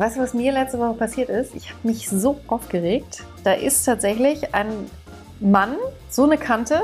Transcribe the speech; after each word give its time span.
weißt 0.00 0.16
du, 0.16 0.20
was 0.20 0.34
mir 0.34 0.52
letzte 0.52 0.78
Woche 0.78 0.94
passiert 0.94 1.28
ist? 1.28 1.54
Ich 1.54 1.70
habe 1.70 1.88
mich 1.88 2.08
so 2.08 2.38
aufgeregt. 2.48 3.24
Da 3.44 3.52
ist 3.52 3.84
tatsächlich 3.84 4.54
ein 4.54 4.90
Mann, 5.40 5.76
so 6.10 6.24
eine 6.24 6.38
Kante 6.38 6.80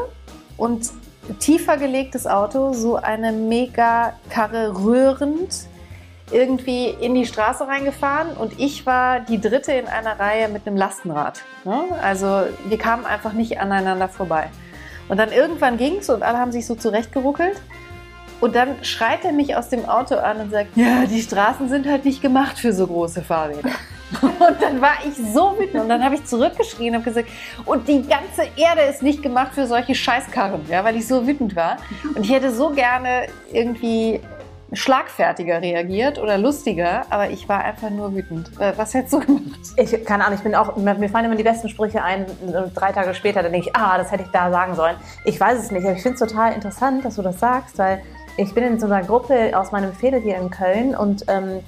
und 0.56 0.90
tiefer 1.38 1.76
gelegtes 1.76 2.26
Auto, 2.26 2.72
so 2.72 2.96
eine 2.96 3.32
mega 3.32 4.14
Karre 4.30 4.76
rührend 4.76 5.66
irgendwie 6.30 6.88
in 6.88 7.14
die 7.14 7.26
Straße 7.26 7.66
reingefahren 7.66 8.34
und 8.36 8.58
ich 8.58 8.86
war 8.86 9.20
die 9.20 9.40
dritte 9.40 9.72
in 9.72 9.86
einer 9.86 10.18
Reihe 10.18 10.48
mit 10.48 10.66
einem 10.66 10.76
Lastenrad. 10.76 11.42
Ne? 11.64 11.84
Also 12.00 12.44
wir 12.64 12.78
kamen 12.78 13.04
einfach 13.04 13.34
nicht 13.34 13.60
aneinander 13.60 14.08
vorbei. 14.08 14.48
Und 15.08 15.18
dann 15.18 15.30
irgendwann 15.30 15.76
ging 15.76 15.98
es 15.98 16.08
und 16.08 16.22
alle 16.22 16.38
haben 16.38 16.52
sich 16.52 16.66
so 16.66 16.74
zurechtgeruckelt. 16.74 17.60
Und 18.42 18.56
dann 18.56 18.82
schreit 18.82 19.24
er 19.24 19.30
mich 19.30 19.54
aus 19.54 19.68
dem 19.68 19.88
Auto 19.88 20.16
an 20.16 20.40
und 20.40 20.50
sagt, 20.50 20.76
ja, 20.76 21.06
die 21.06 21.22
Straßen 21.22 21.68
sind 21.68 21.86
halt 21.86 22.04
nicht 22.04 22.20
gemacht 22.20 22.58
für 22.58 22.72
so 22.72 22.88
große 22.88 23.22
Fahrräder. 23.22 23.70
Und 24.20 24.60
dann 24.60 24.80
war 24.80 24.94
ich 25.06 25.14
so 25.32 25.56
wütend 25.58 25.82
und 25.84 25.88
dann 25.88 26.04
habe 26.04 26.16
ich 26.16 26.26
zurückgeschrien 26.26 26.94
und 26.96 27.02
gesagt, 27.02 27.30
und 27.64 27.88
die 27.88 28.02
ganze 28.02 28.42
Erde 28.56 28.82
ist 28.82 29.02
nicht 29.02 29.22
gemacht 29.22 29.54
für 29.54 29.66
solche 29.66 29.94
Scheißkarren, 29.94 30.60
ja, 30.68 30.84
weil 30.84 30.96
ich 30.96 31.08
so 31.08 31.26
wütend 31.26 31.56
war. 31.56 31.78
Und 32.14 32.22
ich 32.22 32.30
hätte 32.30 32.52
so 32.52 32.68
gerne 32.68 33.28
irgendwie 33.50 34.20
schlagfertiger 34.74 35.62
reagiert 35.62 36.18
oder 36.18 36.36
lustiger, 36.36 37.06
aber 37.08 37.30
ich 37.30 37.48
war 37.48 37.64
einfach 37.64 37.88
nur 37.88 38.14
wütend. 38.14 38.50
Äh, 38.60 38.74
was 38.76 38.92
hättest 38.92 39.14
du 39.14 39.20
gemacht? 39.20 39.60
Ich 39.78 40.04
keine 40.04 40.26
Ahnung, 40.26 40.36
ich 40.36 40.44
bin 40.44 40.54
auch, 40.54 40.76
mir 40.76 41.08
fallen 41.08 41.24
immer 41.24 41.36
die 41.36 41.42
besten 41.42 41.70
Sprüche 41.70 42.02
ein, 42.02 42.26
drei 42.74 42.92
Tage 42.92 43.14
später, 43.14 43.42
dann 43.42 43.52
denke 43.52 43.68
ich, 43.68 43.76
ah, 43.76 43.96
das 43.96 44.10
hätte 44.10 44.24
ich 44.24 44.30
da 44.30 44.50
sagen 44.50 44.74
sollen. 44.74 44.96
Ich 45.24 45.40
weiß 45.40 45.58
es 45.58 45.70
nicht, 45.70 45.84
aber 45.86 45.96
ich 45.96 46.02
finde 46.02 46.22
es 46.22 46.30
total 46.30 46.52
interessant, 46.52 47.02
dass 47.04 47.16
du 47.16 47.22
das 47.22 47.38
sagst, 47.38 47.78
weil 47.78 48.02
ich 48.36 48.54
bin 48.54 48.64
in 48.64 48.80
so 48.80 48.86
einer 48.86 49.02
Gruppe 49.02 49.58
aus 49.58 49.72
meinem 49.72 49.92
Fädel 49.92 50.20
hier 50.20 50.36
in 50.36 50.50
Köln 50.50 50.94
und 50.94 51.24
ähm, 51.28 51.60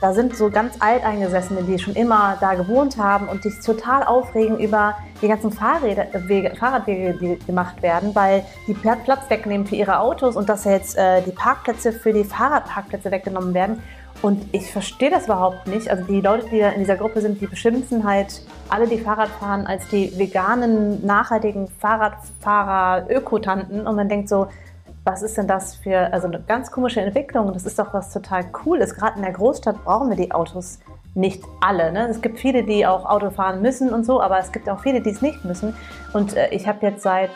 da 0.00 0.14
sind 0.14 0.34
so 0.34 0.48
ganz 0.48 0.76
alteingesessene, 0.78 1.62
die 1.62 1.78
schon 1.78 1.94
immer 1.94 2.38
da 2.40 2.54
gewohnt 2.54 2.96
haben 2.96 3.28
und 3.28 3.42
sich 3.42 3.60
total 3.60 4.02
aufregen 4.02 4.58
über 4.58 4.96
die 5.20 5.28
ganzen 5.28 5.52
Fahrräder, 5.52 6.06
Wege, 6.26 6.56
Fahrradwege, 6.56 7.18
die 7.20 7.38
gemacht 7.44 7.82
werden, 7.82 8.14
weil 8.14 8.44
die 8.66 8.72
Platz 8.72 9.28
wegnehmen 9.28 9.66
für 9.66 9.76
ihre 9.76 9.98
Autos 10.00 10.36
und 10.36 10.48
dass 10.48 10.64
jetzt 10.64 10.96
äh, 10.96 11.20
die 11.22 11.32
Parkplätze 11.32 11.92
für 11.92 12.14
die 12.14 12.24
Fahrradparkplätze 12.24 13.10
weggenommen 13.10 13.52
werden. 13.52 13.82
Und 14.22 14.46
ich 14.52 14.70
verstehe 14.70 15.10
das 15.10 15.26
überhaupt 15.26 15.66
nicht. 15.66 15.90
Also 15.90 16.04
die 16.04 16.20
Leute, 16.20 16.46
die 16.50 16.60
in 16.60 16.80
dieser 16.80 16.96
Gruppe 16.96 17.20
sind, 17.20 17.40
die 17.40 17.46
beschimpfen 17.46 18.04
halt 18.04 18.42
alle, 18.68 18.86
die 18.86 18.98
Fahrrad 18.98 19.28
fahren, 19.28 19.66
als 19.66 19.88
die 19.88 20.18
veganen, 20.18 21.04
nachhaltigen 21.04 21.68
Fahrradfahrer, 21.78 23.10
Ökotanten. 23.10 23.86
Und 23.86 23.96
man 23.96 24.08
denkt 24.08 24.28
so, 24.28 24.48
was 25.04 25.22
ist 25.22 25.36
denn 25.36 25.46
das 25.46 25.76
für 25.76 26.12
also 26.12 26.26
eine 26.26 26.40
ganz 26.40 26.70
komische 26.70 27.00
Entwicklung? 27.00 27.52
Das 27.52 27.64
ist 27.64 27.78
doch 27.78 27.94
was 27.94 28.12
total 28.12 28.44
Cooles. 28.44 28.94
Gerade 28.94 29.16
in 29.16 29.22
der 29.22 29.32
Großstadt 29.32 29.82
brauchen 29.84 30.10
wir 30.10 30.16
die 30.16 30.32
Autos 30.32 30.78
nicht 31.14 31.42
alle. 31.60 31.92
Ne? 31.92 32.08
Es 32.08 32.20
gibt 32.20 32.38
viele, 32.38 32.62
die 32.62 32.86
auch 32.86 33.04
Auto 33.04 33.30
fahren 33.30 33.62
müssen 33.62 33.92
und 33.92 34.04
so, 34.04 34.20
aber 34.20 34.38
es 34.38 34.52
gibt 34.52 34.68
auch 34.68 34.80
viele, 34.80 35.00
die 35.00 35.10
es 35.10 35.22
nicht 35.22 35.44
müssen. 35.44 35.74
Und 36.12 36.36
äh, 36.36 36.48
ich 36.50 36.68
habe 36.68 36.86
jetzt 36.86 37.02
seit, 37.02 37.30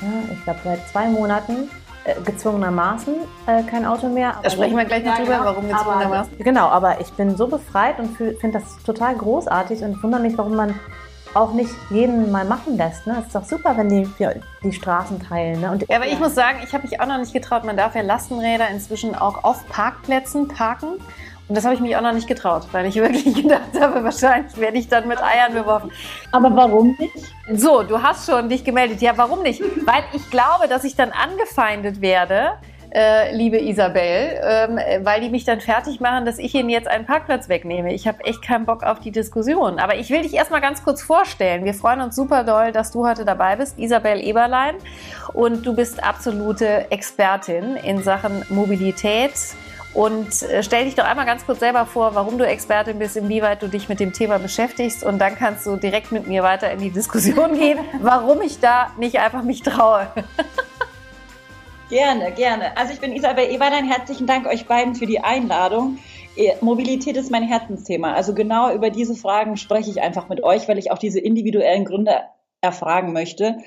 ja, 0.00 0.32
ich 0.32 0.44
glaube, 0.44 0.60
seit 0.62 0.86
zwei 0.88 1.08
Monaten 1.08 1.70
äh, 2.04 2.20
gezwungenermaßen 2.22 3.14
äh, 3.46 3.62
kein 3.62 3.84
Auto 3.86 4.08
mehr. 4.08 4.34
Da 4.42 4.50
sprechen 4.50 4.76
wir 4.76 4.84
gleich 4.84 5.04
noch 5.04 5.16
drüber, 5.16 5.32
genau, 5.32 5.44
warum 5.44 5.68
gezwungenermaßen. 5.68 6.34
Aber, 6.34 6.44
genau, 6.44 6.66
aber 6.66 7.00
ich 7.00 7.12
bin 7.14 7.36
so 7.36 7.48
befreit 7.48 7.98
und 7.98 8.16
finde 8.16 8.60
das 8.60 8.82
total 8.84 9.16
großartig 9.16 9.82
und 9.82 10.00
wundere 10.02 10.20
mich, 10.20 10.38
warum 10.38 10.54
man 10.54 10.74
auch 11.34 11.52
nicht 11.52 11.70
jeden 11.90 12.30
mal 12.30 12.44
machen 12.44 12.76
lässt. 12.76 13.06
Ne? 13.06 13.16
Es 13.20 13.26
ist 13.26 13.34
doch 13.34 13.44
super, 13.44 13.76
wenn 13.76 13.88
die 13.88 14.08
die 14.62 14.72
Straßen 14.72 15.20
teilen. 15.20 15.60
Ne? 15.60 15.70
Und, 15.70 15.88
ja, 15.88 15.96
aber 15.96 16.06
ich 16.06 16.18
muss 16.18 16.34
sagen, 16.34 16.58
ich 16.64 16.72
habe 16.72 16.86
mich 16.86 17.00
auch 17.00 17.06
noch 17.06 17.18
nicht 17.18 17.32
getraut. 17.32 17.64
Man 17.64 17.76
darf 17.76 17.94
ja 17.94 18.02
Lastenräder 18.02 18.68
inzwischen 18.70 19.14
auch 19.14 19.44
auf 19.44 19.66
Parkplätzen 19.68 20.48
parken. 20.48 20.98
Und 21.46 21.56
das 21.56 21.64
habe 21.64 21.74
ich 21.74 21.80
mich 21.80 21.94
auch 21.96 22.00
noch 22.00 22.12
nicht 22.12 22.26
getraut, 22.26 22.68
weil 22.72 22.86
ich 22.86 22.94
wirklich 22.96 23.34
gedacht 23.34 23.78
habe, 23.78 24.02
wahrscheinlich 24.02 24.56
werde 24.56 24.78
ich 24.78 24.88
dann 24.88 25.06
mit 25.08 25.22
Eiern 25.22 25.52
beworfen. 25.52 25.90
Aber 26.32 26.54
warum 26.54 26.96
nicht? 26.98 27.32
So, 27.52 27.82
du 27.82 28.02
hast 28.02 28.30
schon 28.30 28.48
dich 28.48 28.64
gemeldet. 28.64 29.02
Ja, 29.02 29.12
warum 29.16 29.42
nicht? 29.42 29.60
Weil 29.60 30.04
ich 30.12 30.30
glaube, 30.30 30.68
dass 30.68 30.84
ich 30.84 30.96
dann 30.96 31.10
angefeindet 31.10 32.00
werde 32.00 32.52
äh, 32.94 33.34
liebe 33.34 33.60
Isabel, 33.60 34.40
ähm, 34.42 34.78
weil 35.04 35.20
die 35.20 35.28
mich 35.28 35.44
dann 35.44 35.60
fertig 35.60 36.00
machen, 36.00 36.24
dass 36.24 36.38
ich 36.38 36.54
ihnen 36.54 36.68
jetzt 36.68 36.86
einen 36.86 37.06
Parkplatz 37.06 37.48
wegnehme. 37.48 37.92
Ich 37.92 38.06
habe 38.06 38.24
echt 38.24 38.40
keinen 38.40 38.66
Bock 38.66 38.84
auf 38.84 39.00
die 39.00 39.10
Diskussion. 39.10 39.78
Aber 39.78 39.96
ich 39.96 40.10
will 40.10 40.22
dich 40.22 40.34
erstmal 40.34 40.60
ganz 40.60 40.84
kurz 40.84 41.02
vorstellen. 41.02 41.64
Wir 41.64 41.74
freuen 41.74 42.00
uns 42.00 42.14
super 42.14 42.44
doll, 42.44 42.70
dass 42.72 42.92
du 42.92 43.06
heute 43.06 43.24
dabei 43.24 43.56
bist, 43.56 43.78
Isabel 43.78 44.20
Eberlein. 44.20 44.76
Und 45.32 45.66
du 45.66 45.74
bist 45.74 46.04
absolute 46.04 46.90
Expertin 46.90 47.76
in 47.76 48.02
Sachen 48.02 48.44
Mobilität. 48.48 49.32
Und 49.92 50.42
äh, 50.42 50.62
stell 50.62 50.84
dich 50.84 50.94
doch 50.94 51.04
einmal 51.04 51.26
ganz 51.26 51.46
kurz 51.46 51.60
selber 51.60 51.86
vor, 51.86 52.14
warum 52.14 52.38
du 52.38 52.46
Expertin 52.46 52.98
bist, 52.98 53.16
inwieweit 53.16 53.62
du 53.62 53.68
dich 53.68 53.88
mit 53.88 53.98
dem 53.98 54.12
Thema 54.12 54.38
beschäftigst. 54.38 55.04
Und 55.04 55.18
dann 55.18 55.34
kannst 55.36 55.66
du 55.66 55.76
direkt 55.76 56.12
mit 56.12 56.28
mir 56.28 56.44
weiter 56.44 56.70
in 56.70 56.78
die 56.78 56.90
Diskussion 56.90 57.58
gehen, 57.58 57.78
warum 58.00 58.40
ich 58.42 58.60
da 58.60 58.92
nicht 58.98 59.18
einfach 59.18 59.42
mich 59.42 59.62
traue. 59.62 60.08
Gerne, 61.90 62.32
gerne. 62.32 62.76
Also 62.76 62.94
ich 62.94 63.00
bin 63.00 63.12
Isabel 63.12 63.50
Eberlein. 63.50 63.84
Herzlichen 63.84 64.26
Dank 64.26 64.46
euch 64.46 64.66
beiden 64.66 64.94
für 64.94 65.06
die 65.06 65.20
Einladung. 65.20 65.98
Mobilität 66.62 67.16
ist 67.16 67.30
mein 67.30 67.42
Herzensthema. 67.42 68.14
Also 68.14 68.34
genau 68.34 68.74
über 68.74 68.90
diese 68.90 69.14
Fragen 69.14 69.56
spreche 69.56 69.90
ich 69.90 70.00
einfach 70.00 70.28
mit 70.28 70.42
euch, 70.42 70.66
weil 70.66 70.78
ich 70.78 70.90
auch 70.90 70.98
diese 70.98 71.20
individuellen 71.20 71.84
Gründe 71.84 72.22
erfragen 72.62 73.12
möchte. 73.12 73.58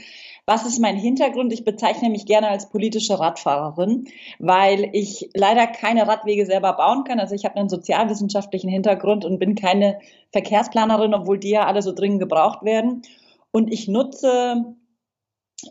Was 0.47 0.65
ist 0.65 0.79
mein 0.79 0.97
Hintergrund? 0.97 1.53
Ich 1.53 1.63
bezeichne 1.63 2.09
mich 2.09 2.25
gerne 2.25 2.47
als 2.47 2.69
politische 2.69 3.19
Radfahrerin, 3.19 4.07
weil 4.39 4.89
ich 4.93 5.29
leider 5.35 5.67
keine 5.67 6.07
Radwege 6.07 6.45
selber 6.45 6.73
bauen 6.73 7.03
kann. 7.03 7.19
Also 7.19 7.35
ich 7.35 7.45
habe 7.45 7.57
einen 7.57 7.69
sozialwissenschaftlichen 7.69 8.69
Hintergrund 8.69 9.25
und 9.25 9.39
bin 9.39 9.55
keine 9.55 9.99
Verkehrsplanerin, 10.31 11.13
obwohl 11.13 11.37
die 11.37 11.51
ja 11.51 11.65
alle 11.65 11.83
so 11.83 11.93
dringend 11.93 12.19
gebraucht 12.19 12.63
werden. 12.63 13.03
Und 13.51 13.71
ich 13.71 13.87
nutze, 13.87 14.75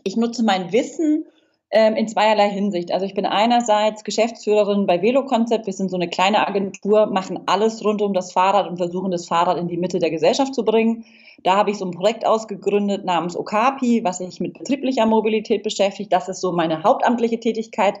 ich 0.03 0.15
nutze 0.15 0.43
mein 0.43 0.71
Wissen 0.71 1.25
in 1.69 2.07
zweierlei 2.07 2.49
Hinsicht. 2.49 2.93
Also 2.93 3.05
ich 3.05 3.13
bin 3.13 3.25
einerseits 3.25 4.05
Geschäftsführerin 4.05 4.85
bei 4.85 5.01
Velokonzept. 5.01 5.65
Wir 5.65 5.73
sind 5.73 5.89
so 5.89 5.97
eine 5.97 6.07
kleine 6.07 6.47
Agentur, 6.47 7.07
machen 7.07 7.41
alles 7.45 7.83
rund 7.83 8.01
um 8.01 8.13
das 8.13 8.31
Fahrrad 8.31 8.69
und 8.69 8.77
versuchen 8.77 9.11
das 9.11 9.27
Fahrrad 9.27 9.57
in 9.57 9.67
die 9.67 9.75
Mitte 9.75 9.99
der 9.99 10.09
Gesellschaft 10.09 10.55
zu 10.55 10.63
bringen. 10.63 11.03
Da 11.43 11.57
habe 11.57 11.71
ich 11.71 11.77
so 11.77 11.85
ein 11.85 11.91
Projekt 11.91 12.25
ausgegründet 12.25 13.03
namens 13.03 13.35
Okapi, 13.35 14.03
was 14.05 14.19
sich 14.19 14.39
mit 14.39 14.57
betrieblicher 14.57 15.05
Mobilität 15.05 15.63
beschäftigt. 15.63 16.13
Das 16.13 16.29
ist 16.29 16.39
so 16.39 16.53
meine 16.53 16.83
hauptamtliche 16.83 17.39
Tätigkeit. 17.39 17.95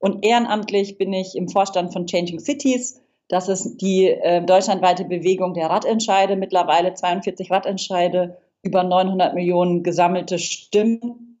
Und 0.00 0.24
ehrenamtlich 0.24 0.98
bin 0.98 1.12
ich 1.12 1.36
im 1.36 1.48
Vorstand 1.48 1.92
von 1.92 2.06
Changing 2.06 2.40
Cities. 2.40 3.00
Das 3.28 3.48
ist 3.48 3.78
die 3.78 4.08
äh, 4.08 4.44
deutschlandweite 4.44 5.04
Bewegung 5.04 5.54
der 5.54 5.70
Radentscheide. 5.70 6.34
Mittlerweile 6.34 6.94
42 6.94 7.50
Radentscheide, 7.50 8.38
über 8.62 8.82
900 8.82 9.34
Millionen 9.34 9.84
gesammelte 9.84 10.38
Stimmen 10.40 11.33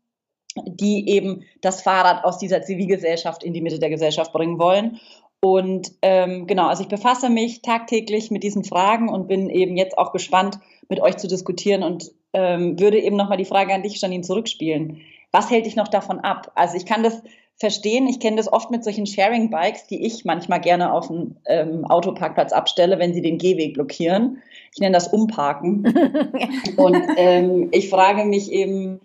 die 0.64 1.08
eben 1.08 1.44
das 1.60 1.82
Fahrrad 1.82 2.24
aus 2.24 2.38
dieser 2.38 2.62
Zivilgesellschaft 2.62 3.42
in 3.42 3.52
die 3.52 3.60
Mitte 3.60 3.78
der 3.78 3.90
Gesellschaft 3.90 4.32
bringen 4.32 4.58
wollen. 4.58 5.00
Und 5.40 5.92
ähm, 6.00 6.46
genau, 6.46 6.68
also 6.68 6.82
ich 6.82 6.88
befasse 6.88 7.28
mich 7.28 7.60
tagtäglich 7.60 8.30
mit 8.30 8.42
diesen 8.42 8.64
Fragen 8.64 9.08
und 9.10 9.28
bin 9.28 9.50
eben 9.50 9.76
jetzt 9.76 9.98
auch 9.98 10.12
gespannt, 10.12 10.58
mit 10.88 11.00
euch 11.00 11.18
zu 11.18 11.28
diskutieren 11.28 11.82
und 11.82 12.12
ähm, 12.32 12.80
würde 12.80 12.98
eben 12.98 13.16
nochmal 13.16 13.36
die 13.36 13.44
Frage 13.44 13.74
an 13.74 13.82
dich, 13.82 14.00
Janine, 14.00 14.22
zurückspielen. 14.22 15.02
Was 15.32 15.50
hält 15.50 15.66
dich 15.66 15.76
noch 15.76 15.88
davon 15.88 16.20
ab? 16.20 16.52
Also 16.54 16.76
ich 16.76 16.86
kann 16.86 17.02
das 17.02 17.22
verstehen, 17.56 18.08
ich 18.08 18.20
kenne 18.20 18.36
das 18.36 18.52
oft 18.52 18.70
mit 18.70 18.84
solchen 18.84 19.06
Sharing-Bikes, 19.06 19.86
die 19.86 20.04
ich 20.04 20.24
manchmal 20.24 20.60
gerne 20.60 20.92
auf 20.92 21.08
dem 21.08 21.36
ähm, 21.46 21.84
Autoparkplatz 21.84 22.52
abstelle, 22.52 22.98
wenn 22.98 23.14
sie 23.14 23.22
den 23.22 23.38
Gehweg 23.38 23.74
blockieren. 23.74 24.42
Ich 24.72 24.80
nenne 24.80 24.94
das 24.94 25.08
Umparken. 25.08 25.84
und 26.76 27.02
ähm, 27.16 27.68
ich 27.72 27.90
frage 27.90 28.24
mich 28.24 28.50
eben, 28.50 29.00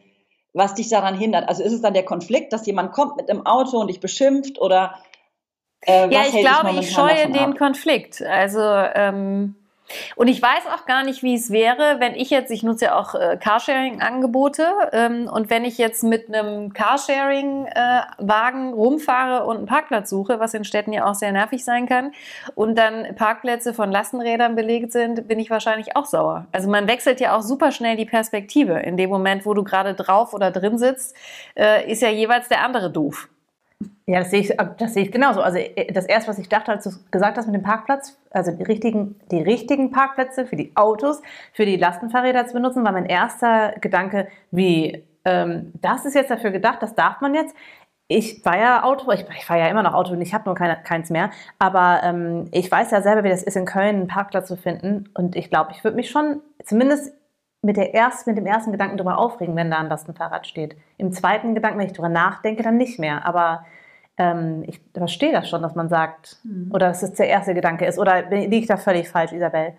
was 0.54 0.74
dich 0.74 0.90
daran 0.90 1.18
hindert? 1.18 1.48
Also 1.48 1.64
ist 1.64 1.74
es 1.74 1.82
dann 1.82 1.94
der 1.94 2.06
Konflikt, 2.06 2.54
dass 2.54 2.66
jemand 2.66 2.92
kommt 2.94 3.18
mit 3.18 3.30
einem 3.30 3.46
Auto 3.46 3.78
und 3.78 3.88
dich 3.88 4.00
beschimpft 4.00 4.60
oder 4.60 4.96
äh, 5.82 6.12
ja, 6.14 6.24
ich 6.28 6.40
glaube, 6.40 6.80
ich 6.80 6.92
scheue 6.92 7.32
den 7.32 7.56
Konflikt. 7.56 8.22
Also 8.22 8.60
ähm, 8.60 9.56
und 10.16 10.28
ich 10.28 10.42
weiß 10.42 10.68
auch 10.74 10.86
gar 10.86 11.04
nicht, 11.04 11.24
wie 11.24 11.36
es 11.36 11.52
wäre, 11.52 12.00
wenn 12.00 12.16
ich 12.16 12.30
jetzt, 12.30 12.52
ich 12.52 12.64
nutze 12.64 12.86
ja 12.86 12.96
auch 13.00 13.16
äh, 13.16 13.38
Carsharing-Angebote, 13.40 14.66
ähm, 14.92 15.30
und 15.32 15.50
wenn 15.50 15.66
ich 15.66 15.78
jetzt 15.78 16.04
mit 16.04 16.34
einem 16.34 16.74
Carsharing-Wagen 16.74 18.70
äh, 18.70 18.74
rumfahre 18.74 19.46
und 19.46 19.58
einen 19.58 19.66
Parkplatz 19.66 20.10
suche, 20.10 20.40
was 20.40 20.54
in 20.54 20.64
Städten 20.64 20.94
ja 20.94 21.06
auch 21.06 21.16
sehr 21.16 21.32
nervig 21.32 21.64
sein 21.64 21.88
kann, 21.88 22.12
und 22.56 22.78
dann 22.78 23.16
Parkplätze 23.16 23.74
von 23.74 23.92
Lastenrädern 23.92 24.56
belegt 24.56 24.92
sind, 24.92 25.28
bin 25.28 25.40
ich 25.40 25.50
wahrscheinlich 25.50 25.96
auch 25.96 26.06
sauer. 26.06 26.46
Also 26.52 26.70
man 26.70 26.88
wechselt 26.88 27.20
ja 27.20 27.36
auch 27.36 27.42
super 27.42 27.72
schnell 27.72 27.98
die 27.98 28.06
Perspektive. 28.06 28.80
In 28.80 28.98
dem 28.98 29.10
Moment, 29.10 29.46
wo 29.46 29.54
du 29.54 29.64
gerade 29.64 29.94
drauf 29.94 30.34
oder 30.34 30.52
drin 30.52 30.78
sitzt, 30.78 31.16
äh, 31.56 31.90
ist 31.92 32.02
ja 32.02 32.10
jeweils 32.10 32.48
der 32.48 32.64
andere 32.64 32.92
doof. 32.92 33.30
Ja, 34.06 34.20
das 34.20 34.32
sehe 34.32 34.42
ich, 34.42 34.54
das 34.78 34.94
sehe 34.94 35.04
ich 35.04 35.12
genauso. 35.12 35.42
Also 35.42 35.58
äh, 35.58 35.92
das 35.94 36.06
erste, 36.06 36.30
was 36.30 36.40
ich 36.40 36.50
dachte, 36.50 36.72
als 36.72 36.84
du 36.84 36.92
gesagt 37.12 37.38
hast 37.38 37.46
mit 37.46 37.56
dem 37.56 37.64
Parkplatz, 37.64 38.18
also 38.32 38.52
die 38.52 38.64
richtigen, 38.64 39.20
die 39.32 39.42
richtigen 39.42 39.92
Parkplätze 39.92 40.46
für 40.46 40.56
die 40.56 40.76
Autos, 40.76 41.22
für 41.54 41.66
die 41.66 41.78
Lastenfahrräder 41.78 42.48
zu 42.48 42.54
benutzen, 42.54 42.84
war 42.84 42.92
mein 42.92 43.06
erster 43.06 43.74
Gedanke, 43.82 44.28
wie 44.52 45.04
ähm, 45.26 45.72
das 45.82 46.06
ist 46.06 46.16
jetzt 46.16 46.32
dafür 46.32 46.52
gedacht, 46.52 46.82
das 46.82 46.96
darf 46.96 47.22
man 47.22 47.34
jetzt. 47.34 47.56
ich 48.12 48.44
war 48.44 48.58
ja 48.58 48.84
Auto, 48.84 49.12
ich, 49.12 49.26
ich 49.38 49.46
fahre 49.46 49.60
ja 49.60 49.68
immer 49.68 49.84
noch 49.84 49.94
Auto 49.94 50.14
und 50.14 50.22
ich 50.22 50.34
habe 50.34 50.46
nur 50.46 50.56
keine, 50.56 50.78
keins 50.84 51.10
mehr. 51.12 51.30
Aber 51.60 52.02
ähm, 52.04 52.48
ich 52.52 52.72
weiß 52.72 52.92
ja 52.92 53.02
selber, 53.02 53.24
wie 53.24 53.30
das 53.30 53.44
ist, 53.44 53.56
in 53.56 53.66
Köln 53.66 53.96
einen 53.98 54.08
Parkplatz 54.08 54.48
zu 54.48 54.58
finden. 54.58 55.10
Und 55.14 55.36
ich 55.36 55.50
glaube, 55.50 55.72
ich 55.74 55.84
würde 55.84 55.96
mich 55.96 56.10
schon 56.10 56.42
zumindest 56.66 57.14
mit, 57.62 57.78
der 57.78 57.94
erst, 57.94 58.26
mit 58.26 58.38
dem 58.38 58.46
ersten 58.48 58.72
Gedanken 58.72 58.98
darüber 58.98 59.20
aufregen, 59.20 59.56
wenn 59.56 59.70
da 59.70 59.78
ein 59.78 59.90
Lastenfahrrad 59.90 60.48
steht. 60.48 60.76
Im 60.98 61.12
zweiten 61.12 61.54
Gedanken, 61.56 61.80
wenn 61.80 61.88
ich 61.88 61.94
darüber 61.94 62.10
nachdenke, 62.10 62.64
dann 62.64 62.78
nicht 62.78 63.00
mehr. 63.00 63.26
Aber 63.26 63.66
ähm, 64.20 64.64
ich 64.68 64.80
verstehe 64.94 65.32
das 65.32 65.50
schon, 65.50 65.62
dass 65.62 65.76
man 65.76 65.90
sagt, 65.90 66.38
mhm. 66.44 66.70
oder 66.74 66.90
dass 66.90 67.02
es 67.02 67.14
der 67.14 67.30
erste 67.30 67.56
Gedanke 67.56 67.86
ist. 67.86 67.98
Oder 67.98 68.30
liege 68.30 68.58
ich 68.58 68.68
da 68.68 68.78
völlig 68.78 69.08
falsch, 69.10 69.32
Isabel? 69.32 69.74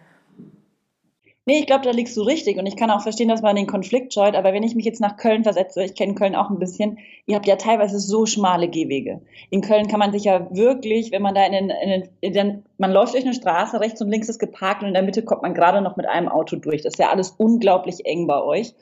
Nee, 1.46 1.58
ich 1.60 1.66
glaube, 1.66 1.84
da 1.84 1.90
liegst 1.90 2.16
du 2.16 2.22
richtig. 2.22 2.58
Und 2.58 2.66
ich 2.66 2.76
kann 2.76 2.90
auch 2.90 3.02
verstehen, 3.02 3.28
dass 3.28 3.42
man 3.42 3.56
den 3.56 3.66
Konflikt 3.66 4.14
scheut. 4.14 4.36
Aber 4.36 4.52
wenn 4.52 4.62
ich 4.62 4.74
mich 4.74 4.84
jetzt 4.84 5.00
nach 5.00 5.16
Köln 5.16 5.42
versetze, 5.42 5.82
ich 5.82 5.94
kenne 5.94 6.14
Köln 6.14 6.34
auch 6.34 6.48
ein 6.48 6.58
bisschen, 6.58 6.98
ihr 7.26 7.36
habt 7.36 7.46
ja 7.46 7.56
teilweise 7.56 7.98
so 7.98 8.24
schmale 8.24 8.68
Gehwege. 8.68 9.20
In 9.50 9.60
Köln 9.60 9.88
kann 9.88 9.98
man 9.98 10.12
sich 10.12 10.24
ja 10.24 10.48
wirklich, 10.54 11.12
wenn 11.12 11.22
man 11.22 11.34
da 11.34 11.44
in 11.44 11.52
den, 11.52 11.70
in 11.70 11.88
den, 11.88 12.08
in 12.20 12.32
den 12.32 12.64
man 12.78 12.92
läuft 12.92 13.14
durch 13.14 13.24
eine 13.24 13.34
Straße, 13.34 13.80
rechts 13.80 14.00
und 14.00 14.10
links 14.10 14.28
ist 14.28 14.38
geparkt 14.38 14.82
und 14.82 14.88
in 14.88 14.94
der 14.94 15.02
Mitte 15.02 15.22
kommt 15.22 15.42
man 15.42 15.54
gerade 15.54 15.80
noch 15.82 15.96
mit 15.96 16.06
einem 16.06 16.28
Auto 16.28 16.56
durch. 16.56 16.82
Das 16.82 16.94
ist 16.94 16.98
ja 16.98 17.10
alles 17.10 17.34
unglaublich 17.36 18.06
eng 18.06 18.26
bei 18.26 18.40
euch. 18.40 18.74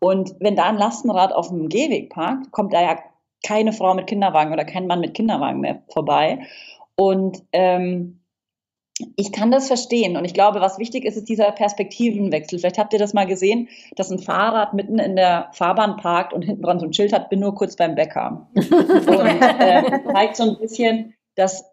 Und 0.00 0.34
wenn 0.40 0.56
da 0.56 0.64
ein 0.64 0.76
Lastenrad 0.76 1.32
auf 1.32 1.48
dem 1.48 1.68
Gehweg 1.68 2.10
parkt, 2.10 2.50
kommt 2.52 2.72
da 2.72 2.82
ja 2.82 2.98
keine 3.44 3.72
Frau 3.72 3.94
mit 3.94 4.06
Kinderwagen 4.06 4.52
oder 4.52 4.64
kein 4.64 4.86
Mann 4.86 5.00
mit 5.00 5.14
Kinderwagen 5.14 5.60
mehr 5.60 5.82
vorbei. 5.88 6.40
Und 6.96 7.42
ähm, 7.52 8.20
ich 9.16 9.32
kann 9.32 9.50
das 9.50 9.66
verstehen 9.66 10.16
und 10.16 10.24
ich 10.24 10.34
glaube, 10.34 10.60
was 10.60 10.78
wichtig 10.78 11.04
ist, 11.04 11.16
ist 11.16 11.28
dieser 11.28 11.50
Perspektivenwechsel. 11.50 12.60
Vielleicht 12.60 12.78
habt 12.78 12.92
ihr 12.92 12.98
das 12.98 13.12
mal 13.12 13.26
gesehen, 13.26 13.68
dass 13.96 14.10
ein 14.10 14.20
Fahrrad 14.20 14.72
mitten 14.72 15.00
in 15.00 15.16
der 15.16 15.48
Fahrbahn 15.52 15.96
parkt 15.96 16.32
und 16.32 16.42
hinten 16.42 16.62
dran 16.62 16.78
so 16.78 16.86
ein 16.86 16.92
Schild 16.92 17.12
hat, 17.12 17.28
bin 17.28 17.40
nur 17.40 17.54
kurz 17.56 17.74
beim 17.74 17.96
Bäcker. 17.96 18.48
und 18.54 19.42
äh, 19.60 20.00
zeigt 20.12 20.36
so 20.36 20.44
ein 20.44 20.58
bisschen 20.58 21.14
das 21.34 21.64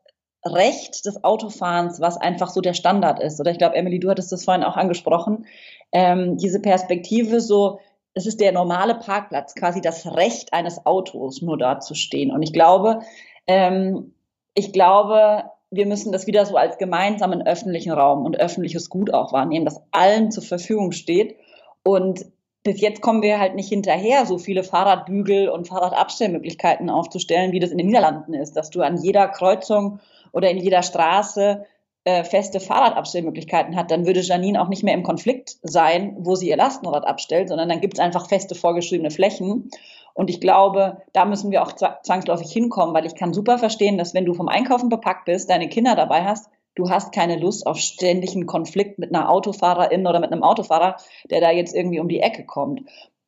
Recht 0.43 1.05
des 1.05 1.23
Autofahrens, 1.23 2.01
was 2.01 2.17
einfach 2.17 2.49
so 2.49 2.61
der 2.61 2.73
Standard 2.73 3.21
ist. 3.21 3.39
Oder 3.39 3.51
ich 3.51 3.59
glaube, 3.59 3.75
Emily, 3.75 3.99
du 3.99 4.09
hattest 4.09 4.31
das 4.31 4.45
vorhin 4.45 4.63
auch 4.63 4.75
angesprochen. 4.75 5.45
Ähm, 5.91 6.37
diese 6.37 6.59
Perspektive 6.59 7.39
so, 7.39 7.79
es 8.13 8.25
ist 8.25 8.39
der 8.41 8.51
normale 8.51 8.95
Parkplatz, 8.95 9.55
quasi 9.55 9.81
das 9.81 10.05
Recht 10.05 10.53
eines 10.53 10.85
Autos, 10.85 11.41
nur 11.41 11.57
da 11.57 11.79
zu 11.79 11.95
stehen. 11.95 12.31
Und 12.31 12.41
ich 12.43 12.53
glaube, 12.53 13.01
ähm, 13.47 14.13
ich 14.53 14.73
glaube, 14.73 15.45
wir 15.69 15.85
müssen 15.85 16.11
das 16.11 16.27
wieder 16.27 16.45
so 16.45 16.57
als 16.57 16.77
gemeinsamen 16.77 17.45
öffentlichen 17.45 17.93
Raum 17.93 18.25
und 18.25 18.37
öffentliches 18.37 18.89
Gut 18.89 19.13
auch 19.13 19.31
wahrnehmen, 19.31 19.65
das 19.65 19.81
allen 19.91 20.31
zur 20.31 20.43
Verfügung 20.43 20.91
steht. 20.91 21.37
Und 21.83 22.25
bis 22.63 22.81
jetzt 22.81 23.01
kommen 23.01 23.21
wir 23.21 23.39
halt 23.39 23.55
nicht 23.55 23.69
hinterher, 23.69 24.25
so 24.25 24.37
viele 24.37 24.63
Fahrradbügel 24.63 25.49
und 25.49 25.67
Fahrradabstellmöglichkeiten 25.67 26.89
aufzustellen, 26.89 27.53
wie 27.53 27.59
das 27.59 27.71
in 27.71 27.77
den 27.77 27.87
Niederlanden 27.87 28.33
ist, 28.33 28.53
dass 28.53 28.69
du 28.69 28.81
an 28.81 28.97
jeder 28.97 29.29
Kreuzung 29.29 29.99
oder 30.33 30.51
in 30.51 30.57
jeder 30.57 30.83
Straße 30.83 31.65
äh, 32.03 32.23
feste 32.23 32.59
Fahrradabstellmöglichkeiten 32.59 33.75
hat, 33.75 33.91
dann 33.91 34.07
würde 34.07 34.21
Janine 34.21 34.61
auch 34.61 34.69
nicht 34.69 34.83
mehr 34.83 34.93
im 34.93 35.03
Konflikt 35.03 35.57
sein, 35.61 36.15
wo 36.19 36.35
sie 36.35 36.49
ihr 36.49 36.57
Lastenrad 36.57 37.05
abstellt, 37.05 37.49
sondern 37.49 37.69
dann 37.69 37.81
gibt 37.81 37.95
es 37.95 37.99
einfach 37.99 38.27
feste 38.27 38.55
vorgeschriebene 38.55 39.11
Flächen. 39.11 39.69
Und 40.13 40.29
ich 40.29 40.41
glaube, 40.41 41.03
da 41.13 41.25
müssen 41.25 41.51
wir 41.51 41.61
auch 41.61 41.73
zwangsläufig 41.73 42.51
hinkommen, 42.51 42.95
weil 42.95 43.05
ich 43.05 43.15
kann 43.15 43.33
super 43.33 43.57
verstehen, 43.57 43.97
dass 43.97 44.13
wenn 44.13 44.25
du 44.25 44.33
vom 44.33 44.47
Einkaufen 44.47 44.89
bepackt 44.89 45.25
bist, 45.25 45.49
deine 45.49 45.69
Kinder 45.69 45.95
dabei 45.95 46.25
hast, 46.25 46.49
du 46.75 46.89
hast 46.89 47.13
keine 47.13 47.37
Lust 47.37 47.67
auf 47.67 47.77
ständigen 47.77 48.45
Konflikt 48.45 48.97
mit 48.97 49.13
einer 49.13 49.29
Autofahrerin 49.29 50.07
oder 50.07 50.19
mit 50.19 50.31
einem 50.31 50.43
Autofahrer, 50.43 50.97
der 51.29 51.39
da 51.39 51.51
jetzt 51.51 51.75
irgendwie 51.75 51.99
um 51.99 52.09
die 52.09 52.19
Ecke 52.19 52.45
kommt. 52.45 52.81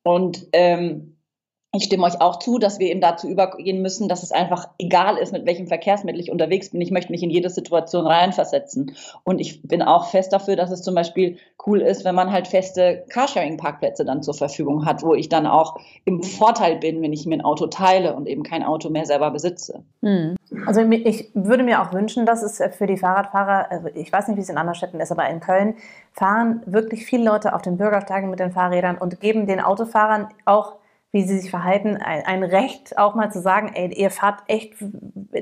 Und 0.04 0.48
ähm, 0.52 1.13
ich 1.76 1.86
stimme 1.86 2.04
euch 2.04 2.22
auch 2.22 2.38
zu, 2.38 2.60
dass 2.60 2.78
wir 2.78 2.92
eben 2.92 3.02
dazu 3.02 3.28
übergehen 3.28 3.82
müssen, 3.82 4.08
dass 4.08 4.22
es 4.22 4.32
einfach 4.32 4.70
egal 4.78 5.18
ist, 5.18 5.34
mit 5.34 5.48
welchem 5.48 5.66
Verkehrsmittel 5.66 6.22
ich 6.22 6.32
unterwegs 6.32 6.70
bin. 6.70 6.80
Ich 6.82 6.92
möchte 6.92 7.12
mich 7.12 7.24
in 7.24 7.32
jede 7.32 7.50
Situation 7.50 8.06
reinversetzen. 8.06 8.96
Und 9.24 9.42
ich 9.42 9.64
bin 9.64 9.82
auch 9.82 10.06
fest 10.06 10.34
dafür, 10.34 10.56
dass 10.56 10.70
es 10.70 10.84
zum 10.84 10.94
Beispiel 10.94 11.38
cool 11.66 11.82
ist, 11.82 12.06
wenn 12.06 12.14
man 12.14 12.32
halt 12.32 12.48
feste 12.48 13.04
Carsharing-Parkplätze 13.10 14.06
dann 14.06 14.22
zur 14.22 14.36
Verfügung 14.36 14.86
hat, 14.86 15.02
wo 15.02 15.16
ich 15.16 15.30
dann 15.30 15.48
auch 15.48 15.80
im 16.06 16.22
Vorteil 16.22 16.78
bin, 16.78 17.02
wenn 17.02 17.12
ich 17.12 17.26
mir 17.26 17.38
ein 17.38 17.46
Auto 17.46 17.66
teile 17.66 18.14
und 18.14 18.28
eben 18.28 18.44
kein 18.44 18.62
Auto 18.62 18.92
mehr 18.92 19.08
selber 19.08 19.32
besitze. 19.32 19.82
Hm. 20.04 20.36
Also 20.68 20.82
ich 20.82 21.32
würde 21.34 21.64
mir 21.64 21.82
auch 21.82 21.92
wünschen, 21.92 22.28
dass 22.28 22.44
es 22.44 22.62
für 22.76 22.86
die 22.86 22.98
Fahrradfahrer, 22.98 23.72
also 23.72 23.88
ich 23.96 24.12
weiß 24.12 24.28
nicht, 24.28 24.38
wie 24.38 24.42
es 24.42 24.50
in 24.50 24.58
anderen 24.58 24.76
Städten 24.76 25.00
ist, 25.00 25.12
aber 25.12 25.28
in 25.28 25.40
Köln 25.40 25.74
fahren 26.12 26.62
wirklich 26.68 27.08
viele 27.08 27.24
Leute 27.24 27.56
auf 27.56 27.64
den 27.64 27.78
Bürgersteigen 27.78 28.30
mit 28.30 28.40
den 28.40 28.52
Fahrrädern 28.52 29.00
und 29.00 29.20
geben 29.20 29.48
den 29.48 29.60
Autofahrern 29.60 30.28
auch 30.46 30.74
wie 31.14 31.22
sie 31.22 31.38
sich 31.38 31.52
verhalten, 31.52 31.96
ein, 31.98 32.26
ein, 32.26 32.44
Recht 32.44 32.98
auch 32.98 33.14
mal 33.14 33.32
zu 33.32 33.40
sagen, 33.40 33.72
ey, 33.76 33.94
ihr 33.94 34.10
fahrt 34.10 34.42
echt, 34.48 34.74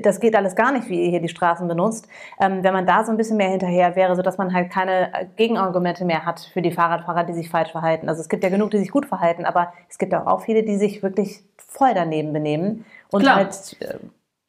das 0.02 0.20
geht 0.20 0.36
alles 0.36 0.54
gar 0.54 0.70
nicht, 0.70 0.90
wie 0.90 1.02
ihr 1.02 1.08
hier 1.08 1.20
die 1.20 1.30
Straßen 1.30 1.66
benutzt. 1.66 2.08
Ähm, 2.38 2.62
wenn 2.62 2.74
man 2.74 2.84
da 2.84 3.04
so 3.04 3.10
ein 3.10 3.16
bisschen 3.16 3.38
mehr 3.38 3.48
hinterher 3.48 3.96
wäre, 3.96 4.14
sodass 4.14 4.36
man 4.36 4.52
halt 4.52 4.70
keine 4.70 5.10
Gegenargumente 5.36 6.04
mehr 6.04 6.26
hat 6.26 6.40
für 6.40 6.60
die 6.60 6.72
Fahrradfahrer, 6.72 7.24
die 7.24 7.32
sich 7.32 7.48
falsch 7.48 7.72
verhalten. 7.72 8.10
Also 8.10 8.20
es 8.20 8.28
gibt 8.28 8.44
ja 8.44 8.50
genug, 8.50 8.70
die 8.70 8.78
sich 8.78 8.90
gut 8.90 9.06
verhalten, 9.06 9.46
aber 9.46 9.72
es 9.88 9.96
gibt 9.96 10.14
auch, 10.14 10.26
auch 10.26 10.42
viele, 10.42 10.62
die 10.62 10.76
sich 10.76 11.02
wirklich 11.02 11.42
voll 11.56 11.94
daneben 11.94 12.34
benehmen. 12.34 12.84
Und 13.10 13.22
Klar. 13.22 13.36
halt, 13.36 13.76
äh, 13.80 13.94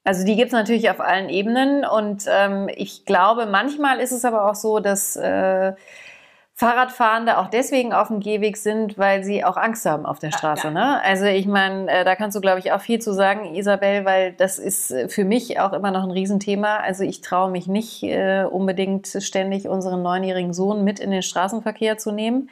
also 0.03 0.25
die 0.25 0.35
gibt 0.35 0.47
es 0.47 0.53
natürlich 0.53 0.89
auf 0.89 0.99
allen 0.99 1.29
Ebenen 1.29 1.85
und 1.85 2.25
ähm, 2.27 2.67
ich 2.75 3.05
glaube, 3.05 3.45
manchmal 3.45 4.01
ist 4.01 4.11
es 4.11 4.25
aber 4.25 4.49
auch 4.49 4.55
so, 4.55 4.81
dass 4.81 5.15
äh, 5.15 5.71
Fahrradfahrende 6.55 7.39
auch 7.39 7.47
deswegen 7.47 7.93
auf 7.93 8.09
dem 8.09 8.19
Gehweg 8.19 8.57
sind, 8.57 8.99
weil 8.99 9.23
sie 9.23 9.43
auch 9.43 9.57
Angst 9.57 9.87
haben 9.87 10.05
auf 10.05 10.19
der 10.19 10.31
Straße. 10.31 10.69
Ne? 10.69 11.01
Also 11.03 11.25
ich 11.25 11.47
meine, 11.47 11.91
äh, 11.91 12.05
da 12.05 12.15
kannst 12.15 12.37
du, 12.37 12.41
glaube 12.41 12.59
ich, 12.59 12.71
auch 12.71 12.79
viel 12.79 12.99
zu 12.99 13.11
sagen, 13.11 13.55
Isabel, 13.55 14.05
weil 14.05 14.33
das 14.33 14.59
ist 14.59 14.91
äh, 14.91 15.09
für 15.09 15.25
mich 15.25 15.59
auch 15.59 15.73
immer 15.73 15.89
noch 15.89 16.03
ein 16.03 16.11
Riesenthema. 16.11 16.77
Also 16.77 17.03
ich 17.03 17.21
traue 17.21 17.49
mich 17.49 17.65
nicht 17.65 18.03
äh, 18.03 18.43
unbedingt 18.43 19.07
ständig 19.07 19.67
unseren 19.67 20.03
neunjährigen 20.03 20.53
Sohn 20.53 20.83
mit 20.83 20.99
in 20.99 21.09
den 21.09 21.23
Straßenverkehr 21.23 21.97
zu 21.97 22.11
nehmen. 22.11 22.49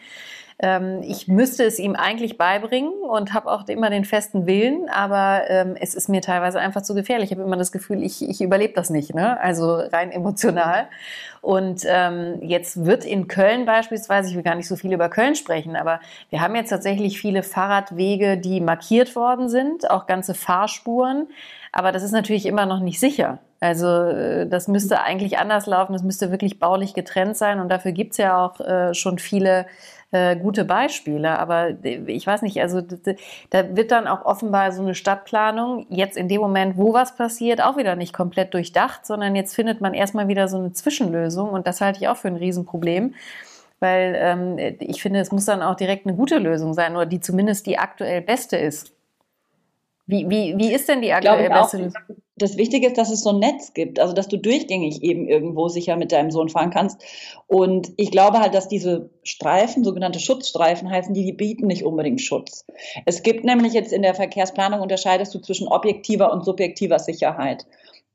Ähm, 0.62 1.02
ich 1.02 1.28
müsste 1.28 1.64
es 1.64 1.80
ihm 1.80 1.96
eigentlich 1.96 2.38
beibringen 2.38 2.94
und 2.94 3.34
habe 3.34 3.52
auch 3.52 3.68
immer 3.68 3.90
den 3.90 4.06
festen 4.06 4.46
Willen, 4.46 4.90
aber 4.90 5.50
ähm, 5.50 5.76
es 5.80 5.96
ist 5.96 6.08
mir 6.08 6.22
teilweise 6.22 6.60
einfach 6.60 6.84
zu 6.84 6.94
gefährlich. 6.94 7.32
Ich 7.32 7.38
habe 7.38 7.46
immer 7.46 7.58
das 7.58 7.72
Gefühl, 7.72 8.04
ich, 8.04 8.22
ich 8.22 8.42
überlebe 8.42 8.74
das 8.74 8.92
nicht, 8.92 9.16
ne? 9.16 9.40
also 9.42 9.76
rein 9.76 10.12
emotional. 10.12 10.88
Und 11.42 11.82
ähm, 11.88 12.38
jetzt 12.44 12.86
wird 12.86 13.04
in 13.04 13.28
Köln 13.28 13.66
beispielsweise, 13.66 14.30
ich 14.30 14.36
will 14.36 14.44
gar 14.44 14.54
nicht 14.54 14.68
so 14.68 14.76
viel 14.76 14.94
über 14.94 15.10
Köln 15.10 15.34
sprechen, 15.34 15.76
aber 15.76 16.00
wir 16.30 16.42
haben 16.42 16.56
jetzt 16.56 16.70
tatsächlich 16.70 17.20
viele 17.20 17.42
Fahrradwege, 17.42 18.38
die 18.38 18.62
markiert 18.62 19.16
worden 19.16 19.50
sind, 19.50 19.90
auch 19.90 20.06
ganze 20.06 20.36
Fahrspuren. 20.36 21.28
Aber 21.72 21.92
das 21.92 22.04
ist 22.04 22.12
natürlich 22.12 22.46
immer 22.46 22.68
noch 22.68 22.82
nicht 22.82 23.00
sicher. 23.00 23.40
Also 23.62 23.88
äh, 23.88 24.48
das 24.48 24.68
müsste 24.68 25.02
eigentlich 25.02 25.40
anders 25.40 25.66
laufen, 25.66 25.94
das 25.94 26.04
müsste 26.04 26.32
wirklich 26.32 26.60
baulich 26.60 26.94
getrennt 26.94 27.38
sein 27.38 27.60
und 27.60 27.70
dafür 27.70 27.92
gibt's 27.92 28.18
ja 28.18 28.44
auch 28.44 28.60
äh, 28.60 28.94
schon 28.94 29.20
viele 29.20 29.66
äh, 30.12 30.36
gute 30.36 30.66
Beispiele. 30.66 31.40
Aber 31.40 31.72
ich 31.84 32.28
weiß 32.28 32.42
nicht, 32.42 32.62
also 32.62 32.82
da 32.82 33.76
wird 33.76 33.92
dann 33.92 34.08
auch 34.08 34.26
offenbar 34.26 34.72
so 34.72 34.82
eine 34.82 34.96
Stadtplanung 34.96 35.86
jetzt 35.90 36.18
in 36.18 36.28
dem 36.28 36.42
Moment, 36.42 36.78
wo 36.78 36.94
was 36.94 37.16
passiert, 37.16 37.62
auch 37.62 37.78
wieder 37.78 37.96
nicht 37.96 38.14
komplett 38.14 38.54
durchdacht, 38.54 39.06
sondern 39.06 39.36
jetzt 39.36 39.56
findet 39.56 39.82
man 39.82 39.94
erstmal 39.94 40.28
wieder 40.28 40.48
so 40.48 40.58
eine 40.58 40.74
Zwischenlösung 40.74 41.50
und 41.50 41.68
das 41.68 41.82
halte 41.82 42.00
ich 42.00 42.08
auch 42.08 42.18
für 42.18 42.28
ein 42.28 42.36
Riesenproblem 42.36 43.14
weil 43.82 44.16
ähm, 44.16 44.78
ich 44.80 45.02
finde, 45.02 45.20
es 45.20 45.32
muss 45.32 45.46
dann 45.46 45.64
auch 45.64 45.76
direkt 45.76 46.06
eine 46.06 46.16
gute 46.16 46.38
Lösung 46.38 46.76
sein 46.76 46.96
oder 46.96 47.08
die 47.08 47.20
zumindest 47.20 47.66
die 47.66 47.80
aktuell 47.80 48.22
beste 48.22 48.56
ist. 48.56 48.94
Wie, 50.06 50.30
wie, 50.30 50.56
wie 50.56 50.72
ist 50.72 50.88
denn 50.88 51.02
die 51.02 51.12
aktuelle 51.12 51.50
beste 51.50 51.78
Lösung? 51.78 52.02
Das 52.42 52.58
Wichtige 52.58 52.88
ist, 52.88 52.98
dass 52.98 53.10
es 53.10 53.22
so 53.22 53.30
ein 53.30 53.40
Netz 53.40 53.74
gibt, 53.74 54.00
also 54.00 54.14
dass 54.14 54.28
du 54.28 54.38
durchgängig 54.38 55.04
eben 55.04 55.28
irgendwo 55.28 55.68
sicher 55.68 55.96
mit 55.96 56.12
deinem 56.12 56.32
Sohn 56.32 56.50
fahren 56.50 56.72
kannst. 56.72 57.04
Und 57.48 57.92
ich 57.98 58.12
glaube 58.12 58.40
halt, 58.40 58.54
dass 58.54 58.68
diese 58.68 59.10
Streifen, 59.24 59.84
sogenannte 59.84 60.20
Schutzstreifen 60.20 60.90
heißen, 60.90 61.14
die, 61.14 61.26
die 61.26 61.34
bieten 61.34 61.68
nicht 61.68 61.84
unbedingt 61.84 62.22
Schutz. 62.22 62.66
Es 63.06 63.24
gibt 63.24 63.44
nämlich 63.44 63.74
jetzt 63.74 63.94
in 63.94 64.02
der 64.02 64.16
Verkehrsplanung 64.16 64.82
unterscheidest 64.82 65.34
du 65.34 65.40
zwischen 65.40 65.68
objektiver 65.68 66.32
und 66.32 66.46
subjektiver 66.46 67.00
Sicherheit. 67.00 67.66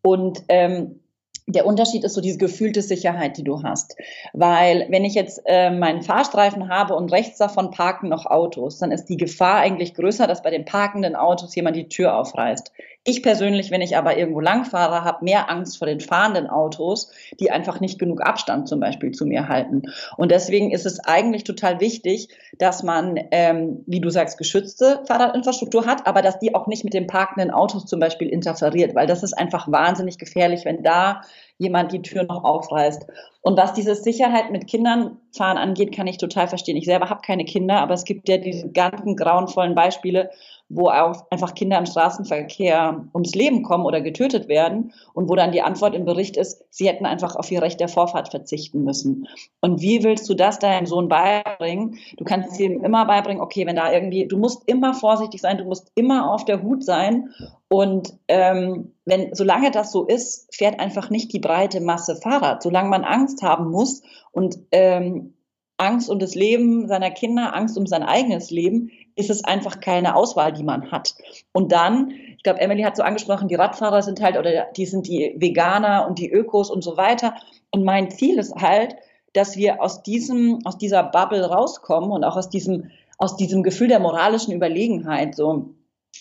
Und 0.02 0.42
ähm, 0.49 1.00
der 1.49 1.64
Unterschied 1.64 2.02
ist 2.02 2.14
so 2.14 2.21
diese 2.21 2.38
gefühlte 2.38 2.83
Sicherheit, 2.83 3.37
die 3.37 3.45
du 3.45 3.62
hast. 3.62 3.97
Weil 4.33 4.87
wenn 4.90 5.04
ich 5.04 5.14
jetzt 5.14 5.40
äh, 5.47 5.71
meinen 5.71 6.02
Fahrstreifen 6.02 6.68
habe 6.68 6.97
und 6.97 7.12
rechts 7.12 7.38
davon 7.38 7.71
parken 7.71 8.09
noch 8.09 8.26
Autos, 8.26 8.78
dann 8.78 8.90
ist 8.90 9.06
die 9.06 9.16
Gefahr 9.16 9.59
eigentlich 9.59 9.95
größer, 9.95 10.26
dass 10.26 10.42
bei 10.42 10.50
den 10.50 10.64
parkenden 10.64 11.14
Autos 11.14 11.54
jemand 11.54 11.76
die 11.76 11.88
Tür 11.88 12.16
aufreißt. 12.18 12.73
Ich 13.08 13.22
persönlich, 13.22 13.70
wenn 13.70 13.82
ich 13.82 13.96
aber 13.96 14.18
irgendwo 14.18 14.40
lang 14.40 14.64
fahre, 14.64 15.04
habe 15.04 15.25
mehr 15.25 15.48
Angst 15.48 15.78
vor 15.78 15.86
den 15.86 16.00
fahrenden 16.00 16.50
Autos, 16.50 17.12
die 17.38 17.52
einfach 17.52 17.78
nicht 17.78 18.00
genug 18.00 18.20
Abstand 18.20 18.66
zum 18.66 18.80
Beispiel 18.80 19.12
zu 19.12 19.26
mir 19.26 19.46
halten. 19.46 19.82
Und 20.16 20.32
deswegen 20.32 20.72
ist 20.72 20.86
es 20.86 20.98
eigentlich 20.98 21.44
total 21.44 21.78
wichtig, 21.78 22.28
dass 22.58 22.82
man, 22.82 23.16
ähm, 23.30 23.84
wie 23.86 24.00
du 24.00 24.10
sagst, 24.10 24.38
geschützte 24.38 25.04
Fahrradinfrastruktur 25.06 25.86
hat, 25.86 26.04
aber 26.04 26.20
dass 26.20 26.40
die 26.40 26.56
auch 26.56 26.66
nicht 26.66 26.82
mit 26.82 26.94
den 26.94 27.06
parkenden 27.06 27.52
Autos 27.52 27.86
zum 27.86 28.00
Beispiel 28.00 28.28
interferiert, 28.28 28.96
weil 28.96 29.06
das 29.06 29.22
ist 29.22 29.34
einfach 29.34 29.70
wahnsinnig 29.70 30.18
gefährlich, 30.18 30.64
wenn 30.64 30.82
da 30.82 31.20
jemand 31.58 31.92
die 31.92 32.02
Tür 32.02 32.25
noch 32.25 32.42
aufreißt. 32.42 33.06
Und 33.40 33.56
was 33.56 33.72
diese 33.72 33.94
Sicherheit 33.94 34.50
mit 34.50 34.66
Kindern 34.66 35.18
fahren 35.32 35.56
angeht, 35.56 35.94
kann 35.94 36.08
ich 36.08 36.18
total 36.18 36.48
verstehen. 36.48 36.76
Ich 36.76 36.86
selber 36.86 37.08
habe 37.08 37.20
keine 37.25 37.44
Kinder, 37.44 37.78
aber 37.78 37.94
es 37.94 38.04
gibt 38.04 38.28
ja 38.28 38.38
diese 38.38 38.70
ganzen 38.72 39.14
grauenvollen 39.14 39.76
Beispiele, 39.76 40.30
wo 40.68 40.88
auch 40.88 41.26
einfach 41.30 41.54
Kinder 41.54 41.78
im 41.78 41.87
Straßenverkehr 41.87 43.04
ums 43.14 43.35
Leben 43.35 43.62
kommen 43.62 43.85
oder 43.85 44.00
getötet 44.00 44.49
werden 44.49 44.92
und 45.14 45.28
wo 45.28 45.37
dann 45.37 45.52
die 45.52 45.62
Antwort 45.62 45.94
im 45.94 46.04
Bericht 46.04 46.37
ist, 46.37 46.64
sie 46.70 46.88
hätten 46.88 47.06
einfach 47.06 47.37
auf 47.37 47.50
ihr 47.50 47.62
Recht 47.62 47.78
der 47.78 47.88
Vorfahrt 47.88 48.30
verzichten 48.30 48.82
müssen. 48.82 49.28
Und 49.61 49.80
wie 49.80 50.02
willst 50.02 50.28
du 50.28 50.35
das 50.35 50.58
deinem 50.58 50.87
Sohn 50.87 51.08
beibringen? 51.08 51.99
Du 52.16 52.25
kannst 52.25 52.58
ihm 52.58 52.85
immer 52.85 53.04
beibringen, 53.06 53.40
okay, 53.40 53.64
wenn 53.66 53.76
da 53.76 53.92
irgendwie, 53.92 54.26
du 54.26 54.38
musst 54.38 54.68
immer 54.68 54.92
vorsichtig 54.94 55.40
sein, 55.40 55.58
du 55.58 55.64
musst 55.64 55.92
immer 55.94 56.32
auf 56.32 56.44
der 56.44 56.62
Hut 56.62 56.85
sein 56.85 57.30
und 57.68 58.18
ähm, 58.26 58.92
wenn, 59.04 59.35
solange 59.35 59.70
das 59.70 59.92
so 59.92 60.04
ist, 60.04 60.52
fährt 60.54 60.80
einfach 60.80 61.11
nicht 61.11 61.32
die 61.32 61.40
breite 61.40 61.80
Masse 61.80 62.16
Fahrrad. 62.16 62.62
Solange 62.62 62.88
man 62.88 63.04
Angst 63.04 63.42
haben 63.42 63.70
muss 63.70 64.02
und 64.32 64.58
ähm, 64.73 65.35
Angst 65.78 66.11
um 66.11 66.18
das 66.18 66.35
Leben 66.35 66.88
seiner 66.88 67.11
Kinder, 67.11 67.54
Angst 67.54 67.76
um 67.76 67.87
sein 67.87 68.02
eigenes 68.02 68.50
Leben, 68.50 68.90
ist 69.16 69.30
es 69.30 69.42
einfach 69.44 69.80
keine 69.80 70.14
Auswahl, 70.14 70.52
die 70.52 70.62
man 70.62 70.92
hat. 70.92 71.14
Und 71.52 71.73
dann, 71.73 72.12
ich 72.37 72.42
glaube, 72.42 72.61
Emily 72.61 72.82
hat 72.82 72.96
so 72.96 73.02
angesprochen, 73.02 73.49
die 73.49 73.54
Radfahrer 73.54 74.02
sind 74.02 74.20
halt, 74.20 74.37
oder 74.37 74.66
die 74.76 74.87
sind 74.87 75.08
die 75.08 75.35
Veganer 75.37 76.06
und 76.06 76.18
die 76.18 76.30
Ökos 76.30 76.70
und 76.70 76.85
so 76.85 76.96
weiter. 76.96 77.35
Und 77.70 77.82
mein 77.85 78.11
Ziel 78.11 78.38
ist 78.38 78.54
halt, 78.54 78.94
dass 79.32 79.56
wir 79.56 79.82
aus 79.82 80.02
diesem, 80.02 80.61
aus 80.64 80.78
dieser 80.78 81.02
Bubble 81.02 81.44
rauskommen 81.44 82.11
und 82.11 82.25
auch 82.25 82.37
aus 82.37 82.50
diesem, 82.50 82.90
aus 83.18 83.37
diesem 83.37 83.62
Gefühl 83.62 83.88
der 83.88 84.00
moralischen 84.00 84.54
Überlegenheit. 84.54 85.35
So, 85.35 85.70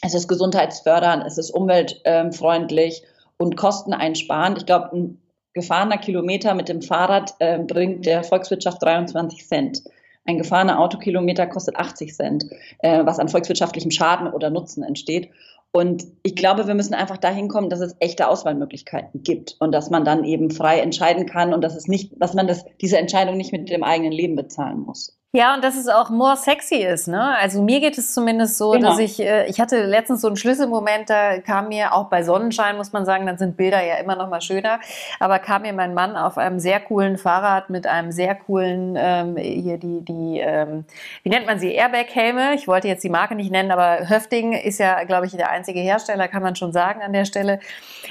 es 0.01 0.13
ist 0.13 0.27
gesundheitsfördernd, 0.27 1.23
es 1.25 1.37
ist 1.37 1.51
umweltfreundlich 1.51 3.03
und 3.37 3.57
kosteneinsparend. 3.57 4.59
Ich 4.59 4.65
glaube, 4.65 4.95
ein 4.95 5.21
gefahrener 5.53 5.97
Kilometer 5.97 6.53
mit 6.53 6.69
dem 6.69 6.81
Fahrrad 6.81 7.35
äh, 7.39 7.59
bringt 7.59 8.05
der 8.05 8.23
Volkswirtschaft 8.23 8.81
23 8.81 9.47
Cent. 9.47 9.83
Ein 10.25 10.39
gefahrener 10.39 10.79
Autokilometer 10.79 11.45
kostet 11.47 11.75
80 11.75 12.13
Cent, 12.13 12.45
äh, 12.79 13.05
was 13.05 13.19
an 13.19 13.29
volkswirtschaftlichem 13.29 13.91
Schaden 13.91 14.27
oder 14.27 14.49
Nutzen 14.49 14.83
entsteht. 14.83 15.29
Und 15.71 16.05
ich 16.23 16.35
glaube, 16.35 16.67
wir 16.67 16.73
müssen 16.73 16.93
einfach 16.93 17.17
dahin 17.17 17.49
kommen, 17.49 17.69
dass 17.69 17.81
es 17.81 17.95
echte 17.99 18.29
Auswahlmöglichkeiten 18.29 19.23
gibt 19.23 19.57
und 19.59 19.73
dass 19.73 19.89
man 19.89 20.05
dann 20.05 20.23
eben 20.23 20.49
frei 20.49 20.79
entscheiden 20.79 21.25
kann 21.25 21.53
und 21.53 21.61
dass 21.61 21.75
es 21.75 21.87
nicht, 21.87 22.13
dass 22.17 22.33
man 22.33 22.47
das, 22.47 22.65
diese 22.81 22.97
Entscheidung 22.97 23.35
nicht 23.35 23.51
mit 23.51 23.69
dem 23.69 23.83
eigenen 23.83 24.13
Leben 24.13 24.35
bezahlen 24.35 24.79
muss. 24.79 25.19
Ja, 25.35 25.53
und 25.53 25.65
dass 25.65 25.75
es 25.75 25.89
auch 25.89 26.09
more 26.09 26.37
sexy 26.37 26.75
ist, 26.75 27.09
ne? 27.09 27.35
Also 27.37 27.61
mir 27.61 27.81
geht 27.81 27.97
es 27.97 28.13
zumindest 28.13 28.57
so, 28.57 28.71
genau. 28.71 28.91
dass 28.91 28.99
ich, 28.99 29.19
äh, 29.19 29.47
ich 29.47 29.59
hatte 29.59 29.85
letztens 29.85 30.21
so 30.21 30.27
einen 30.27 30.37
Schlüsselmoment, 30.37 31.09
da 31.09 31.39
kam 31.39 31.67
mir 31.67 31.93
auch 31.93 32.05
bei 32.05 32.23
Sonnenschein, 32.23 32.77
muss 32.77 32.93
man 32.93 33.05
sagen, 33.05 33.25
dann 33.25 33.37
sind 33.37 33.57
Bilder 33.57 33.83
ja 33.83 33.95
immer 33.95 34.15
noch 34.15 34.29
mal 34.29 34.39
schöner, 34.39 34.79
aber 35.19 35.39
kam 35.39 35.63
mir 35.63 35.73
mein 35.73 35.93
Mann 35.93 36.15
auf 36.15 36.37
einem 36.37 36.61
sehr 36.61 36.79
coolen 36.79 37.17
Fahrrad 37.17 37.69
mit 37.69 37.85
einem 37.85 38.13
sehr 38.13 38.33
coolen, 38.33 38.95
ähm, 38.97 39.35
hier 39.35 39.77
die, 39.77 40.05
die, 40.05 40.39
ähm, 40.39 40.85
wie 41.23 41.29
nennt 41.29 41.45
man 41.45 41.59
sie, 41.59 41.73
Airbag-Helme. 41.73 42.53
Ich 42.53 42.65
wollte 42.69 42.87
jetzt 42.87 43.03
die 43.03 43.09
Marke 43.09 43.35
nicht 43.35 43.51
nennen, 43.51 43.71
aber 43.71 44.07
Höfting 44.07 44.53
ist 44.53 44.79
ja, 44.79 45.03
glaube 45.03 45.25
ich, 45.25 45.33
der 45.33 45.51
einzige 45.51 45.81
Hersteller, 45.81 46.29
kann 46.29 46.43
man 46.43 46.55
schon 46.55 46.71
sagen 46.71 47.01
an 47.01 47.11
der 47.11 47.25
Stelle. 47.25 47.59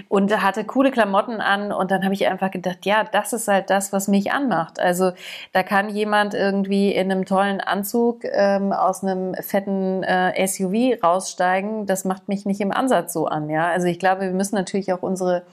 Und 0.08 0.42
hatte 0.42 0.64
coole 0.64 0.90
Klamotten 0.90 1.40
an 1.40 1.72
und 1.72 1.90
dann 1.90 2.04
habe 2.04 2.12
ich 2.12 2.26
einfach 2.26 2.50
gedacht, 2.50 2.84
ja, 2.84 3.04
das 3.04 3.32
ist 3.32 3.48
halt 3.48 3.70
das, 3.70 3.94
was 3.94 4.08
mich 4.08 4.30
anmacht. 4.30 4.78
Also 4.78 5.12
da 5.52 5.62
kann 5.62 5.88
jemand 5.88 6.34
irgendwie 6.34 6.92
in 6.92 7.13
einem 7.14 7.24
tollen 7.24 7.60
Anzug 7.60 8.24
ähm, 8.24 8.72
aus 8.72 9.02
einem 9.02 9.34
fetten 9.34 10.02
äh, 10.02 10.46
SUV 10.46 11.02
raussteigen, 11.02 11.86
das 11.86 12.04
macht 12.04 12.28
mich 12.28 12.44
nicht 12.44 12.60
im 12.60 12.72
Ansatz 12.72 13.12
so 13.12 13.26
an. 13.26 13.48
Ja? 13.48 13.68
Also 13.68 13.86
ich 13.86 13.98
glaube, 13.98 14.22
wir 14.22 14.32
müssen 14.32 14.54
natürlich 14.54 14.92
auch 14.92 15.02
unsere 15.02 15.44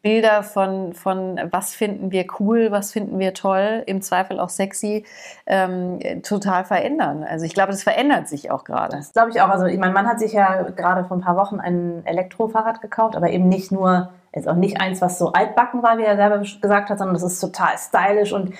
Bilder 0.00 0.44
von, 0.44 0.92
von 0.92 1.40
was 1.50 1.74
finden 1.74 2.12
wir 2.12 2.26
cool, 2.38 2.70
was 2.70 2.92
finden 2.92 3.18
wir 3.18 3.34
toll, 3.34 3.82
im 3.86 4.00
Zweifel 4.00 4.38
auch 4.38 4.48
sexy, 4.48 5.04
ähm, 5.46 5.98
total 6.22 6.64
verändern. 6.64 7.24
Also 7.24 7.44
ich 7.44 7.52
glaube, 7.52 7.72
das 7.72 7.82
verändert 7.82 8.28
sich 8.28 8.50
auch 8.50 8.62
gerade. 8.62 8.96
Das 8.96 9.12
glaube 9.12 9.30
ich 9.30 9.40
auch. 9.40 9.48
Also 9.48 9.66
mein 9.76 9.92
Mann 9.92 10.06
hat 10.06 10.20
sich 10.20 10.32
ja 10.32 10.62
gerade 10.62 11.04
vor 11.04 11.16
ein 11.16 11.20
paar 11.20 11.36
Wochen 11.36 11.58
ein 11.58 12.02
Elektrofahrrad 12.06 12.80
gekauft, 12.80 13.16
aber 13.16 13.30
eben 13.30 13.48
nicht 13.48 13.72
nur, 13.72 14.10
jetzt 14.32 14.48
auch 14.48 14.54
nicht 14.54 14.80
eins, 14.80 15.00
was 15.00 15.18
so 15.18 15.32
altbacken 15.32 15.82
war, 15.82 15.98
wie 15.98 16.04
er 16.04 16.16
selber 16.16 16.38
gesagt 16.38 16.90
hat, 16.90 16.98
sondern 16.98 17.14
das 17.14 17.24
ist 17.24 17.40
total 17.40 17.76
stylisch 17.76 18.32
und 18.32 18.54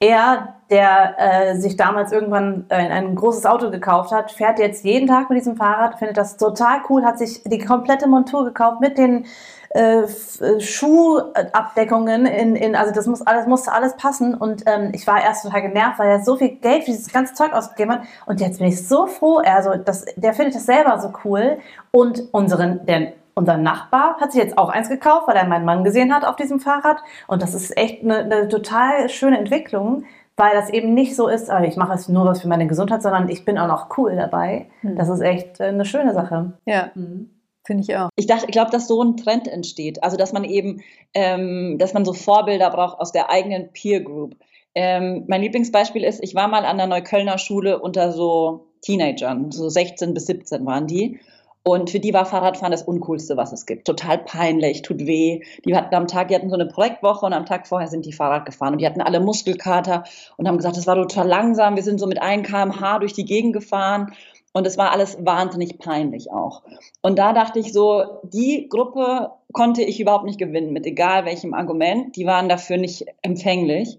er, 0.00 0.54
der 0.70 1.14
äh, 1.18 1.56
sich 1.56 1.76
damals 1.76 2.12
irgendwann 2.12 2.66
äh, 2.68 2.74
ein 2.74 3.14
großes 3.14 3.46
Auto 3.46 3.70
gekauft 3.70 4.12
hat, 4.12 4.32
fährt 4.32 4.58
jetzt 4.58 4.84
jeden 4.84 5.08
Tag 5.08 5.30
mit 5.30 5.38
diesem 5.38 5.56
Fahrrad, 5.56 5.98
findet 5.98 6.16
das 6.16 6.36
total 6.36 6.80
cool, 6.88 7.04
hat 7.04 7.18
sich 7.18 7.42
die 7.44 7.58
komplette 7.58 8.08
Montur 8.08 8.44
gekauft 8.44 8.80
mit 8.80 8.98
den 8.98 9.26
äh, 9.70 10.02
äh 10.02 10.60
Schuhabdeckungen 10.60 12.26
in, 12.26 12.56
in, 12.56 12.76
also 12.76 12.92
das 12.92 13.06
muss 13.06 13.22
alles, 13.22 13.46
musste 13.46 13.72
alles 13.72 13.96
passen. 13.96 14.34
Und 14.34 14.64
ähm, 14.66 14.90
ich 14.92 15.06
war 15.06 15.22
erst 15.22 15.44
total 15.44 15.62
genervt, 15.62 15.98
weil 15.98 16.10
er 16.10 16.24
so 16.24 16.36
viel 16.36 16.56
Geld 16.56 16.84
für 16.84 16.90
dieses 16.90 17.12
ganze 17.12 17.34
Zeug 17.34 17.52
ausgegeben 17.52 17.92
hat. 17.92 18.02
Und 18.26 18.40
jetzt 18.40 18.58
bin 18.58 18.68
ich 18.68 18.86
so 18.86 19.06
froh, 19.06 19.38
also 19.44 19.74
das, 19.76 20.04
der 20.16 20.34
findet 20.34 20.56
das 20.56 20.66
selber 20.66 20.98
so 21.00 21.12
cool. 21.24 21.58
Und 21.92 22.32
unseren, 22.32 22.84
der 22.86 23.12
unser 23.34 23.56
Nachbar 23.56 24.16
hat 24.20 24.32
sich 24.32 24.42
jetzt 24.42 24.58
auch 24.58 24.68
eins 24.68 24.88
gekauft, 24.88 25.26
weil 25.26 25.36
er 25.36 25.46
meinen 25.46 25.64
Mann 25.64 25.84
gesehen 25.84 26.14
hat 26.14 26.24
auf 26.24 26.36
diesem 26.36 26.60
Fahrrad. 26.60 26.98
Und 27.26 27.42
das 27.42 27.54
ist 27.54 27.76
echt 27.76 28.02
eine, 28.02 28.18
eine 28.18 28.48
total 28.48 29.08
schöne 29.08 29.38
Entwicklung, 29.38 30.04
weil 30.36 30.52
das 30.52 30.70
eben 30.70 30.94
nicht 30.94 31.14
so 31.14 31.28
ist, 31.28 31.50
ich 31.64 31.76
mache 31.76 31.94
es 31.94 32.08
nur 32.08 32.24
was 32.24 32.42
für 32.42 32.48
meine 32.48 32.66
Gesundheit, 32.66 33.02
sondern 33.02 33.28
ich 33.28 33.44
bin 33.44 33.58
auch 33.58 33.68
noch 33.68 33.96
cool 33.98 34.16
dabei. 34.16 34.66
Mhm. 34.82 34.96
Das 34.96 35.08
ist 35.08 35.20
echt 35.20 35.60
äh, 35.60 35.64
eine 35.64 35.84
schöne 35.84 36.12
Sache. 36.12 36.54
Ja. 36.64 36.90
Mhm. 36.94 37.30
Finde 37.66 37.82
ich 37.82 37.96
auch. 37.96 38.10
Ich 38.16 38.26
dachte, 38.26 38.44
ich 38.46 38.52
glaube, 38.52 38.70
dass 38.70 38.88
so 38.88 39.02
ein 39.02 39.16
Trend 39.16 39.48
entsteht. 39.48 40.02
Also, 40.04 40.18
dass 40.18 40.32
man 40.32 40.44
eben, 40.44 40.82
ähm, 41.14 41.76
dass 41.78 41.94
man 41.94 42.04
so 42.04 42.12
Vorbilder 42.12 42.70
braucht 42.70 43.00
aus 43.00 43.10
der 43.10 43.30
eigenen 43.30 43.72
Peer 43.72 44.02
Group. 44.02 44.36
Ähm, 44.74 45.24
mein 45.28 45.40
Lieblingsbeispiel 45.40 46.04
ist, 46.04 46.22
ich 46.22 46.34
war 46.34 46.48
mal 46.48 46.66
an 46.66 46.76
der 46.76 46.88
Neuköllner 46.88 47.38
Schule 47.38 47.80
unter 47.80 48.12
so 48.12 48.66
Teenagern, 48.82 49.50
so 49.50 49.68
16 49.68 50.12
bis 50.12 50.26
17 50.26 50.66
waren 50.66 50.86
die. 50.86 51.20
Und 51.66 51.88
für 51.88 51.98
die 51.98 52.12
war 52.12 52.26
Fahrradfahren 52.26 52.72
das 52.72 52.82
Uncoolste, 52.82 53.38
was 53.38 53.52
es 53.52 53.64
gibt. 53.64 53.86
Total 53.86 54.18
peinlich, 54.18 54.82
tut 54.82 55.06
weh. 55.06 55.40
Die 55.64 55.74
hatten 55.74 55.94
am 55.94 56.06
Tag, 56.06 56.28
die 56.28 56.34
hatten 56.34 56.50
so 56.50 56.54
eine 56.54 56.66
Projektwoche 56.66 57.24
und 57.24 57.32
am 57.32 57.46
Tag 57.46 57.66
vorher 57.66 57.88
sind 57.88 58.04
die 58.04 58.12
Fahrrad 58.12 58.44
gefahren 58.44 58.74
und 58.74 58.82
die 58.82 58.86
hatten 58.86 59.00
alle 59.00 59.18
Muskelkater 59.18 60.04
und 60.36 60.46
haben 60.46 60.58
gesagt, 60.58 60.76
das 60.76 60.86
war 60.86 60.94
total 60.96 61.26
langsam. 61.26 61.76
Wir 61.76 61.82
sind 61.82 61.98
so 61.98 62.06
mit 62.06 62.20
1 62.20 62.46
kmh 62.46 62.98
durch 62.98 63.14
die 63.14 63.24
Gegend 63.24 63.54
gefahren 63.54 64.12
und 64.52 64.66
es 64.66 64.76
war 64.76 64.92
alles 64.92 65.16
wahnsinnig 65.24 65.78
peinlich 65.78 66.30
auch. 66.30 66.62
Und 67.00 67.18
da 67.18 67.32
dachte 67.32 67.58
ich 67.58 67.72
so, 67.72 68.20
die 68.22 68.68
Gruppe 68.68 69.30
konnte 69.52 69.82
ich 69.82 69.98
überhaupt 70.00 70.26
nicht 70.26 70.38
gewinnen, 70.38 70.74
mit 70.74 70.84
egal 70.84 71.24
welchem 71.24 71.54
Argument. 71.54 72.14
Die 72.14 72.26
waren 72.26 72.50
dafür 72.50 72.76
nicht 72.76 73.06
empfänglich. 73.22 73.98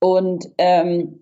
Und 0.00 0.50
ähm, 0.58 1.20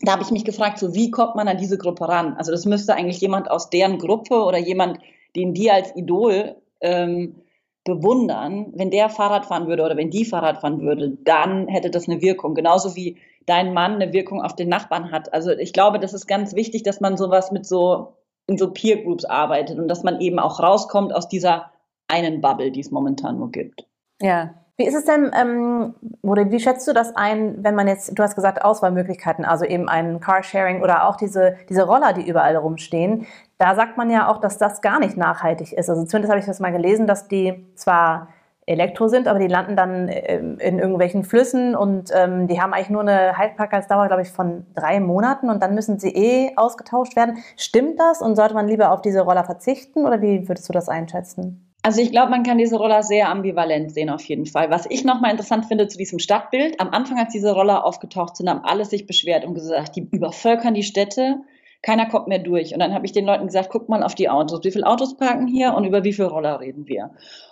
da 0.00 0.12
habe 0.12 0.22
ich 0.22 0.30
mich 0.30 0.44
gefragt, 0.44 0.78
so 0.78 0.94
wie 0.94 1.10
kommt 1.10 1.34
man 1.34 1.48
an 1.48 1.58
diese 1.58 1.76
Gruppe 1.76 2.08
ran? 2.08 2.34
Also 2.34 2.50
das 2.50 2.64
müsste 2.64 2.94
eigentlich 2.94 3.20
jemand 3.20 3.50
aus 3.50 3.68
deren 3.68 3.98
Gruppe 3.98 4.44
oder 4.44 4.58
jemand, 4.58 5.00
den 5.36 5.54
die 5.54 5.70
als 5.70 5.94
Idol 5.96 6.56
ähm, 6.80 7.36
bewundern, 7.84 8.72
wenn 8.74 8.90
der 8.90 9.10
Fahrrad 9.10 9.46
fahren 9.46 9.66
würde 9.66 9.84
oder 9.84 9.96
wenn 9.96 10.10
die 10.10 10.24
Fahrrad 10.24 10.58
fahren 10.60 10.80
würde, 10.80 11.18
dann 11.24 11.68
hätte 11.68 11.90
das 11.90 12.08
eine 12.08 12.22
Wirkung. 12.22 12.54
Genauso 12.54 12.96
wie 12.96 13.18
dein 13.46 13.74
Mann 13.74 13.94
eine 13.94 14.12
Wirkung 14.12 14.40
auf 14.42 14.56
den 14.56 14.70
Nachbarn 14.70 15.12
hat. 15.12 15.32
Also 15.34 15.50
ich 15.50 15.72
glaube, 15.72 15.98
das 15.98 16.14
ist 16.14 16.26
ganz 16.26 16.54
wichtig, 16.54 16.82
dass 16.82 17.00
man 17.00 17.16
sowas 17.16 17.52
mit 17.52 17.66
so 17.66 18.14
in 18.46 18.58
so 18.58 18.72
Peer 18.72 19.02
Groups 19.02 19.24
arbeitet 19.24 19.78
und 19.78 19.88
dass 19.88 20.02
man 20.02 20.20
eben 20.20 20.38
auch 20.38 20.60
rauskommt 20.60 21.14
aus 21.14 21.28
dieser 21.28 21.72
einen 22.08 22.40
Bubble, 22.40 22.70
die 22.70 22.80
es 22.80 22.90
momentan 22.90 23.38
nur 23.38 23.50
gibt. 23.50 23.86
Ja, 24.20 24.54
wie 24.76 24.86
ist 24.86 24.94
es 24.94 25.04
denn, 25.04 25.30
ähm, 25.38 25.94
oder 26.22 26.50
wie 26.50 26.58
schätzt 26.58 26.88
du 26.88 26.92
das 26.92 27.14
ein, 27.14 27.62
wenn 27.62 27.76
man 27.76 27.86
jetzt, 27.86 28.18
du 28.18 28.22
hast 28.22 28.34
gesagt, 28.34 28.64
Auswahlmöglichkeiten, 28.64 29.44
also 29.44 29.64
eben 29.64 29.88
ein 29.88 30.18
Carsharing 30.20 30.82
oder 30.82 31.08
auch 31.08 31.16
diese, 31.16 31.56
diese 31.68 31.84
Roller, 31.84 32.12
die 32.12 32.28
überall 32.28 32.56
rumstehen, 32.56 33.26
da 33.58 33.76
sagt 33.76 33.96
man 33.96 34.10
ja 34.10 34.28
auch, 34.28 34.40
dass 34.40 34.58
das 34.58 34.82
gar 34.82 34.98
nicht 34.98 35.16
nachhaltig 35.16 35.72
ist. 35.72 35.88
Also 35.88 36.04
zumindest 36.04 36.30
habe 36.30 36.40
ich 36.40 36.46
das 36.46 36.58
mal 36.58 36.72
gelesen, 36.72 37.06
dass 37.06 37.28
die 37.28 37.64
zwar 37.76 38.28
Elektro 38.66 39.08
sind, 39.08 39.28
aber 39.28 39.38
die 39.38 39.46
landen 39.46 39.76
dann 39.76 40.08
ähm, 40.10 40.58
in 40.58 40.78
irgendwelchen 40.78 41.22
Flüssen 41.22 41.76
und 41.76 42.10
ähm, 42.12 42.48
die 42.48 42.60
haben 42.60 42.72
eigentlich 42.72 42.90
nur 42.90 43.02
eine 43.02 43.36
Haltbarkeitsdauer, 43.36 44.08
glaube 44.08 44.22
ich, 44.22 44.30
von 44.30 44.66
drei 44.74 45.00
Monaten 45.00 45.50
und 45.50 45.62
dann 45.62 45.74
müssen 45.74 45.98
sie 45.98 46.10
eh 46.10 46.56
ausgetauscht 46.56 47.14
werden. 47.14 47.38
Stimmt 47.56 48.00
das 48.00 48.22
und 48.22 48.36
sollte 48.36 48.54
man 48.54 48.66
lieber 48.66 48.90
auf 48.90 49.02
diese 49.02 49.20
Roller 49.20 49.44
verzichten 49.44 50.06
oder 50.06 50.20
wie 50.22 50.48
würdest 50.48 50.68
du 50.68 50.72
das 50.72 50.88
einschätzen? 50.88 51.63
Also 51.86 52.00
ich 52.00 52.10
glaube, 52.12 52.30
man 52.30 52.44
kann 52.44 52.56
diese 52.56 52.76
Roller 52.76 53.02
sehr 53.02 53.28
ambivalent 53.28 53.92
sehen 53.92 54.08
auf 54.08 54.24
jeden 54.24 54.46
Fall. 54.46 54.70
Was 54.70 54.86
ich 54.88 55.04
nochmal 55.04 55.32
interessant 55.32 55.66
finde 55.66 55.86
zu 55.86 55.98
diesem 55.98 56.18
Stadtbild, 56.18 56.80
am 56.80 56.88
Anfang, 56.88 57.18
als 57.18 57.30
diese 57.30 57.52
Roller 57.52 57.84
aufgetaucht 57.84 58.38
sind, 58.38 58.48
haben 58.48 58.64
alle 58.64 58.86
sich 58.86 59.06
beschwert 59.06 59.44
und 59.44 59.52
gesagt, 59.52 59.94
die 59.94 60.08
übervölkern 60.10 60.72
die 60.72 60.82
Städte, 60.82 61.42
keiner 61.82 62.06
kommt 62.08 62.26
mehr 62.26 62.38
durch. 62.38 62.72
Und 62.72 62.78
dann 62.78 62.94
habe 62.94 63.04
ich 63.04 63.12
den 63.12 63.26
Leuten 63.26 63.44
gesagt, 63.44 63.68
guck 63.70 63.90
mal 63.90 64.02
auf 64.02 64.14
die 64.14 64.30
Autos, 64.30 64.64
wie 64.64 64.70
viele 64.70 64.86
Autos 64.86 65.18
parken 65.18 65.46
hier 65.46 65.74
und 65.74 65.84
über 65.84 66.04
wie 66.04 66.14
viele 66.14 66.28
Roller 66.28 66.58
reden 66.58 66.88
wir. 66.88 67.10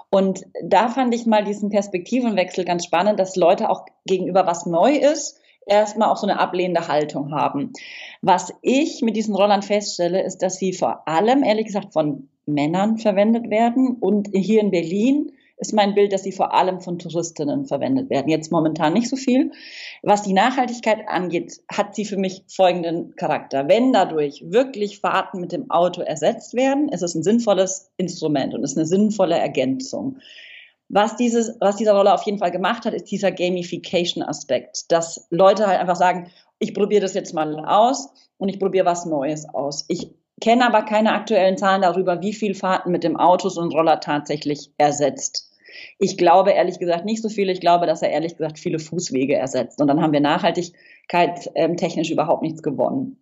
Und 0.09 0.47
da 0.65 0.89
fand 0.89 1.15
ich 1.15 1.27
mal 1.27 1.45
diesen 1.45 1.69
Perspektivenwechsel 1.69 2.65
ganz 2.65 2.87
spannend, 2.87 3.21
dass 3.21 3.37
Leute 3.37 3.69
auch 3.69 3.85
gegenüber 4.07 4.47
was 4.47 4.65
neu 4.65 4.95
ist, 4.95 5.43
erstmal 5.67 6.09
auch 6.09 6.17
so 6.17 6.27
eine 6.27 6.41
ablehnende 6.41 6.89
Haltung 6.89 7.35
haben. 7.35 7.75
Was 8.23 8.55
ich 8.63 9.03
mit 9.03 9.15
diesen 9.15 9.35
Rollern 9.35 9.61
feststelle, 9.61 10.23
ist, 10.23 10.39
dass 10.39 10.57
sie 10.57 10.73
vor 10.73 11.07
allem, 11.07 11.43
ehrlich 11.43 11.67
gesagt, 11.67 11.93
von 11.93 12.31
Männern 12.47 12.99
verwendet 12.99 13.51
werden. 13.51 13.97
Und 14.01 14.29
hier 14.33 14.61
in 14.61 14.71
Berlin 14.71 15.33
ist 15.63 15.73
mein 15.73 15.95
Bild, 15.95 16.13
dass 16.13 16.25
sie 16.25 16.33
vor 16.33 16.55
allem 16.55 16.81
von 16.81 16.99
Touristinnen 16.99 17.67
verwendet 17.67 18.11
werden. 18.11 18.29
Jetzt 18.29 18.51
momentan 18.51 18.93
nicht 18.93 19.09
so 19.09 19.17
viel. 19.17 19.53
Was 20.03 20.23
die 20.23 20.33
Nachhaltigkeit 20.33 21.09
angeht, 21.09 21.61
hat 21.71 21.95
sie 21.95 22.05
für 22.05 22.17
mich 22.17 22.43
folgenden 22.49 23.15
Charakter. 23.17 23.69
Wenn 23.69 23.93
dadurch 23.93 24.43
wirklich 24.47 24.99
Fahrten 25.01 25.41
mit 25.41 25.53
dem 25.53 25.71
Auto 25.71 26.03
ersetzt 26.03 26.55
werden, 26.55 26.89
ist 26.89 27.03
es 27.03 27.15
ein 27.15 27.23
sinnvolles 27.23 27.93
Instrument 27.97 28.55
und 28.55 28.65
ist 28.65 28.77
eine 28.77 28.87
sinnvolle 28.87 29.39
Ergänzung. 29.39 30.19
Was, 30.89 31.17
dieses, 31.17 31.57
was 31.61 31.77
diese 31.77 31.93
Rolle 31.93 32.13
auf 32.13 32.25
jeden 32.25 32.39
Fall 32.39 32.51
gemacht 32.51 32.85
hat, 32.85 32.93
ist 32.93 33.11
dieser 33.11 33.31
Gamification-Aspekt, 33.31 34.91
dass 34.91 35.27
Leute 35.31 35.67
halt 35.67 35.81
einfach 35.81 35.97
sagen, 35.97 36.31
ich 36.59 36.75
probiere 36.75 37.03
das 37.03 37.15
jetzt 37.15 37.33
mal 37.33 37.65
aus 37.65 38.09
und 38.37 38.49
ich 38.49 38.59
probiere 38.59 38.85
was 38.85 39.07
Neues 39.07 39.49
aus. 39.49 39.85
Ich 39.89 40.11
kenne 40.43 40.67
aber 40.67 40.83
keine 40.83 41.13
aktuellen 41.13 41.57
Zahlen 41.57 41.83
darüber, 41.83 42.21
wie 42.21 42.33
viel 42.33 42.55
Fahrten 42.55 42.91
mit 42.91 43.05
dem 43.05 43.17
Auto 43.17 43.49
so 43.49 43.61
ein 43.61 43.71
Roller 43.71 44.01
tatsächlich 44.01 44.73
ersetzt. 44.77 45.49
Ich 45.99 46.19
glaube 46.19 46.51
ehrlich 46.51 46.81
gesagt 46.81 47.05
nicht 47.05 47.23
so 47.23 47.29
viele. 47.29 47.53
Ich 47.53 47.61
glaube, 47.61 47.87
dass 47.87 48.03
er 48.03 48.11
ehrlich 48.11 48.37
gesagt 48.37 48.59
viele 48.59 48.81
Fußwege 48.81 49.37
ersetzt. 49.37 49.81
Und 49.81 49.87
dann 49.87 50.03
haben 50.03 50.13
wir 50.13 50.21
Nachhaltigkeit 50.21 51.51
ähm, 51.55 51.77
überhaupt 52.11 52.43
nichts 52.43 52.63
gewonnen. 52.63 53.19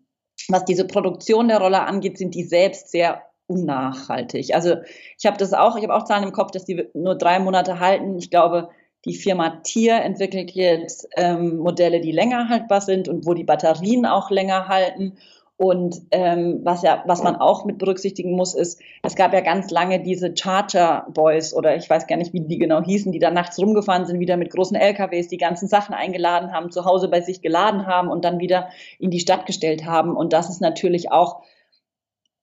Was 0.48 0.64
diese 0.64 0.86
Produktion 0.86 1.48
der 1.48 1.60
Roller 1.60 1.86
angeht, 1.86 2.16
sind 2.16 2.34
die 2.34 2.44
selbst 2.44 2.90
sehr 2.90 3.22
unnachhaltig. 3.46 4.54
Also 4.54 4.76
ich 5.18 5.26
habe 5.26 5.36
das 5.36 5.52
auch, 5.52 5.76
ich 5.76 5.82
habe 5.82 5.94
auch 5.94 6.04
Zahlen 6.04 6.24
im 6.24 6.32
Kopf, 6.32 6.52
dass 6.52 6.64
die 6.64 6.88
nur 6.94 7.16
drei 7.16 7.38
Monate 7.38 7.80
halten. 7.80 8.16
Ich 8.16 8.30
glaube, 8.30 8.70
die 9.04 9.14
Firma 9.14 9.60
Tier 9.62 9.96
entwickelt 9.96 10.52
jetzt 10.52 11.06
ähm, 11.16 11.58
Modelle, 11.58 12.00
die 12.00 12.12
länger 12.12 12.48
haltbar 12.48 12.80
sind 12.80 13.08
und 13.08 13.26
wo 13.26 13.34
die 13.34 13.44
Batterien 13.44 14.06
auch 14.06 14.30
länger 14.30 14.68
halten. 14.68 15.18
Und 15.62 16.00
ähm, 16.10 16.60
was 16.62 16.80
ja, 16.80 17.02
was 17.04 17.22
man 17.22 17.36
auch 17.36 17.66
mit 17.66 17.76
berücksichtigen 17.76 18.32
muss, 18.32 18.54
ist, 18.54 18.80
es 19.02 19.14
gab 19.14 19.34
ja 19.34 19.42
ganz 19.42 19.70
lange 19.70 20.00
diese 20.02 20.34
Charger 20.34 21.06
Boys 21.12 21.52
oder 21.52 21.76
ich 21.76 21.90
weiß 21.90 22.06
gar 22.06 22.16
nicht, 22.16 22.32
wie 22.32 22.40
die 22.40 22.56
genau 22.56 22.82
hießen, 22.82 23.12
die 23.12 23.18
dann 23.18 23.34
nachts 23.34 23.58
rumgefahren 23.58 24.06
sind, 24.06 24.20
wieder 24.20 24.38
mit 24.38 24.48
großen 24.48 24.74
LKWs, 24.74 25.28
die 25.28 25.36
ganzen 25.36 25.68
Sachen 25.68 25.94
eingeladen 25.94 26.54
haben, 26.54 26.70
zu 26.70 26.86
Hause 26.86 27.08
bei 27.08 27.20
sich 27.20 27.42
geladen 27.42 27.86
haben 27.86 28.08
und 28.08 28.24
dann 28.24 28.38
wieder 28.38 28.70
in 28.98 29.10
die 29.10 29.20
Stadt 29.20 29.44
gestellt 29.44 29.84
haben. 29.84 30.16
Und 30.16 30.32
das 30.32 30.48
ist 30.48 30.62
natürlich 30.62 31.12
auch 31.12 31.42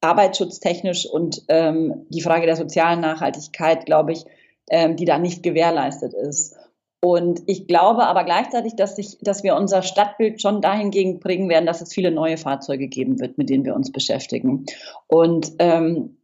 arbeitsschutztechnisch 0.02 1.08
und 1.08 1.42
ähm, 1.48 2.06
die 2.10 2.22
Frage 2.22 2.46
der 2.46 2.56
sozialen 2.56 3.00
Nachhaltigkeit, 3.00 3.88
glaube 3.88 4.12
ich, 4.12 4.26
ähm, 4.70 4.96
die 4.96 5.06
da 5.06 5.18
nicht 5.18 5.42
gewährleistet 5.42 6.14
ist. 6.14 6.56
Und 7.00 7.44
ich 7.46 7.68
glaube 7.68 8.06
aber 8.06 8.24
gleichzeitig, 8.24 8.76
dass, 8.76 8.96
sich, 8.96 9.20
dass 9.22 9.44
wir 9.44 9.56
unser 9.56 9.84
Stadtbild 9.84 10.42
schon 10.42 10.62
dahingegen 10.62 11.20
bringen 11.20 11.48
werden, 11.48 11.68
dass 11.68 11.82
es 11.82 11.94
viele 11.94 12.12
neue 12.12 12.38
Fahrzeuge 12.38 12.88
geben 12.88 13.20
wird, 13.20 13.38
mit 13.38 13.50
denen 13.50 13.66
wir 13.66 13.76
uns 13.76 13.92
beschäftigen. 13.92 14.66
Und 15.06 15.54
ähm, 15.60 16.18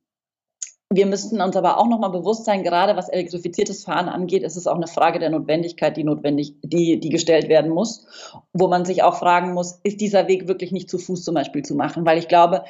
wir 0.90 1.06
müssten 1.06 1.42
uns 1.42 1.56
aber 1.56 1.80
auch 1.80 1.88
nochmal 1.88 2.12
bewusst 2.12 2.46
sein, 2.46 2.64
gerade 2.64 2.96
was 2.96 3.10
elektrifiziertes 3.10 3.84
Fahren 3.84 4.10
angeht, 4.10 4.44
ist 4.44 4.58
es 4.58 4.68
auch 4.68 4.76
eine 4.76 4.88
Frage 4.88 5.20
der 5.20 5.30
Notwendigkeit, 5.30 5.98
die 5.98 6.04
notwendig, 6.04 6.56
die, 6.64 7.00
die 7.00 7.10
gestellt 7.10 7.50
werden 7.50 7.72
muss, 7.72 8.06
wo 8.54 8.68
man 8.68 8.86
sich 8.86 9.04
auch 9.04 9.16
fragen 9.16 9.54
muss, 9.54 9.80
ist 9.84 10.02
dieser 10.02 10.28
Weg 10.28 10.48
wirklich 10.48 10.72
nicht 10.72 10.90
zu 10.90 10.98
Fuß 10.98 11.24
zum 11.24 11.36
Beispiel 11.36 11.64
zu 11.64 11.76
machen? 11.76 12.06
Weil 12.06 12.20
ich 12.20 12.28
glaube, 12.28 12.64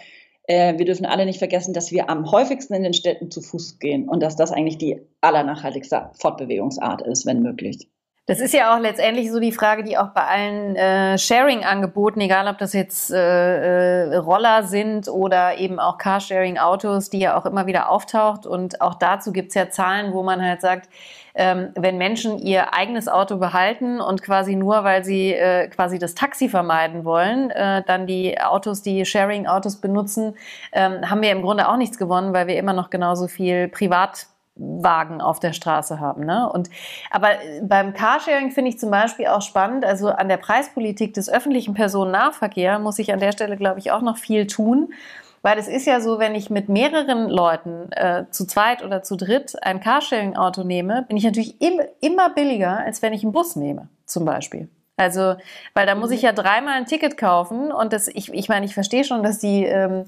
äh, 0.48 0.77
wir 0.77 0.86
dürfen 0.86 1.05
alle 1.05 1.25
nicht 1.25 1.39
vergessen, 1.39 1.74
dass 1.74 1.91
wir 1.91 2.10
am 2.10 2.31
häufigsten 2.31 2.74
in 2.74 2.83
den 2.83 2.93
Städten 2.93 3.31
zu 3.31 3.41
Fuß 3.41 3.79
gehen 3.79 4.07
und 4.07 4.22
dass 4.22 4.36
das 4.36 4.51
eigentlich 4.51 4.77
die 4.77 5.01
allernachhaltigste 5.22 6.12
Fortbewegungsart 6.19 7.01
ist, 7.01 7.25
wenn 7.25 7.41
möglich. 7.41 7.89
Das 8.25 8.39
ist 8.39 8.53
ja 8.53 8.74
auch 8.74 8.80
letztendlich 8.80 9.30
so 9.30 9.42
die 9.42 9.51
Frage, 9.51 9.84
die 9.84 9.98
auch 9.98 10.12
bei 10.12 10.24
allen 10.24 10.77
äh, 10.77 11.18
Sharing-Angeboten, 11.18 12.22
egal 12.22 12.48
ob 12.48 12.58
das 12.58 12.72
jetzt 12.72 13.12
äh, 13.12 14.13
äh, 14.13 14.15
Roller 14.15 14.63
sind 14.63 15.10
oder 15.10 15.58
eben 15.58 15.77
auch 15.77 15.98
Carsharing-Autos, 15.98 17.10
die 17.10 17.20
ja 17.20 17.38
auch 17.38 17.46
immer 17.46 17.68
wieder 17.68 17.89
auftaucht. 17.89 18.46
Und 18.46 18.80
auch 18.80 18.96
dazu 18.96 19.34
gibt's 19.34 19.56
ja 19.56 19.70
Zahlen, 19.70 20.13
wo 20.13 20.24
man 20.24 20.42
halt 20.42 20.62
sagt, 20.62 20.88
ähm, 21.36 21.72
wenn 21.75 21.98
Menschen 21.98 22.38
ihr 22.39 22.74
eigenes 22.74 23.10
Auto 23.10 23.36
behalten 23.36 24.00
und 24.00 24.22
quasi 24.24 24.56
nur, 24.56 24.86
weil 24.86 25.03
sie 25.03 25.34
äh, 25.34 25.68
quasi 25.68 26.00
das 26.00 26.15
Taxi 26.15 26.48
vermeiden 26.48 27.03
wollen, 27.03 27.50
äh, 27.50 27.84
dann 27.86 28.08
die 28.08 28.39
Autos, 28.39 28.82
die 28.82 29.03
Sharing-Autos 29.03 29.82
benutzen, 29.82 30.36
ähm, 30.72 31.10
haben 31.10 31.22
wir 31.22 31.32
im 31.32 31.42
Grunde 31.42 31.68
auch 31.68 31.77
nichts 31.77 31.98
gewonnen, 31.98 32.32
weil 32.32 32.48
wir 32.48 32.56
immer 32.56 32.74
noch 32.74 32.89
genauso 32.89 33.27
viel 33.27 33.68
Privat 33.68 34.27
Wagen 34.55 35.22
auf 35.22 35.39
der 35.39 35.53
Straße 35.53 36.00
haben. 36.00 36.25
Ne? 36.25 36.50
Und, 36.51 36.69
aber 37.10 37.29
beim 37.63 37.93
Carsharing 37.93 38.51
finde 38.51 38.69
ich 38.69 38.79
zum 38.79 38.91
Beispiel 38.91 39.27
auch 39.27 39.41
spannend, 39.41 39.83
also 39.83 40.10
an 40.10 40.29
der 40.29 40.37
Preispolitik 40.37 41.13
des 41.13 41.29
öffentlichen 41.29 41.74
Personennahverkehrs 41.74 42.81
muss 42.81 43.00
ich 43.00 43.11
an 43.11 43.20
der 43.20 43.31
Stelle, 43.31 43.57
glaube 43.57 43.79
ich, 43.79 43.92
auch 43.92 44.01
noch 44.01 44.18
viel 44.18 44.48
tun. 44.48 44.94
Weil 45.42 45.57
es 45.57 45.68
ist 45.68 45.85
ja 45.85 46.00
so, 46.00 46.20
wenn 46.20 46.35
ich 46.35 46.50
mit 46.50 46.70
mehreren 46.70 47.29
Leuten 47.29 47.92
äh, 47.92 48.25
zu 48.31 48.46
zweit 48.46 48.81
oder 48.81 49.03
zu 49.03 49.18
dritt 49.18 49.61
ein 49.61 49.81
Carsharing-Auto 49.81 50.63
nehme, 50.63 51.03
bin 51.03 51.18
ich 51.18 51.25
natürlich 51.25 51.59
im, 51.61 51.81
immer 52.00 52.29
billiger, 52.29 52.77
als 52.77 53.01
wenn 53.01 53.11
ich 53.11 53.24
einen 53.24 53.33
Bus 53.33 53.57
nehme, 53.57 53.89
zum 54.05 54.24
Beispiel. 54.24 54.70
Also, 54.96 55.35
weil 55.74 55.87
da 55.87 55.96
muss 55.96 56.11
ich 56.11 56.22
ja 56.22 56.31
dreimal 56.31 56.75
ein 56.75 56.85
Ticket 56.85 57.18
kaufen 57.18 57.72
und 57.72 57.94
das, 57.94 58.07
ich, 58.07 58.31
ich 58.31 58.48
meine, 58.48 58.66
ich 58.66 58.75
verstehe 58.75 59.03
schon, 59.03 59.24
dass 59.24 59.39
die, 59.39 59.66
ähm, 59.66 60.05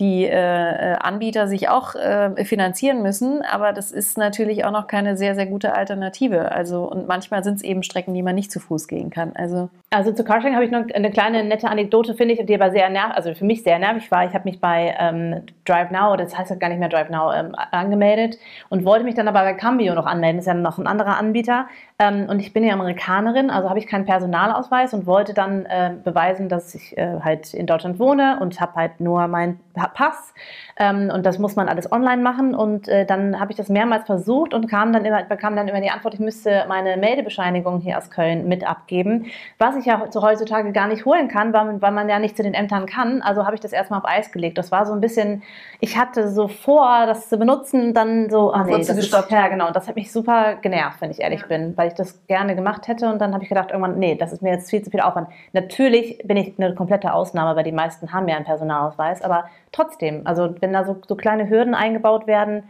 die 0.00 0.26
äh, 0.26 0.94
Anbieter 1.00 1.48
sich 1.48 1.68
auch 1.68 1.96
äh, 1.96 2.44
finanzieren 2.44 3.02
müssen, 3.02 3.42
aber 3.42 3.72
das 3.72 3.90
ist 3.90 4.16
natürlich 4.16 4.64
auch 4.64 4.70
noch 4.70 4.86
keine 4.86 5.16
sehr, 5.16 5.34
sehr 5.34 5.46
gute 5.46 5.74
Alternative. 5.74 6.52
Also, 6.52 6.84
und 6.84 7.08
manchmal 7.08 7.42
sind 7.42 7.56
es 7.56 7.62
eben 7.62 7.82
Strecken, 7.82 8.14
die 8.14 8.22
man 8.22 8.36
nicht 8.36 8.52
zu 8.52 8.60
Fuß 8.60 8.86
gehen 8.86 9.10
kann. 9.10 9.32
Also, 9.34 9.70
also 9.90 10.12
zu 10.12 10.22
Carsharing 10.22 10.54
habe 10.54 10.64
ich 10.64 10.70
noch 10.70 10.84
eine 10.94 11.10
kleine 11.10 11.42
nette 11.42 11.68
Anekdote, 11.68 12.14
finde 12.14 12.34
ich, 12.34 12.46
die 12.46 12.54
aber 12.54 12.70
sehr 12.70 12.88
nervig, 12.90 13.16
also 13.16 13.34
für 13.34 13.44
mich 13.44 13.64
sehr 13.64 13.78
nervig 13.80 14.08
war. 14.10 14.24
Ich 14.24 14.34
habe 14.34 14.44
mich 14.44 14.60
bei 14.60 14.94
ähm, 15.00 15.42
Drive 15.64 15.90
Now, 15.90 16.16
das 16.16 16.36
heißt 16.36 16.50
ja 16.50 16.56
gar 16.56 16.68
nicht 16.68 16.78
mehr 16.78 16.88
Drive 16.88 17.10
Now, 17.10 17.32
ähm, 17.32 17.54
angemeldet 17.72 18.38
und 18.68 18.84
wollte 18.84 19.04
mich 19.04 19.16
dann 19.16 19.26
aber 19.26 19.40
bei 19.40 19.54
Cambio 19.54 19.94
noch 19.94 20.06
anmelden. 20.06 20.36
Das 20.36 20.46
ist 20.46 20.52
ja 20.52 20.54
noch 20.54 20.78
ein 20.78 20.86
anderer 20.86 21.16
Anbieter. 21.18 21.66
Ähm, 21.98 22.26
und 22.28 22.38
ich 22.38 22.52
bin 22.52 22.62
ja 22.62 22.74
Amerikanerin, 22.74 23.50
also 23.50 23.68
habe 23.68 23.80
ich 23.80 23.88
keinen 23.88 24.04
Personalausweis 24.04 24.94
und 24.94 25.06
wollte 25.06 25.34
dann 25.34 25.66
äh, 25.66 25.94
beweisen, 26.04 26.48
dass 26.48 26.74
ich 26.76 26.96
äh, 26.96 27.20
halt 27.24 27.52
in 27.52 27.66
Deutschland 27.66 27.98
wohne 27.98 28.38
und 28.40 28.60
habe 28.60 28.74
halt 28.76 29.00
nur 29.00 29.26
meinen 29.26 29.58
Pass. 29.94 30.32
Ähm, 30.78 31.10
und 31.12 31.26
das 31.26 31.38
muss 31.38 31.56
man 31.56 31.68
alles 31.68 31.90
online 31.90 32.22
machen. 32.22 32.54
Und 32.54 32.86
äh, 32.88 33.04
dann 33.04 33.40
habe 33.40 33.50
ich 33.50 33.56
das 33.56 33.68
mehrmals 33.68 34.04
versucht 34.06 34.54
und 34.54 34.68
kam 34.68 34.92
dann 34.92 35.04
immer, 35.04 35.24
bekam 35.24 35.56
dann 35.56 35.66
immer 35.66 35.80
die 35.80 35.90
Antwort, 35.90 36.14
ich 36.14 36.20
müsste 36.20 36.64
meine 36.68 36.96
Meldebescheinigung 36.96 37.80
hier 37.80 37.98
aus 37.98 38.10
Köln 38.10 38.46
mit 38.46 38.68
abgeben, 38.68 39.26
was 39.58 39.76
ich 39.76 39.86
ja 39.86 40.00
heutzutage 40.00 40.70
gar 40.72 40.86
nicht 40.86 41.04
holen 41.04 41.26
kann, 41.28 41.52
weil, 41.52 41.82
weil 41.82 41.90
man 41.90 42.08
ja 42.08 42.20
nicht 42.20 42.36
zu 42.36 42.44
den 42.44 42.54
Ämtern 42.54 42.86
kann. 42.86 43.22
Also 43.22 43.44
habe 43.44 43.56
ich 43.56 43.60
das 43.60 43.72
erstmal 43.72 43.98
auf 43.98 44.06
Eis 44.06 44.30
gelegt. 44.30 44.56
Das 44.56 44.70
war 44.70 44.86
so 44.86 44.92
ein 44.92 45.00
bisschen, 45.00 45.42
ich 45.80 45.98
hatte 45.98 46.28
so 46.28 46.46
vor, 46.46 47.06
das 47.06 47.28
zu 47.28 47.38
benutzen, 47.38 47.92
dann 47.92 48.30
so, 48.30 48.52
ah 48.52 48.62
nee, 48.62 48.78
das 48.78 48.88
ist, 48.90 49.12
ja 49.30 49.48
genau. 49.48 49.72
Das 49.72 49.88
hat 49.88 49.96
mich 49.96 50.12
super 50.12 50.54
genervt, 50.62 51.00
wenn 51.00 51.10
ich 51.10 51.20
ehrlich 51.20 51.40
ja. 51.40 51.46
bin, 51.48 51.76
weil 51.76 51.88
ich 51.88 51.94
das 51.94 52.24
gerne 52.28 52.54
gemacht 52.54 52.86
hätte 52.86 53.10
und 53.10 53.20
dann 53.20 53.34
habe 53.34 53.42
ich 53.42 53.48
gedacht 53.48 53.70
irgendwann, 53.72 53.98
nee, 53.98 54.14
das 54.14 54.32
ist 54.32 54.42
mir 54.42 54.52
jetzt 54.52 54.70
viel 54.70 54.82
zu 54.82 54.90
viel 54.90 55.00
Aufwand. 55.00 55.28
Natürlich 55.52 56.18
bin 56.24 56.36
ich 56.36 56.54
eine 56.56 56.74
komplette 56.76 57.12
Ausnahme, 57.12 57.56
weil 57.56 57.64
die 57.64 57.72
meisten 57.72 58.12
haben 58.12 58.28
ja 58.28 58.36
einen 58.36 58.44
Personalausweis, 58.44 59.22
aber 59.22 59.44
trotzdem, 59.72 60.22
also 60.24 60.54
wenn 60.60 60.67
da 60.72 60.84
so, 60.84 60.96
so 61.06 61.16
kleine 61.16 61.48
Hürden 61.48 61.74
eingebaut 61.74 62.26
werden. 62.26 62.64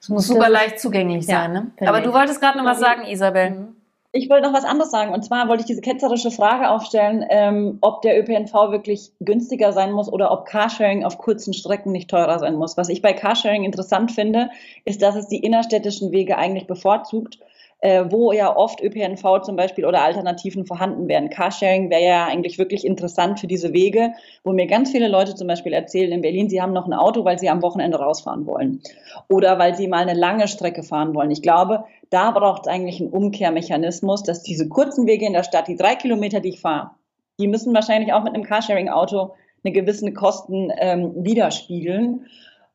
Es 0.00 0.08
muss 0.08 0.26
super 0.26 0.48
leicht 0.48 0.78
zugänglich 0.78 1.26
sein, 1.26 1.54
ja, 1.54 1.60
ne? 1.60 1.72
Aber 1.88 1.98
ich. 1.98 2.04
du 2.04 2.12
wolltest 2.12 2.40
gerade 2.40 2.58
noch 2.58 2.64
was 2.64 2.78
sagen, 2.78 3.06
Isabel. 3.06 3.50
Mhm. 3.50 3.76
Ich 4.12 4.30
wollte 4.30 4.46
noch 4.46 4.54
was 4.54 4.64
anderes 4.64 4.90
sagen. 4.90 5.12
Und 5.12 5.24
zwar 5.24 5.48
wollte 5.48 5.60
ich 5.62 5.66
diese 5.66 5.82
ketzerische 5.82 6.30
Frage 6.30 6.70
aufstellen, 6.70 7.24
ähm, 7.28 7.78
ob 7.82 8.00
der 8.02 8.18
ÖPNV 8.18 8.52
wirklich 8.70 9.12
günstiger 9.20 9.72
sein 9.72 9.92
muss 9.92 10.10
oder 10.10 10.30
ob 10.32 10.46
Carsharing 10.46 11.04
auf 11.04 11.18
kurzen 11.18 11.52
Strecken 11.52 11.92
nicht 11.92 12.08
teurer 12.08 12.38
sein 12.38 12.54
muss. 12.54 12.78
Was 12.78 12.88
ich 12.88 13.02
bei 13.02 13.12
Carsharing 13.12 13.64
interessant 13.64 14.12
finde, 14.12 14.48
ist, 14.84 15.02
dass 15.02 15.16
es 15.16 15.28
die 15.28 15.38
innerstädtischen 15.38 16.12
Wege 16.12 16.38
eigentlich 16.38 16.66
bevorzugt 16.66 17.38
wo 17.82 18.32
ja 18.32 18.56
oft 18.56 18.82
ÖPNV 18.82 19.42
zum 19.42 19.56
Beispiel 19.56 19.84
oder 19.84 20.02
Alternativen 20.02 20.64
vorhanden 20.64 21.08
wären. 21.08 21.30
Carsharing 21.30 21.90
wäre 21.90 22.04
ja 22.04 22.26
eigentlich 22.26 22.58
wirklich 22.58 22.86
interessant 22.86 23.38
für 23.38 23.46
diese 23.46 23.72
Wege, 23.72 24.12
wo 24.44 24.52
mir 24.52 24.66
ganz 24.66 24.90
viele 24.90 25.08
Leute 25.08 25.34
zum 25.34 25.46
Beispiel 25.46 25.72
erzählen 25.72 26.10
in 26.10 26.22
Berlin, 26.22 26.48
sie 26.48 26.62
haben 26.62 26.72
noch 26.72 26.86
ein 26.86 26.94
Auto, 26.94 27.24
weil 27.24 27.38
sie 27.38 27.50
am 27.50 27.62
Wochenende 27.62 27.98
rausfahren 27.98 28.46
wollen 28.46 28.80
oder 29.28 29.58
weil 29.58 29.74
sie 29.76 29.88
mal 29.88 30.02
eine 30.02 30.18
lange 30.18 30.48
Strecke 30.48 30.82
fahren 30.82 31.14
wollen. 31.14 31.30
Ich 31.30 31.42
glaube, 31.42 31.84
da 32.10 32.30
braucht 32.30 32.62
es 32.62 32.68
eigentlich 32.68 33.00
einen 33.00 33.10
Umkehrmechanismus, 33.10 34.22
dass 34.22 34.42
diese 34.42 34.68
kurzen 34.68 35.06
Wege 35.06 35.26
in 35.26 35.34
der 35.34 35.42
Stadt, 35.42 35.68
die 35.68 35.76
drei 35.76 35.96
Kilometer, 35.96 36.40
die 36.40 36.50
ich 36.50 36.60
fahre, 36.60 36.92
die 37.38 37.48
müssen 37.48 37.74
wahrscheinlich 37.74 38.12
auch 38.12 38.24
mit 38.24 38.34
einem 38.34 38.44
Carsharing-Auto 38.44 39.34
eine 39.64 39.72
gewisse 39.72 40.12
Kosten 40.12 40.72
ähm, 40.78 41.12
widerspiegeln. 41.16 42.26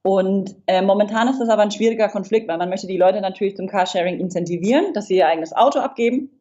Und 0.03 0.55
äh, 0.65 0.81
momentan 0.81 1.27
ist 1.27 1.39
das 1.39 1.49
aber 1.49 1.61
ein 1.61 1.71
schwieriger 1.71 2.09
Konflikt, 2.09 2.47
weil 2.47 2.57
man 2.57 2.69
möchte 2.69 2.87
die 2.87 2.97
Leute 2.97 3.21
natürlich 3.21 3.55
zum 3.55 3.67
Carsharing 3.67 4.19
incentivieren, 4.19 4.93
dass 4.93 5.07
sie 5.07 5.17
ihr 5.17 5.27
eigenes 5.27 5.53
Auto 5.53 5.79
abgeben. 5.79 6.31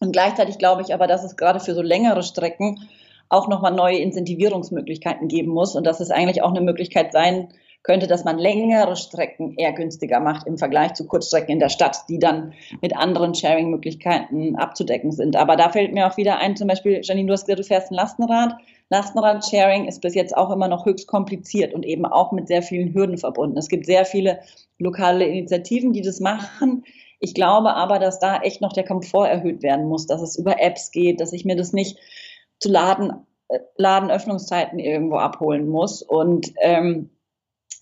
Und 0.00 0.12
gleichzeitig 0.12 0.58
glaube 0.58 0.82
ich 0.82 0.94
aber, 0.94 1.06
dass 1.06 1.22
es 1.22 1.36
gerade 1.36 1.60
für 1.60 1.74
so 1.74 1.82
längere 1.82 2.22
Strecken 2.22 2.88
auch 3.28 3.48
nochmal 3.48 3.72
neue 3.72 3.98
Incentivierungsmöglichkeiten 3.98 5.28
geben 5.28 5.52
muss 5.52 5.76
und 5.76 5.86
dass 5.86 6.00
es 6.00 6.10
eigentlich 6.10 6.42
auch 6.42 6.50
eine 6.50 6.60
Möglichkeit 6.60 7.12
sein 7.12 7.48
könnte, 7.82 8.06
dass 8.06 8.24
man 8.24 8.38
längere 8.38 8.94
Strecken 8.96 9.56
eher 9.56 9.72
günstiger 9.72 10.20
macht 10.20 10.46
im 10.46 10.58
Vergleich 10.58 10.94
zu 10.94 11.06
Kurzstrecken 11.06 11.50
in 11.50 11.58
der 11.58 11.68
Stadt, 11.68 12.08
die 12.08 12.18
dann 12.18 12.52
mit 12.80 12.96
anderen 12.96 13.34
Sharing-Möglichkeiten 13.34 14.56
abzudecken 14.56 15.10
sind. 15.12 15.36
Aber 15.36 15.56
da 15.56 15.70
fällt 15.70 15.92
mir 15.92 16.06
auch 16.06 16.16
wieder 16.16 16.38
ein, 16.38 16.56
zum 16.56 16.68
Beispiel, 16.68 17.00
Janine, 17.02 17.26
du 17.26 17.32
hast 17.32 17.46
gesagt, 17.46 17.58
du 17.58 17.64
fährst 17.64 17.90
ein 17.90 17.94
Lastenrad. 17.94 18.56
Lastenrad-Sharing 18.92 19.86
ist 19.86 20.02
bis 20.02 20.14
jetzt 20.14 20.36
auch 20.36 20.50
immer 20.50 20.68
noch 20.68 20.84
höchst 20.84 21.06
kompliziert 21.06 21.72
und 21.72 21.84
eben 21.84 22.04
auch 22.04 22.30
mit 22.30 22.46
sehr 22.46 22.62
vielen 22.62 22.92
Hürden 22.92 23.16
verbunden. 23.16 23.56
Es 23.56 23.68
gibt 23.68 23.86
sehr 23.86 24.04
viele 24.04 24.40
lokale 24.78 25.26
Initiativen, 25.26 25.94
die 25.94 26.02
das 26.02 26.20
machen. 26.20 26.84
Ich 27.18 27.34
glaube 27.34 27.74
aber, 27.74 27.98
dass 27.98 28.18
da 28.18 28.42
echt 28.42 28.60
noch 28.60 28.74
der 28.74 28.84
Komfort 28.84 29.28
erhöht 29.28 29.62
werden 29.62 29.88
muss, 29.88 30.06
dass 30.06 30.20
es 30.20 30.36
über 30.36 30.60
Apps 30.60 30.90
geht, 30.90 31.20
dass 31.20 31.32
ich 31.32 31.46
mir 31.46 31.56
das 31.56 31.72
nicht 31.72 31.98
zu 32.58 32.68
Laden, 32.68 33.12
äh, 33.48 33.60
Ladenöffnungszeiten 33.76 34.78
irgendwo 34.78 35.16
abholen 35.16 35.68
muss. 35.68 36.02
Und 36.02 36.52
ähm, 36.60 37.08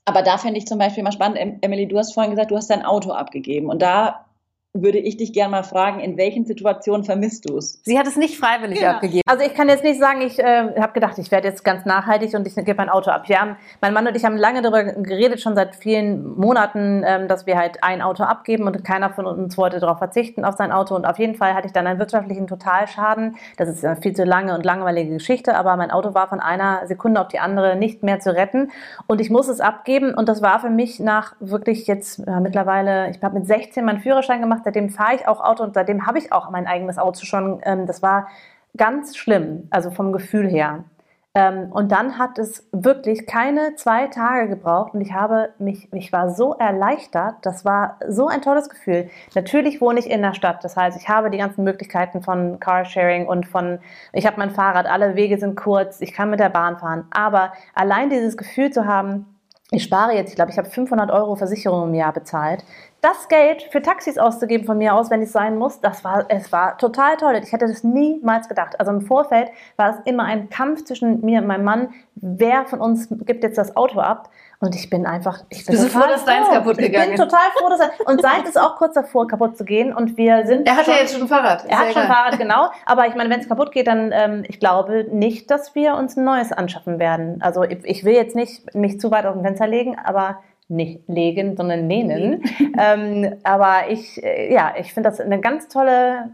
aber 0.05 0.23
da 0.23 0.39
fände 0.39 0.59
ich 0.59 0.67
zum 0.67 0.79
Beispiel 0.79 1.03
mal 1.03 1.13
spannend, 1.13 1.39
Emily, 1.63 1.89
du 1.89 1.99
hast 1.99 2.15
vorhin 2.15 2.31
gesagt, 2.31 2.53
du 2.53 2.57
hast 2.57 2.71
dein 2.71 2.85
Auto 2.85 3.11
abgegeben. 3.11 3.69
Und 3.69 3.83
da 3.83 4.30
würde 4.73 4.99
ich 4.99 5.17
dich 5.17 5.33
gerne 5.33 5.51
mal 5.51 5.63
fragen, 5.65 5.99
in 5.99 6.17
welchen 6.17 6.47
Situationen 6.47 7.03
vermisst 7.03 7.49
du 7.49 7.57
es? 7.57 7.81
Sie 7.83 7.99
hat 7.99 8.07
es 8.07 8.17
nicht 8.17 8.39
freiwillig 8.39 8.79
genau. 8.79 8.93
abgegeben. 8.93 9.23
Also 9.27 9.45
ich 9.45 9.53
kann 9.55 9.69
jetzt 9.69 9.83
nicht 9.83 9.99
sagen, 9.99 10.21
ich 10.21 10.39
äh, 10.39 10.81
habe 10.81 10.93
gedacht, 10.93 11.19
ich 11.19 11.33
werde 11.33 11.49
jetzt 11.49 11.65
ganz 11.65 11.85
nachhaltig 11.85 12.35
und 12.35 12.47
ich 12.47 12.55
gebe 12.55 12.75
mein 12.77 12.89
Auto 12.89 13.11
ab. 13.11 13.29
Wir 13.29 13.41
haben, 13.41 13.57
mein 13.81 13.93
Mann 13.93 14.07
und 14.07 14.15
ich 14.15 14.25
haben 14.25 14.37
lange 14.37 14.63
darüber 14.63 14.85
geredet, 14.85 15.41
schon 15.41 15.57
seit 15.57 15.75
vielen 15.75 16.39
Monaten, 16.39 17.03
ähm, 17.05 17.27
dass 17.27 17.47
wir 17.47 17.59
halt 17.59 17.83
ein 17.83 18.01
Auto 18.01 18.23
abgeben 18.23 18.69
und 18.69 18.85
keiner 18.85 19.11
von 19.11 19.27
uns 19.27 19.59
wollte 19.59 19.81
darauf 19.81 19.99
verzichten, 19.99 20.45
auf 20.45 20.55
sein 20.55 20.71
Auto. 20.71 20.95
Und 20.95 21.05
auf 21.05 21.19
jeden 21.19 21.35
Fall 21.35 21.55
hatte 21.55 21.67
ich 21.67 21.73
dann 21.73 21.89
einen 21.89 21.99
wirtschaftlichen 21.99 22.47
Totalschaden. 22.47 23.37
Das 23.57 23.69
ist 23.69 23.85
eine 23.85 24.01
viel 24.01 24.15
zu 24.15 24.23
lange 24.23 24.55
und 24.55 24.65
langweilige 24.65 25.15
Geschichte, 25.15 25.57
aber 25.57 25.77
mein 25.77 25.91
Auto 25.91 26.15
war 26.15 26.29
von 26.29 26.39
einer 26.39 26.87
Sekunde 26.87 27.21
auf 27.21 27.29
die 27.29 27.41
andere 27.41 27.75
nicht 27.75 28.05
mehr 28.05 28.21
zu 28.21 28.37
retten. 28.37 28.71
Und 29.09 29.21
ich 29.21 29.31
muss 29.31 29.49
es 29.49 29.61
abgeben 29.61 30.15
und 30.15 30.29
das 30.29 30.43
war 30.43 30.61
für 30.61 30.71
mich 30.71 31.01
nach 31.01 31.35
wirklich 31.41 31.89
jetzt 31.89 32.21
äh, 32.21 32.39
mittlerweile, 32.39 33.11
ich 33.11 33.21
habe 33.21 33.37
mit 33.37 33.49
16 33.49 33.85
meinen 33.85 33.99
Führerschein 33.99 34.41
gemacht, 34.41 34.60
gemacht, 34.61 34.65
seitdem 34.65 34.91
fahre 34.91 35.15
ich 35.15 35.29
auch 35.29 35.41
Auto 35.41 35.63
und 35.63 35.75
seitdem 35.75 36.07
habe 36.07 36.19
ich 36.19 36.33
auch 36.33 36.51
mein 36.51 36.67
eigenes 36.67 36.99
Auto 36.99 37.25
schon. 37.25 37.61
Ähm, 37.65 37.87
das 37.87 38.03
war 38.03 38.29
ganz 38.77 39.17
schlimm, 39.17 39.69
also 39.71 39.91
vom 39.91 40.13
Gefühl 40.13 40.49
her. 40.49 40.85
Ähm, 41.33 41.71
und 41.71 41.93
dann 41.93 42.19
hat 42.19 42.39
es 42.39 42.69
wirklich 42.73 43.25
keine 43.25 43.77
zwei 43.77 44.09
Tage 44.09 44.49
gebraucht 44.49 44.95
und 44.95 45.01
ich 45.01 45.13
habe 45.13 45.51
mich, 45.59 45.89
ich 45.93 46.13
war 46.13 46.31
so 46.31 46.55
erleichtert. 46.55 47.37
Das 47.43 47.65
war 47.65 47.99
so 48.09 48.27
ein 48.27 48.43
tolles 48.43 48.69
Gefühl. 48.69 49.09
Natürlich 49.37 49.81
wohne 49.81 50.01
ich 50.01 50.11
in 50.11 50.23
der 50.23 50.35
Stadt, 50.35 50.65
das 50.65 50.77
heißt, 50.77 51.01
ich 51.01 51.09
habe 51.09 51.31
die 51.31 51.39
ganzen 51.39 51.63
Möglichkeiten 51.63 52.21
von 52.23 52.59
Carsharing 52.59 53.29
und 53.29 53.47
von, 53.47 53.79
ich 54.13 54.27
habe 54.27 54.39
mein 54.39 54.51
Fahrrad, 54.51 54.87
alle 54.87 55.15
Wege 55.15 55.39
sind 55.39 55.55
kurz, 55.57 56.01
ich 56.01 56.13
kann 56.13 56.31
mit 56.31 56.41
der 56.41 56.49
Bahn 56.49 56.79
fahren. 56.79 57.07
Aber 57.13 57.53
allein 57.75 58.11
dieses 58.11 58.37
Gefühl 58.37 58.71
zu 58.71 58.87
haben, 58.87 59.27
ich 59.73 59.85
spare 59.85 60.15
jetzt, 60.15 60.31
ich 60.31 60.35
glaube, 60.35 60.51
ich 60.51 60.59
habe 60.59 60.69
500 60.69 61.13
Euro 61.13 61.37
Versicherung 61.37 61.91
im 61.91 61.95
Jahr 61.95 62.13
bezahlt. 62.13 62.65
Das 63.01 63.29
Geld 63.29 63.63
für 63.71 63.81
Taxis 63.81 64.19
auszugeben 64.19 64.67
von 64.67 64.77
mir 64.77 64.95
aus, 64.95 65.11
wenn 65.11 65.23
es 65.23 65.33
sein 65.33 65.57
muss, 65.57 65.81
das 65.81 66.05
war, 66.05 66.27
es 66.29 66.53
war 66.53 66.77
total 66.77 67.17
toll. 67.17 67.41
Ich 67.43 67.51
hätte 67.51 67.67
das 67.67 67.83
niemals 67.83 68.47
gedacht. 68.47 68.79
Also 68.79 68.93
im 68.93 69.01
Vorfeld 69.01 69.49
war 69.77 69.91
es 69.91 69.97
immer 70.05 70.25
ein 70.25 70.51
Kampf 70.51 70.85
zwischen 70.85 71.25
mir 71.25 71.41
und 71.41 71.47
meinem 71.47 71.65
Mann. 71.65 71.95
Wer 72.17 72.67
von 72.67 72.81
uns 72.81 73.09
gibt 73.09 73.43
jetzt 73.43 73.57
das 73.57 73.75
Auto 73.75 74.01
ab? 74.01 74.29
Und 74.59 74.75
ich 74.75 74.91
bin 74.91 75.07
einfach, 75.07 75.43
ich 75.49 75.65
bin 75.65 75.77
du 75.77 75.83
bist 75.83 75.95
froh, 75.95 76.07
dass 76.07 76.27
deins 76.27 76.51
kaputt 76.51 76.77
gegangen 76.77 77.15
ist. 77.15 77.15
Ich 77.15 77.17
bin 77.17 77.29
total 77.31 77.51
froh, 77.57 77.71
dass 77.71 77.81
er, 77.81 77.91
und 78.05 78.21
seit 78.21 78.47
ist 78.47 78.61
auch 78.61 78.77
kurz 78.77 78.93
davor, 78.93 79.27
kaputt 79.27 79.57
zu 79.57 79.65
gehen. 79.65 79.95
Und 79.95 80.19
wir 80.19 80.47
sind. 80.47 80.69
Er 80.69 80.77
hat 80.77 80.85
schon, 80.85 80.93
ja 80.93 81.01
jetzt 81.01 81.15
schon 81.15 81.23
ein 81.23 81.29
Fahrrad. 81.29 81.65
Er 81.67 81.79
hat 81.79 81.93
schon 81.95 82.03
ein 82.03 82.09
Fahrrad, 82.09 82.39
genau. 82.39 82.69
Aber 82.85 83.07
ich 83.07 83.15
meine, 83.15 83.31
wenn 83.31 83.41
es 83.41 83.49
kaputt 83.49 83.73
geht, 83.73 83.87
dann, 83.87 84.13
ähm, 84.13 84.45
ich 84.47 84.61
glaube 84.61 85.07
nicht, 85.11 85.51
dass 85.51 85.75
wir 85.75 85.95
uns 85.95 86.19
ein 86.19 86.25
neues 86.25 86.53
anschaffen 86.53 86.99
werden. 86.99 87.41
Also 87.41 87.63
ich, 87.63 87.79
ich 87.85 88.05
will 88.05 88.13
jetzt 88.13 88.37
nicht 88.37 88.75
mich 88.75 89.01
zu 89.01 89.11
weit 89.11 89.25
auf 89.25 89.33
dem 89.33 89.43
Fenster 89.43 89.67
legen, 89.67 89.97
aber 89.99 90.41
nicht 90.71 91.09
legen, 91.09 91.57
sondern 91.57 91.89
lehnen. 91.89 92.43
ähm, 92.79 93.35
aber 93.43 93.91
ich, 93.91 94.23
äh, 94.23 94.53
ja, 94.53 94.75
ich 94.79 94.95
finde 94.95 95.11
das 95.11 95.21
eine 95.21 95.41
ganz 95.41 95.69
tolle, 95.69 96.31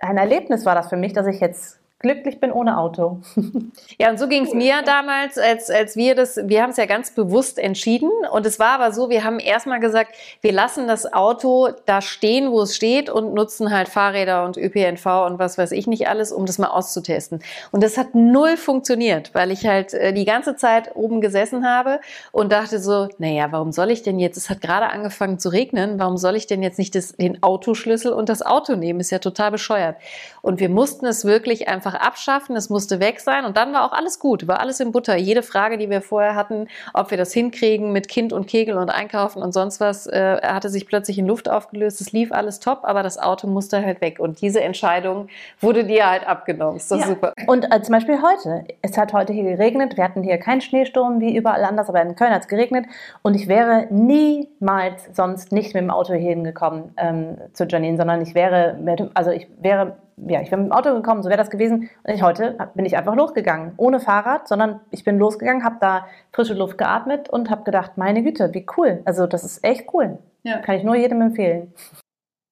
ein 0.00 0.18
Erlebnis 0.18 0.66
war 0.66 0.74
das 0.74 0.88
für 0.88 0.96
mich, 0.96 1.12
dass 1.12 1.26
ich 1.26 1.40
jetzt 1.40 1.80
glücklich 2.00 2.38
bin 2.38 2.52
ohne 2.52 2.78
Auto. 2.78 3.20
Ja, 4.00 4.10
und 4.10 4.18
so 4.18 4.28
ging 4.28 4.44
es 4.44 4.54
mir 4.54 4.82
damals, 4.82 5.38
als, 5.38 5.70
als 5.70 5.96
wir 5.96 6.14
das, 6.14 6.38
wir 6.44 6.62
haben 6.62 6.70
es 6.70 6.76
ja 6.76 6.86
ganz 6.86 7.10
bewusst 7.10 7.58
entschieden. 7.58 8.10
Und 8.30 8.46
es 8.46 8.60
war 8.60 8.80
aber 8.80 8.92
so, 8.92 9.10
wir 9.10 9.24
haben 9.24 9.40
erstmal 9.40 9.80
gesagt, 9.80 10.14
wir 10.40 10.52
lassen 10.52 10.86
das 10.86 11.12
Auto 11.12 11.70
da 11.86 12.00
stehen, 12.00 12.52
wo 12.52 12.62
es 12.62 12.76
steht 12.76 13.10
und 13.10 13.34
nutzen 13.34 13.72
halt 13.72 13.88
Fahrräder 13.88 14.44
und 14.44 14.56
ÖPNV 14.56 15.06
und 15.26 15.38
was 15.40 15.58
weiß 15.58 15.72
ich 15.72 15.88
nicht 15.88 16.08
alles, 16.08 16.30
um 16.30 16.46
das 16.46 16.58
mal 16.58 16.68
auszutesten. 16.68 17.40
Und 17.72 17.82
das 17.82 17.98
hat 17.98 18.14
null 18.14 18.56
funktioniert, 18.56 19.34
weil 19.34 19.50
ich 19.50 19.66
halt 19.66 19.94
äh, 19.94 20.12
die 20.12 20.24
ganze 20.24 20.54
Zeit 20.54 20.94
oben 20.94 21.20
gesessen 21.20 21.66
habe 21.66 22.00
und 22.30 22.52
dachte 22.52 22.78
so, 22.78 23.08
naja, 23.18 23.50
warum 23.50 23.72
soll 23.72 23.90
ich 23.90 24.02
denn 24.02 24.20
jetzt, 24.20 24.36
es 24.36 24.48
hat 24.48 24.60
gerade 24.60 24.90
angefangen 24.90 25.40
zu 25.40 25.48
regnen, 25.48 25.98
warum 25.98 26.16
soll 26.16 26.36
ich 26.36 26.46
denn 26.46 26.62
jetzt 26.62 26.78
nicht 26.78 26.94
das, 26.94 27.16
den 27.16 27.42
Autoschlüssel 27.42 28.12
und 28.12 28.28
das 28.28 28.42
Auto 28.42 28.76
nehmen? 28.76 29.00
Ist 29.00 29.10
ja 29.10 29.18
total 29.18 29.50
bescheuert. 29.50 29.96
Und 30.42 30.60
wir 30.60 30.68
mussten 30.68 31.06
es 31.06 31.24
wirklich 31.24 31.68
einfach 31.68 31.87
einfach 31.88 32.06
abschaffen, 32.06 32.56
es 32.56 32.70
musste 32.70 33.00
weg 33.00 33.20
sein 33.20 33.44
und 33.44 33.56
dann 33.56 33.72
war 33.72 33.84
auch 33.84 33.92
alles 33.92 34.18
gut, 34.18 34.46
war 34.46 34.60
alles 34.60 34.80
in 34.80 34.92
Butter. 34.92 35.16
Jede 35.16 35.42
Frage, 35.42 35.78
die 35.78 35.90
wir 35.90 36.02
vorher 36.02 36.34
hatten, 36.34 36.68
ob 36.94 37.10
wir 37.10 37.18
das 37.18 37.32
hinkriegen 37.32 37.92
mit 37.92 38.08
Kind 38.08 38.32
und 38.32 38.46
Kegel 38.46 38.76
und 38.76 38.90
Einkaufen 38.90 39.42
und 39.42 39.52
sonst 39.52 39.80
was, 39.80 40.06
äh, 40.06 40.38
hatte 40.42 40.68
sich 40.68 40.86
plötzlich 40.86 41.18
in 41.18 41.26
Luft 41.26 41.48
aufgelöst. 41.48 42.00
Es 42.00 42.12
lief 42.12 42.32
alles 42.32 42.60
top, 42.60 42.80
aber 42.82 43.02
das 43.02 43.18
Auto 43.18 43.46
musste 43.46 43.84
halt 43.84 44.00
weg 44.00 44.18
und 44.20 44.40
diese 44.40 44.60
Entscheidung 44.60 45.28
wurde 45.60 45.84
dir 45.84 46.08
halt 46.08 46.26
abgenommen. 46.26 46.76
Ist 46.76 46.90
doch 46.90 46.98
ja. 46.98 47.06
super. 47.06 47.32
Und 47.46 47.72
äh, 47.72 47.82
zum 47.82 47.92
Beispiel 47.92 48.18
heute. 48.22 48.64
Es 48.82 48.96
hat 48.96 49.12
heute 49.12 49.32
hier 49.32 49.44
geregnet. 49.44 49.96
Wir 49.96 50.04
hatten 50.04 50.22
hier 50.22 50.38
keinen 50.38 50.60
Schneesturm 50.60 51.20
wie 51.20 51.36
überall 51.36 51.64
anders, 51.64 51.88
aber 51.88 52.02
in 52.02 52.14
Köln 52.14 52.32
hat 52.32 52.42
es 52.42 52.48
geregnet 52.48 52.86
und 53.22 53.34
ich 53.34 53.48
wäre 53.48 53.86
niemals 53.90 55.08
sonst 55.12 55.52
nicht 55.52 55.74
mit 55.74 55.82
dem 55.82 55.90
Auto 55.90 56.12
hier 56.14 56.30
hingekommen 56.30 56.92
ähm, 56.96 57.38
zu 57.52 57.64
Janine, 57.64 57.96
sondern 57.96 58.22
ich 58.22 58.34
wäre, 58.34 58.76
mit, 58.80 59.02
also 59.14 59.30
ich 59.30 59.48
wäre 59.60 59.96
ja, 60.26 60.40
ich 60.40 60.50
wäre 60.50 60.60
mit 60.60 60.70
dem 60.70 60.72
Auto 60.72 60.94
gekommen, 60.94 61.22
so 61.22 61.28
wäre 61.28 61.38
das 61.38 61.50
gewesen. 61.50 61.90
Und 62.02 62.14
ich, 62.14 62.22
heute 62.22 62.56
bin 62.74 62.84
ich 62.84 62.96
einfach 62.96 63.14
losgegangen, 63.14 63.72
ohne 63.76 64.00
Fahrrad, 64.00 64.48
sondern 64.48 64.80
ich 64.90 65.04
bin 65.04 65.18
losgegangen, 65.18 65.64
habe 65.64 65.76
da 65.80 66.06
frische 66.32 66.54
Luft 66.54 66.78
geatmet 66.78 67.28
und 67.28 67.50
habe 67.50 67.64
gedacht, 67.64 67.92
meine 67.96 68.22
Güte, 68.22 68.52
wie 68.54 68.66
cool. 68.76 69.02
Also 69.04 69.26
das 69.26 69.44
ist 69.44 69.64
echt 69.64 69.86
cool. 69.92 70.18
Ja. 70.42 70.58
Kann 70.58 70.76
ich 70.76 70.84
nur 70.84 70.96
jedem 70.96 71.20
empfehlen. 71.20 71.72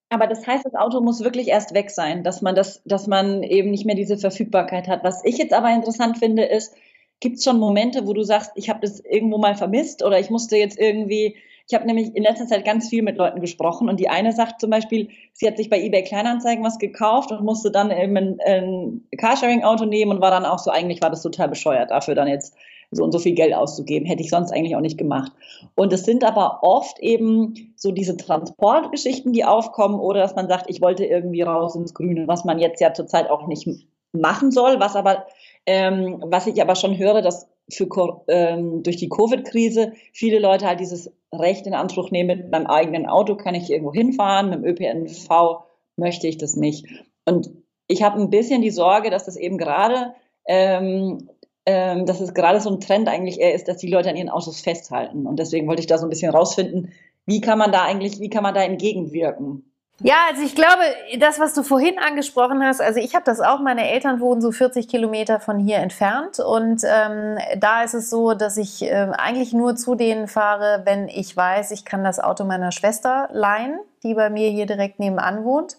Aber 0.08 0.26
das 0.26 0.46
heißt, 0.46 0.64
das 0.64 0.74
Auto 0.74 1.00
muss 1.00 1.24
wirklich 1.24 1.48
erst 1.48 1.74
weg 1.74 1.90
sein, 1.90 2.22
dass 2.22 2.40
man 2.40 2.54
das, 2.54 2.80
dass 2.84 3.06
man 3.06 3.42
eben 3.42 3.70
nicht 3.70 3.86
mehr 3.86 3.96
diese 3.96 4.16
Verfügbarkeit 4.16 4.86
hat. 4.86 5.02
Was 5.02 5.24
ich 5.24 5.38
jetzt 5.38 5.52
aber 5.52 5.70
interessant 5.70 6.18
finde, 6.18 6.44
ist, 6.44 6.76
gibt 7.20 7.38
es 7.38 7.44
schon 7.44 7.58
Momente, 7.58 8.06
wo 8.06 8.12
du 8.12 8.22
sagst, 8.22 8.52
ich 8.54 8.68
habe 8.68 8.80
das 8.82 9.00
irgendwo 9.00 9.38
mal 9.38 9.56
vermisst 9.56 10.04
oder 10.04 10.20
ich 10.20 10.30
musste 10.30 10.56
jetzt 10.56 10.78
irgendwie 10.78 11.36
ich 11.68 11.74
habe 11.74 11.86
nämlich 11.86 12.14
in 12.14 12.22
letzter 12.22 12.46
Zeit 12.46 12.64
ganz 12.64 12.88
viel 12.88 13.02
mit 13.02 13.16
Leuten 13.16 13.40
gesprochen 13.40 13.88
und 13.88 13.98
die 13.98 14.08
eine 14.08 14.32
sagt 14.32 14.60
zum 14.60 14.70
Beispiel, 14.70 15.08
sie 15.32 15.48
hat 15.48 15.56
sich 15.56 15.68
bei 15.68 15.80
eBay 15.80 16.04
Kleinanzeigen 16.04 16.64
was 16.64 16.78
gekauft 16.78 17.32
und 17.32 17.42
musste 17.42 17.72
dann 17.72 17.90
eben 17.90 18.16
ein, 18.16 18.38
ein 18.46 19.08
Carsharing-Auto 19.18 19.84
nehmen 19.84 20.12
und 20.12 20.20
war 20.20 20.30
dann 20.30 20.44
auch 20.44 20.60
so, 20.60 20.70
eigentlich 20.70 21.02
war 21.02 21.10
das 21.10 21.22
total 21.22 21.48
bescheuert, 21.48 21.90
dafür 21.90 22.14
dann 22.14 22.28
jetzt 22.28 22.54
so 22.92 23.02
und 23.02 23.10
so 23.10 23.18
viel 23.18 23.34
Geld 23.34 23.52
auszugeben. 23.52 24.06
Hätte 24.06 24.22
ich 24.22 24.30
sonst 24.30 24.52
eigentlich 24.52 24.76
auch 24.76 24.80
nicht 24.80 24.96
gemacht. 24.96 25.32
Und 25.74 25.92
es 25.92 26.04
sind 26.04 26.22
aber 26.22 26.60
oft 26.62 27.00
eben 27.00 27.74
so 27.74 27.90
diese 27.90 28.16
Transportgeschichten, 28.16 29.32
die 29.32 29.44
aufkommen 29.44 29.98
oder 29.98 30.20
dass 30.20 30.36
man 30.36 30.48
sagt, 30.48 30.70
ich 30.70 30.80
wollte 30.80 31.04
irgendwie 31.04 31.42
raus 31.42 31.74
ins 31.74 31.94
Grüne, 31.94 32.28
was 32.28 32.44
man 32.44 32.60
jetzt 32.60 32.80
ja 32.80 32.94
zurzeit 32.94 33.28
auch 33.28 33.48
nicht 33.48 33.68
machen 34.12 34.52
soll, 34.52 34.78
was 34.78 34.94
aber, 34.94 35.26
ähm, 35.66 36.22
was 36.26 36.46
ich 36.46 36.62
aber 36.62 36.76
schon 36.76 36.96
höre, 36.96 37.22
dass 37.22 37.48
für, 37.70 38.22
ähm, 38.28 38.82
durch 38.82 38.96
die 38.96 39.08
Covid-Krise 39.08 39.92
viele 40.12 40.38
Leute 40.38 40.66
halt 40.66 40.80
dieses 40.80 41.12
Recht 41.32 41.66
in 41.66 41.74
Anspruch 41.74 42.10
nehmen, 42.10 42.38
mit 42.38 42.50
meinem 42.50 42.66
eigenen 42.66 43.06
Auto 43.06 43.36
kann 43.36 43.54
ich 43.54 43.70
irgendwo 43.70 43.92
hinfahren, 43.92 44.50
mit 44.50 44.60
dem 44.60 44.64
ÖPNV 44.64 45.64
möchte 45.96 46.28
ich 46.28 46.38
das 46.38 46.56
nicht. 46.56 46.86
Und 47.24 47.50
ich 47.88 48.02
habe 48.02 48.20
ein 48.20 48.30
bisschen 48.30 48.62
die 48.62 48.70
Sorge, 48.70 49.10
dass 49.10 49.24
das 49.24 49.36
eben 49.36 49.58
gerade, 49.58 50.14
ähm, 50.46 51.28
ähm, 51.66 52.06
dass 52.06 52.20
es 52.20 52.34
gerade 52.34 52.60
so 52.60 52.70
ein 52.70 52.80
Trend 52.80 53.08
eigentlich 53.08 53.40
eher 53.40 53.54
ist, 53.54 53.68
dass 53.68 53.78
die 53.78 53.90
Leute 53.90 54.10
an 54.10 54.16
ihren 54.16 54.28
Autos 54.28 54.60
festhalten. 54.60 55.26
Und 55.26 55.38
deswegen 55.38 55.66
wollte 55.66 55.80
ich 55.80 55.86
da 55.86 55.98
so 55.98 56.06
ein 56.06 56.10
bisschen 56.10 56.32
rausfinden, 56.32 56.92
wie 57.26 57.40
kann 57.40 57.58
man 57.58 57.72
da 57.72 57.82
eigentlich, 57.82 58.20
wie 58.20 58.30
kann 58.30 58.44
man 58.44 58.54
da 58.54 58.62
entgegenwirken? 58.62 59.64
Ja, 60.00 60.14
also 60.28 60.42
ich 60.42 60.54
glaube, 60.54 60.82
das, 61.18 61.40
was 61.40 61.54
du 61.54 61.62
vorhin 61.62 61.98
angesprochen 61.98 62.62
hast, 62.62 62.82
also 62.82 63.00
ich 63.00 63.14
habe 63.14 63.24
das 63.24 63.40
auch, 63.40 63.60
meine 63.60 63.90
Eltern 63.90 64.20
wohnen 64.20 64.42
so 64.42 64.52
40 64.52 64.88
Kilometer 64.88 65.40
von 65.40 65.58
hier 65.58 65.78
entfernt 65.78 66.38
und 66.38 66.82
ähm, 66.84 67.38
da 67.56 67.82
ist 67.82 67.94
es 67.94 68.10
so, 68.10 68.34
dass 68.34 68.58
ich 68.58 68.82
äh, 68.82 69.08
eigentlich 69.16 69.54
nur 69.54 69.74
zu 69.74 69.94
denen 69.94 70.28
fahre, 70.28 70.82
wenn 70.84 71.08
ich 71.08 71.34
weiß, 71.34 71.70
ich 71.70 71.86
kann 71.86 72.04
das 72.04 72.20
Auto 72.20 72.44
meiner 72.44 72.72
Schwester 72.72 73.30
leihen, 73.32 73.78
die 74.02 74.12
bei 74.12 74.28
mir 74.28 74.50
hier 74.50 74.66
direkt 74.66 74.98
nebenan 74.98 75.44
wohnt. 75.44 75.78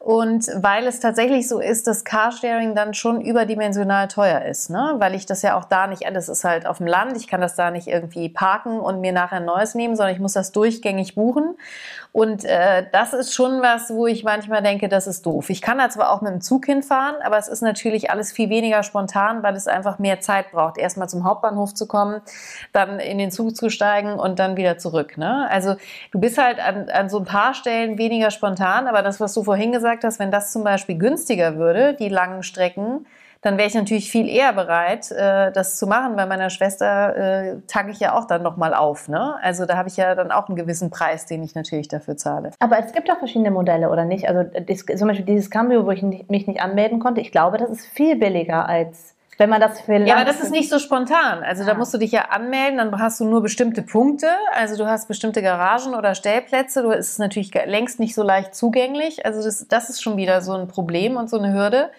Und 0.00 0.46
weil 0.56 0.86
es 0.86 0.98
tatsächlich 0.98 1.46
so 1.46 1.60
ist, 1.60 1.86
dass 1.86 2.04
Carsharing 2.04 2.74
dann 2.74 2.94
schon 2.94 3.20
überdimensional 3.20 4.08
teuer 4.08 4.46
ist, 4.46 4.70
ne? 4.70 4.94
weil 4.96 5.14
ich 5.14 5.26
das 5.26 5.42
ja 5.42 5.58
auch 5.58 5.66
da 5.66 5.86
nicht, 5.86 6.04
das 6.10 6.30
ist 6.30 6.42
halt 6.42 6.64
auf 6.66 6.78
dem 6.78 6.86
Land, 6.86 7.18
ich 7.18 7.26
kann 7.28 7.42
das 7.42 7.54
da 7.54 7.70
nicht 7.70 7.86
irgendwie 7.86 8.30
parken 8.30 8.80
und 8.80 9.02
mir 9.02 9.12
nachher 9.12 9.36
ein 9.36 9.44
neues 9.44 9.74
nehmen, 9.74 9.96
sondern 9.96 10.14
ich 10.14 10.20
muss 10.20 10.32
das 10.32 10.52
durchgängig 10.52 11.16
buchen. 11.16 11.54
Und 12.12 12.44
äh, 12.44 12.86
das 12.90 13.12
ist 13.12 13.34
schon 13.34 13.62
was, 13.62 13.90
wo 13.90 14.08
ich 14.08 14.24
manchmal 14.24 14.62
denke, 14.62 14.88
das 14.88 15.06
ist 15.06 15.24
doof. 15.26 15.48
Ich 15.48 15.62
kann 15.62 15.78
da 15.78 15.90
zwar 15.90 16.10
auch 16.10 16.22
mit 16.22 16.32
dem 16.32 16.40
Zug 16.40 16.66
hinfahren, 16.66 17.16
aber 17.22 17.38
es 17.38 17.46
ist 17.46 17.62
natürlich 17.62 18.10
alles 18.10 18.32
viel 18.32 18.50
weniger 18.50 18.82
spontan, 18.82 19.44
weil 19.44 19.54
es 19.54 19.68
einfach 19.68 20.00
mehr 20.00 20.20
Zeit 20.20 20.50
braucht, 20.50 20.76
erstmal 20.76 21.08
zum 21.08 21.24
Hauptbahnhof 21.24 21.72
zu 21.72 21.86
kommen, 21.86 22.20
dann 22.72 22.98
in 22.98 23.18
den 23.18 23.30
Zug 23.30 23.56
zu 23.56 23.70
steigen 23.70 24.14
und 24.14 24.40
dann 24.40 24.56
wieder 24.56 24.76
zurück. 24.76 25.18
Ne? 25.18 25.48
Also 25.50 25.76
du 26.10 26.18
bist 26.18 26.36
halt 26.36 26.58
an, 26.58 26.88
an 26.88 27.08
so 27.08 27.18
ein 27.18 27.24
paar 27.24 27.54
Stellen 27.54 27.96
weniger 27.96 28.32
spontan, 28.32 28.88
aber 28.88 29.02
das, 29.02 29.20
was 29.20 29.32
du 29.34 29.44
vorhin 29.44 29.70
gesagt 29.70 30.02
hast, 30.02 30.18
wenn 30.18 30.32
das 30.32 30.50
zum 30.50 30.64
Beispiel 30.64 30.98
günstiger 30.98 31.56
würde, 31.56 31.94
die 31.94 32.08
langen 32.08 32.42
Strecken, 32.42 33.06
dann 33.42 33.56
wäre 33.56 33.68
ich 33.68 33.74
natürlich 33.74 34.10
viel 34.10 34.28
eher 34.28 34.52
bereit, 34.52 35.10
äh, 35.10 35.50
das 35.52 35.78
zu 35.78 35.86
machen. 35.86 36.16
Bei 36.16 36.26
meiner 36.26 36.50
Schwester 36.50 37.16
äh, 37.16 37.56
tanke 37.66 37.92
ich 37.92 38.00
ja 38.00 38.16
auch 38.16 38.26
dann 38.26 38.42
nochmal 38.42 38.74
auf. 38.74 39.08
Ne? 39.08 39.36
Also 39.42 39.64
da 39.64 39.76
habe 39.76 39.88
ich 39.88 39.96
ja 39.96 40.14
dann 40.14 40.30
auch 40.30 40.48
einen 40.48 40.56
gewissen 40.56 40.90
Preis, 40.90 41.26
den 41.26 41.42
ich 41.42 41.54
natürlich 41.54 41.88
dafür 41.88 42.16
zahle. 42.16 42.50
Aber 42.58 42.78
es 42.78 42.92
gibt 42.92 43.10
auch 43.10 43.18
verschiedene 43.18 43.50
Modelle, 43.50 43.90
oder 43.90 44.04
nicht? 44.04 44.28
Also 44.28 44.42
das, 44.42 44.84
zum 44.84 45.08
Beispiel 45.08 45.24
dieses 45.24 45.50
Cambio, 45.50 45.86
wo 45.86 45.90
ich 45.90 46.02
mich 46.02 46.46
nicht 46.46 46.60
anmelden 46.60 47.00
konnte, 47.00 47.20
ich 47.20 47.32
glaube, 47.32 47.56
das 47.56 47.70
ist 47.70 47.86
viel 47.86 48.16
billiger 48.16 48.68
als 48.68 49.14
wenn 49.40 49.48
man 49.48 49.58
das 49.58 49.80
für 49.80 49.96
Ja, 49.96 50.16
aber 50.16 50.26
das 50.26 50.42
ist 50.42 50.50
nicht 50.50 50.68
so 50.68 50.78
spontan. 50.78 51.42
Also 51.42 51.64
da 51.64 51.72
musst 51.72 51.94
du 51.94 51.98
dich 51.98 52.12
ja 52.12 52.26
anmelden, 52.26 52.76
dann 52.76 53.00
hast 53.00 53.18
du 53.20 53.24
nur 53.24 53.40
bestimmte 53.40 53.80
Punkte. 53.80 54.26
Also 54.54 54.76
du 54.76 54.86
hast 54.86 55.08
bestimmte 55.08 55.40
Garagen 55.40 55.94
oder 55.94 56.14
Stellplätze. 56.14 56.82
Du 56.82 56.90
ist 56.90 57.18
natürlich 57.18 57.54
längst 57.54 58.00
nicht 58.00 58.14
so 58.14 58.22
leicht 58.22 58.54
zugänglich. 58.54 59.24
Also 59.24 59.42
das, 59.42 59.66
das 59.66 59.88
ist 59.88 60.02
schon 60.02 60.18
wieder 60.18 60.42
so 60.42 60.52
ein 60.52 60.68
Problem 60.68 61.16
und 61.16 61.30
so 61.30 61.38
eine 61.38 61.54
Hürde. 61.54 61.90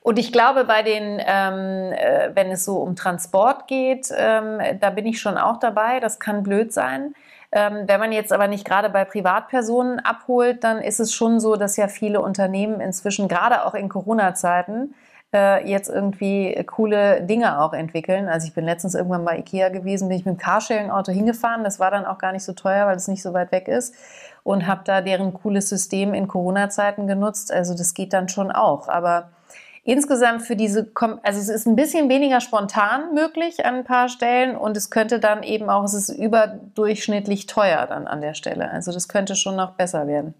Und 0.00 0.18
ich 0.18 0.32
glaube, 0.32 0.64
bei 0.64 0.82
den, 0.82 1.20
ähm, 1.24 1.92
äh, 1.92 2.30
wenn 2.34 2.50
es 2.50 2.64
so 2.64 2.78
um 2.78 2.96
Transport 2.96 3.66
geht, 3.66 4.12
ähm, 4.16 4.60
da 4.80 4.90
bin 4.90 5.06
ich 5.06 5.20
schon 5.20 5.36
auch 5.36 5.58
dabei. 5.58 6.00
Das 6.00 6.20
kann 6.20 6.42
blöd 6.42 6.72
sein. 6.72 7.14
Ähm, 7.50 7.84
wenn 7.86 7.98
man 7.98 8.12
jetzt 8.12 8.32
aber 8.32 8.46
nicht 8.46 8.64
gerade 8.64 8.90
bei 8.90 9.04
Privatpersonen 9.04 10.00
abholt, 10.00 10.64
dann 10.64 10.78
ist 10.78 11.00
es 11.00 11.14
schon 11.14 11.40
so, 11.40 11.56
dass 11.56 11.76
ja 11.76 11.88
viele 11.88 12.20
Unternehmen 12.20 12.80
inzwischen, 12.80 13.26
gerade 13.26 13.64
auch 13.64 13.74
in 13.74 13.88
Corona-Zeiten, 13.88 14.94
äh, 15.32 15.66
jetzt 15.68 15.88
irgendwie 15.88 16.62
coole 16.66 17.22
Dinge 17.22 17.60
auch 17.60 17.72
entwickeln. 17.72 18.28
Also 18.28 18.46
ich 18.46 18.54
bin 18.54 18.64
letztens 18.64 18.94
irgendwann 18.94 19.24
bei 19.24 19.38
Ikea 19.38 19.68
gewesen, 19.70 20.08
bin 20.08 20.18
ich 20.18 20.24
mit 20.26 20.36
dem 20.36 20.38
Carsharing-Auto 20.38 21.12
hingefahren. 21.12 21.64
Das 21.64 21.80
war 21.80 21.90
dann 21.90 22.06
auch 22.06 22.18
gar 22.18 22.32
nicht 22.32 22.44
so 22.44 22.52
teuer, 22.52 22.86
weil 22.86 22.96
es 22.96 23.08
nicht 23.08 23.22
so 23.22 23.32
weit 23.32 23.52
weg 23.52 23.68
ist. 23.68 23.94
Und 24.42 24.66
habe 24.66 24.82
da 24.84 25.00
deren 25.02 25.34
cooles 25.34 25.68
System 25.68 26.14
in 26.14 26.28
Corona-Zeiten 26.28 27.06
genutzt. 27.06 27.52
Also 27.52 27.74
das 27.76 27.92
geht 27.92 28.12
dann 28.12 28.28
schon 28.28 28.50
auch. 28.50 28.88
Aber 28.88 29.30
insgesamt 29.88 30.42
für 30.42 30.54
diese, 30.54 30.92
also 31.22 31.40
es 31.40 31.48
ist 31.48 31.66
ein 31.66 31.74
bisschen 31.74 32.10
weniger 32.10 32.42
spontan 32.42 33.14
möglich 33.14 33.64
an 33.64 33.76
ein 33.76 33.84
paar 33.84 34.10
Stellen 34.10 34.54
und 34.54 34.76
es 34.76 34.90
könnte 34.90 35.18
dann 35.18 35.42
eben 35.42 35.70
auch, 35.70 35.82
es 35.82 35.94
ist 35.94 36.10
überdurchschnittlich 36.10 37.46
teuer 37.46 37.86
dann 37.86 38.06
an 38.06 38.20
der 38.20 38.34
Stelle. 38.34 38.70
Also 38.70 38.92
das 38.92 39.08
könnte 39.08 39.34
schon 39.34 39.56
noch 39.56 39.72
besser 39.72 40.06
werden. 40.06 40.34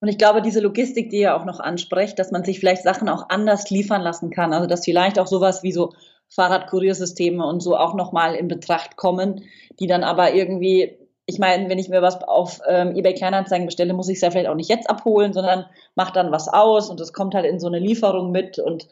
Und 0.00 0.08
ich 0.08 0.18
glaube, 0.18 0.42
diese 0.42 0.60
Logistik, 0.60 1.08
die 1.08 1.20
ihr 1.20 1.34
auch 1.34 1.46
noch 1.46 1.60
ansprecht, 1.60 2.18
dass 2.18 2.30
man 2.30 2.44
sich 2.44 2.60
vielleicht 2.60 2.82
Sachen 2.82 3.08
auch 3.08 3.30
anders 3.30 3.70
liefern 3.70 4.02
lassen 4.02 4.28
kann. 4.28 4.52
Also 4.52 4.66
dass 4.66 4.84
vielleicht 4.84 5.18
auch 5.18 5.26
sowas 5.26 5.62
wie 5.62 5.72
so 5.72 5.94
Fahrradkuriersysteme 6.28 7.44
und 7.44 7.60
so 7.60 7.74
auch 7.74 7.94
nochmal 7.94 8.34
in 8.34 8.48
Betracht 8.48 8.96
kommen, 8.96 9.44
die 9.80 9.86
dann 9.86 10.04
aber 10.04 10.34
irgendwie, 10.34 10.98
ich 11.28 11.38
meine, 11.38 11.68
wenn 11.68 11.78
ich 11.78 11.90
mir 11.90 12.00
was 12.00 12.22
auf 12.22 12.62
ähm, 12.66 12.96
eBay 12.96 13.12
Kleinanzeigen 13.12 13.66
bestelle, 13.66 13.92
muss 13.92 14.08
ich 14.08 14.16
es 14.16 14.22
ja 14.22 14.30
vielleicht 14.30 14.48
auch 14.48 14.54
nicht 14.54 14.70
jetzt 14.70 14.88
abholen, 14.88 15.34
sondern 15.34 15.66
mache 15.94 16.14
dann 16.14 16.32
was 16.32 16.48
aus 16.48 16.88
und 16.88 16.98
es 17.00 17.12
kommt 17.12 17.34
halt 17.34 17.44
in 17.44 17.60
so 17.60 17.66
eine 17.66 17.78
Lieferung 17.78 18.30
mit 18.30 18.58
und 18.58 18.88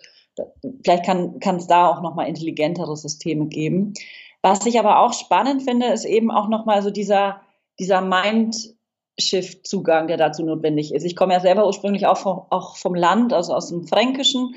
vielleicht 0.84 1.06
kann 1.06 1.56
es 1.56 1.66
da 1.66 1.88
auch 1.88 2.02
nochmal 2.02 2.28
intelligentere 2.28 2.94
Systeme 2.94 3.46
geben. 3.46 3.94
Was 4.42 4.66
ich 4.66 4.78
aber 4.78 5.00
auch 5.00 5.14
spannend 5.14 5.62
finde, 5.62 5.86
ist 5.86 6.04
eben 6.04 6.30
auch 6.30 6.48
nochmal 6.48 6.82
so 6.82 6.90
dieser, 6.90 7.40
dieser 7.78 8.02
Mind, 8.02 8.74
Shift-Zugang, 9.18 10.08
der 10.08 10.18
dazu 10.18 10.44
notwendig 10.44 10.92
ist. 10.92 11.04
Ich 11.04 11.16
komme 11.16 11.32
ja 11.32 11.40
selber 11.40 11.64
ursprünglich 11.64 12.06
auch 12.06 12.18
vom, 12.18 12.42
auch 12.50 12.76
vom 12.76 12.94
Land, 12.94 13.32
also 13.32 13.54
aus 13.54 13.70
dem 13.70 13.86
Fränkischen. 13.86 14.56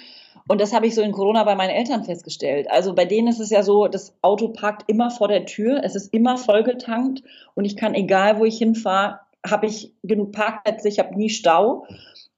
Und 0.50 0.60
das 0.60 0.74
habe 0.74 0.88
ich 0.88 0.96
so 0.96 1.04
in 1.04 1.12
Corona 1.12 1.44
bei 1.44 1.54
meinen 1.54 1.70
Eltern 1.70 2.04
festgestellt. 2.04 2.72
Also 2.72 2.96
bei 2.96 3.06
denen 3.06 3.28
ist 3.28 3.40
es 3.40 3.52
ja 3.52 3.62
so, 3.62 3.88
das 3.88 4.16
Auto 4.24 4.48
parkt 4.48 4.90
immer 4.90 5.12
vor 5.12 5.28
der 5.28 5.46
Tür, 5.46 5.82
es 5.84 5.94
ist 5.94 6.12
immer 6.12 6.40
vollgetankt 6.40 7.22
und 7.54 7.66
ich 7.66 7.78
kann, 7.78 7.94
egal 7.94 8.40
wo 8.40 8.46
ich 8.46 8.58
hinfahre, 8.58 9.20
habe 9.48 9.68
ich 9.68 9.94
genug 10.02 10.32
Parkplätze, 10.32 10.88
ich 10.88 10.98
habe 10.98 11.16
nie 11.16 11.30
Stau. 11.30 11.86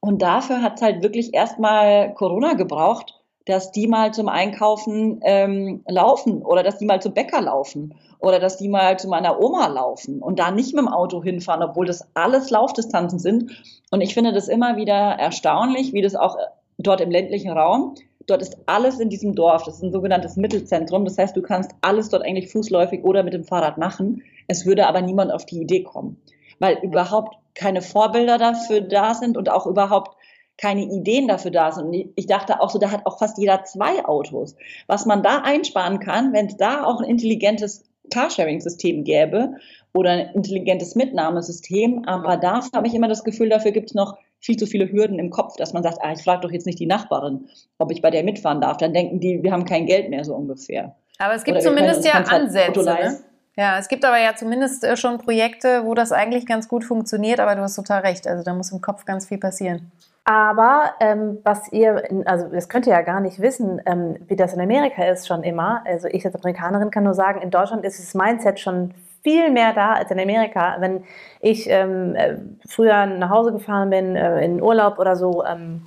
Und 0.02 0.22
dafür 0.22 0.62
hat 0.62 0.76
es 0.76 0.82
halt 0.82 1.04
wirklich 1.04 1.34
erstmal 1.34 2.14
Corona 2.14 2.56
gebraucht, 2.56 3.18
dass 3.46 3.72
die 3.72 3.88
mal 3.88 4.14
zum 4.14 4.28
Einkaufen 4.28 5.22
ähm, 5.24 5.82
laufen 5.88 6.44
oder 6.44 6.64
dass 6.64 6.80
die 6.80 6.86
mal 6.86 7.02
zum 7.02 7.14
Bäcker 7.14 7.42
laufen 7.42 7.96
oder 8.20 8.40
dass 8.40 8.58
die 8.58 8.68
mal 8.68 9.00
zu 9.00 9.08
meiner 9.08 9.40
Oma 9.40 9.68
laufen 9.68 10.22
und 10.22 10.38
da 10.38 10.52
nicht 10.52 10.76
mit 10.76 10.84
dem 10.84 10.90
Auto 10.90 11.24
hinfahren, 11.24 11.64
obwohl 11.64 11.86
das 11.86 12.06
alles 12.14 12.50
Laufdistanzen 12.50 13.20
sind. 13.20 13.52
Und 13.90 14.02
ich 14.02 14.14
finde 14.14 14.34
das 14.34 14.50
immer 14.50 14.76
wieder 14.76 14.94
erstaunlich, 14.94 15.94
wie 15.94 16.02
das 16.02 16.16
auch 16.16 16.36
dort 16.84 17.02
im 17.02 17.12
ländlichen 17.12 17.52
Raum, 17.52 17.96
dort 18.28 18.42
ist 18.42 18.58
alles 18.66 19.00
in 19.00 19.10
diesem 19.10 19.36
Dorf, 19.36 19.64
das 19.64 19.76
ist 19.76 19.84
ein 19.84 19.92
sogenanntes 19.92 20.36
Mittelzentrum, 20.36 21.06
das 21.06 21.18
heißt, 21.18 21.36
du 21.36 21.42
kannst 21.42 21.72
alles 21.82 22.10
dort 22.10 22.24
eigentlich 22.24 22.52
fußläufig 22.52 23.04
oder 23.04 23.24
mit 23.24 23.34
dem 23.34 23.44
Fahrrad 23.44 23.78
machen. 23.78 24.24
Es 24.48 24.66
würde 24.66 24.88
aber 24.88 25.02
niemand 25.02 25.32
auf 25.32 25.46
die 25.46 25.62
Idee 25.62 25.84
kommen, 25.84 26.22
weil 26.60 26.78
überhaupt 26.82 27.38
keine 27.56 27.82
Vorbilder 27.82 28.38
dafür 28.38 28.82
da 28.82 29.14
sind 29.14 29.38
und 29.38 29.50
auch 29.50 29.66
überhaupt 29.66 30.16
keine 30.58 30.84
Ideen 30.84 31.28
dafür 31.28 31.52
da 31.52 31.72
sind. 31.72 31.86
Und 31.86 32.12
ich 32.16 32.28
dachte 32.28 32.62
auch 32.62 32.70
so, 32.70 32.80
da 32.80 32.92
hat 32.92 33.06
auch 33.06 33.18
fast 33.18 33.38
jeder 33.38 33.64
zwei 33.64 34.06
Autos. 34.06 34.56
Was 34.88 35.06
man 35.06 35.24
da 35.24 35.42
einsparen 35.44 36.00
kann, 36.00 36.34
wenn 36.34 36.46
es 36.46 36.58
da 36.58 36.86
auch 36.86 37.02
ein 37.02 37.10
intelligentes 37.10 37.84
Carsharing-System 38.12 39.04
gäbe 39.04 39.56
oder 39.94 40.12
ein 40.12 40.36
intelligentes 40.36 40.96
Mitnahmesystem. 40.96 42.06
Aber 42.06 42.38
dafür 42.38 42.72
habe 42.74 42.88
ich 42.88 42.94
immer 42.94 43.08
das 43.08 43.24
Gefühl, 43.24 43.50
dafür 43.50 43.72
gibt 43.72 43.90
es 43.90 43.96
noch 43.96 44.18
viel 44.42 44.58
zu 44.58 44.66
viele 44.66 44.92
Hürden 44.92 45.20
im 45.20 45.30
Kopf, 45.30 45.56
dass 45.56 45.72
man 45.72 45.84
sagt, 45.84 46.00
ah, 46.02 46.12
ich 46.12 46.24
frage 46.24 46.42
doch 46.42 46.52
jetzt 46.52 46.66
nicht 46.66 46.80
die 46.80 46.88
Nachbarin, 46.88 47.48
ob 47.78 47.92
ich 47.92 48.02
bei 48.02 48.10
der 48.10 48.24
mitfahren 48.24 48.60
darf. 48.60 48.78
Dann 48.78 48.94
denken 48.94 49.20
die, 49.20 49.42
wir 49.44 49.52
haben 49.52 49.66
kein 49.66 49.86
Geld 49.86 50.10
mehr 50.10 50.26
so 50.26 50.36
ungefähr. 50.36 50.96
Aber 51.20 51.36
es 51.36 51.44
gibt 51.44 51.62
zumindest 51.62 52.04
ja 52.04 52.14
Ansätze. 52.14 52.84
Ne? 52.84 53.20
Ja, 53.56 53.78
es 53.78 53.88
gibt 53.88 54.04
aber 54.06 54.18
ja 54.18 54.36
zumindest 54.36 54.84
äh, 54.84 54.98
schon 54.98 55.20
Projekte, 55.20 55.86
wo 55.86 55.94
das 55.94 56.12
eigentlich 56.12 56.46
ganz 56.46 56.68
gut 56.68 56.84
funktioniert, 56.84 57.40
aber 57.40 57.56
du 57.56 57.62
hast 57.62 57.76
total 57.76 58.02
recht. 58.02 58.26
Also 58.28 58.44
da 58.44 58.54
muss 58.54 58.72
im 58.72 58.82
Kopf 58.82 59.06
ganz 59.06 59.28
viel 59.28 59.38
passieren. 59.38 59.92
Aber 60.24 60.92
ähm, 61.00 61.40
was 61.44 61.72
ihr, 61.72 62.04
also 62.26 62.48
das 62.48 62.70
könnt 62.70 62.88
ihr 62.88 62.94
ja 62.94 63.02
gar 63.02 63.20
nicht 63.20 63.40
wissen, 63.40 63.82
ähm, 63.86 64.18
wie 64.28 64.36
das 64.36 64.54
in 64.54 64.62
Amerika 64.62 65.04
ist 65.04 65.28
schon 65.28 65.44
immer. 65.44 65.84
Also 65.86 66.08
ich 66.08 66.26
als 66.26 66.36
Amerikanerin 66.36 66.92
kann 66.92 67.04
nur 67.04 67.14
sagen, 67.14 67.42
in 67.42 67.50
Deutschland 67.50 67.84
ist 67.84 68.00
das 68.00 68.14
Mindset 68.14 68.60
schon 68.60 68.94
viel 69.24 69.52
mehr 69.52 69.74
da 69.74 69.94
als 69.94 70.12
in 70.12 70.20
Amerika. 70.20 70.78
Wenn 70.80 71.04
ich 71.40 71.70
ähm, 71.70 72.16
äh, 72.16 72.36
früher 72.68 73.06
nach 73.06 73.30
Hause 73.30 73.52
gefahren 73.52 73.90
bin, 73.90 74.16
äh, 74.16 74.44
in 74.44 74.62
Urlaub 74.62 75.00
oder 75.00 75.16
so, 75.16 75.44
ähm, 75.46 75.82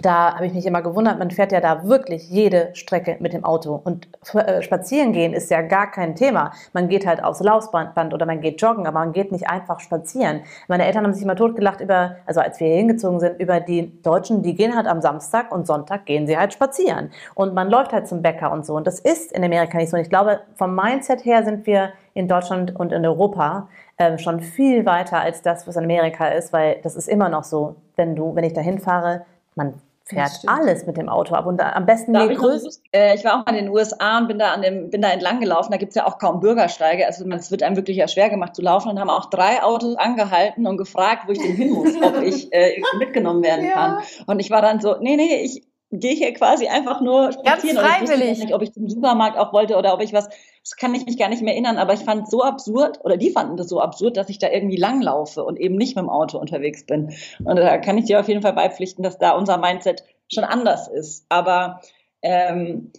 da 0.00 0.34
habe 0.34 0.46
ich 0.46 0.52
mich 0.52 0.66
immer 0.66 0.82
gewundert, 0.82 1.18
man 1.18 1.30
fährt 1.30 1.52
ja 1.52 1.60
da 1.60 1.88
wirklich 1.88 2.28
jede 2.28 2.70
Strecke 2.74 3.16
mit 3.20 3.32
dem 3.32 3.44
Auto. 3.44 3.80
Und 3.82 4.08
äh, 4.34 4.60
spazieren 4.60 5.12
gehen 5.12 5.32
ist 5.32 5.50
ja 5.50 5.62
gar 5.62 5.90
kein 5.90 6.14
Thema. 6.14 6.52
Man 6.74 6.88
geht 6.88 7.06
halt 7.06 7.24
aufs 7.24 7.40
Laufband 7.40 8.12
oder 8.12 8.26
man 8.26 8.40
geht 8.40 8.60
joggen, 8.60 8.86
aber 8.86 8.98
man 8.98 9.12
geht 9.12 9.32
nicht 9.32 9.48
einfach 9.48 9.80
spazieren. 9.80 10.42
Meine 10.68 10.84
Eltern 10.84 11.04
haben 11.04 11.14
sich 11.14 11.22
immer 11.22 11.36
totgelacht 11.36 11.80
über, 11.80 12.16
also 12.26 12.40
als 12.40 12.60
wir 12.60 12.66
hier 12.66 12.76
hingezogen 12.76 13.20
sind, 13.20 13.40
über 13.40 13.60
die 13.60 14.02
Deutschen, 14.02 14.42
die 14.42 14.54
gehen 14.54 14.76
halt 14.76 14.86
am 14.86 15.00
Samstag 15.00 15.50
und 15.50 15.66
Sonntag 15.66 16.04
gehen 16.04 16.26
sie 16.26 16.36
halt 16.36 16.52
spazieren. 16.52 17.10
Und 17.34 17.54
man 17.54 17.70
läuft 17.70 17.92
halt 17.92 18.06
zum 18.06 18.20
Bäcker 18.20 18.52
und 18.52 18.66
so. 18.66 18.74
Und 18.74 18.86
das 18.86 19.00
ist 19.00 19.32
in 19.32 19.42
Amerika 19.42 19.78
nicht 19.78 19.90
so. 19.90 19.96
Und 19.96 20.02
ich 20.02 20.10
glaube, 20.10 20.40
vom 20.56 20.74
Mindset 20.74 21.24
her 21.24 21.42
sind 21.42 21.66
wir 21.66 21.92
in 22.16 22.28
Deutschland 22.28 22.74
und 22.74 22.92
in 22.92 23.04
Europa 23.04 23.68
äh, 23.98 24.16
schon 24.18 24.40
viel 24.40 24.86
weiter 24.86 25.20
als 25.20 25.42
das, 25.42 25.66
was 25.66 25.76
in 25.76 25.84
Amerika 25.84 26.28
ist, 26.28 26.52
weil 26.52 26.80
das 26.82 26.96
ist 26.96 27.08
immer 27.08 27.28
noch 27.28 27.44
so, 27.44 27.76
wenn 27.94 28.16
du, 28.16 28.34
wenn 28.34 28.44
ich 28.44 28.54
da 28.54 28.62
hinfahre, 28.62 29.26
man 29.54 29.74
fährt 30.04 30.30
alles 30.46 30.86
mit 30.86 30.96
dem 30.96 31.08
Auto 31.08 31.34
ab 31.34 31.46
und 31.46 31.60
am 31.60 31.84
besten 31.84 32.14
je 32.14 32.34
größer. 32.34 32.70
Äh, 32.92 33.16
ich 33.16 33.24
war 33.24 33.34
auch 33.34 33.46
mal 33.46 33.54
in 33.56 33.66
den 33.66 33.68
USA 33.68 34.18
und 34.18 34.28
bin 34.28 34.38
da, 34.38 34.52
an 34.52 34.62
dem, 34.62 34.88
bin 34.88 35.02
da 35.02 35.10
entlang 35.10 35.40
gelaufen. 35.40 35.72
Da 35.72 35.78
gibt 35.78 35.90
es 35.90 35.96
ja 35.96 36.06
auch 36.06 36.18
kaum 36.18 36.40
Bürgersteige. 36.40 37.06
Also 37.06 37.28
es 37.28 37.50
wird 37.50 37.62
einem 37.62 37.76
wirklich 37.76 37.96
ja 37.96 38.08
schwer 38.08 38.30
gemacht 38.30 38.54
zu 38.54 38.62
laufen 38.62 38.88
und 38.88 38.98
haben 38.98 39.10
auch 39.10 39.28
drei 39.28 39.62
Autos 39.62 39.96
angehalten 39.96 40.66
und 40.66 40.78
gefragt, 40.78 41.24
wo 41.26 41.32
ich 41.32 41.38
denn 41.38 41.56
hin 41.56 41.72
muss, 41.72 41.94
ob 42.00 42.22
ich 42.22 42.52
äh, 42.52 42.80
mitgenommen 42.98 43.42
werden 43.42 43.68
kann. 43.74 43.98
Und 44.26 44.38
ich 44.38 44.50
war 44.50 44.62
dann 44.62 44.80
so, 44.80 44.96
nee, 45.00 45.16
nee, 45.16 45.42
ich 45.42 45.64
gehe 45.98 46.14
hier 46.14 46.32
quasi 46.34 46.68
einfach 46.68 47.00
nur 47.00 47.32
spazieren. 47.32 47.76
Ganz 47.76 47.88
freiwillig. 47.88 48.32
ich 48.32 48.38
nicht, 48.38 48.54
ob 48.54 48.62
ich 48.62 48.72
zum 48.72 48.88
Supermarkt 48.88 49.38
auch 49.38 49.52
wollte 49.52 49.76
oder 49.76 49.94
ob 49.94 50.02
ich 50.02 50.12
was 50.12 50.28
das 50.66 50.76
kann 50.76 50.96
ich 50.96 51.06
mich 51.06 51.16
gar 51.16 51.28
nicht 51.28 51.42
mehr 51.42 51.52
erinnern, 51.52 51.78
aber 51.78 51.94
ich 51.94 52.00
fand 52.00 52.24
es 52.24 52.30
so 52.30 52.42
absurd, 52.42 52.98
oder 53.04 53.16
die 53.16 53.30
fanden 53.30 53.56
das 53.56 53.68
so 53.68 53.80
absurd, 53.80 54.16
dass 54.16 54.28
ich 54.28 54.40
da 54.40 54.50
irgendwie 54.50 54.76
langlaufe 54.76 55.44
und 55.44 55.60
eben 55.60 55.76
nicht 55.76 55.94
mit 55.94 56.02
dem 56.02 56.10
Auto 56.10 56.38
unterwegs 56.38 56.84
bin. 56.84 57.12
Und 57.44 57.54
da 57.54 57.78
kann 57.78 57.96
ich 57.98 58.06
dir 58.06 58.18
auf 58.18 58.26
jeden 58.26 58.42
Fall 58.42 58.52
beipflichten, 58.52 59.04
dass 59.04 59.16
da 59.16 59.30
unser 59.36 59.58
Mindset 59.58 60.02
schon 60.28 60.42
anders 60.42 60.88
ist. 60.88 61.24
Aber 61.28 61.82
ähm, 62.20 62.90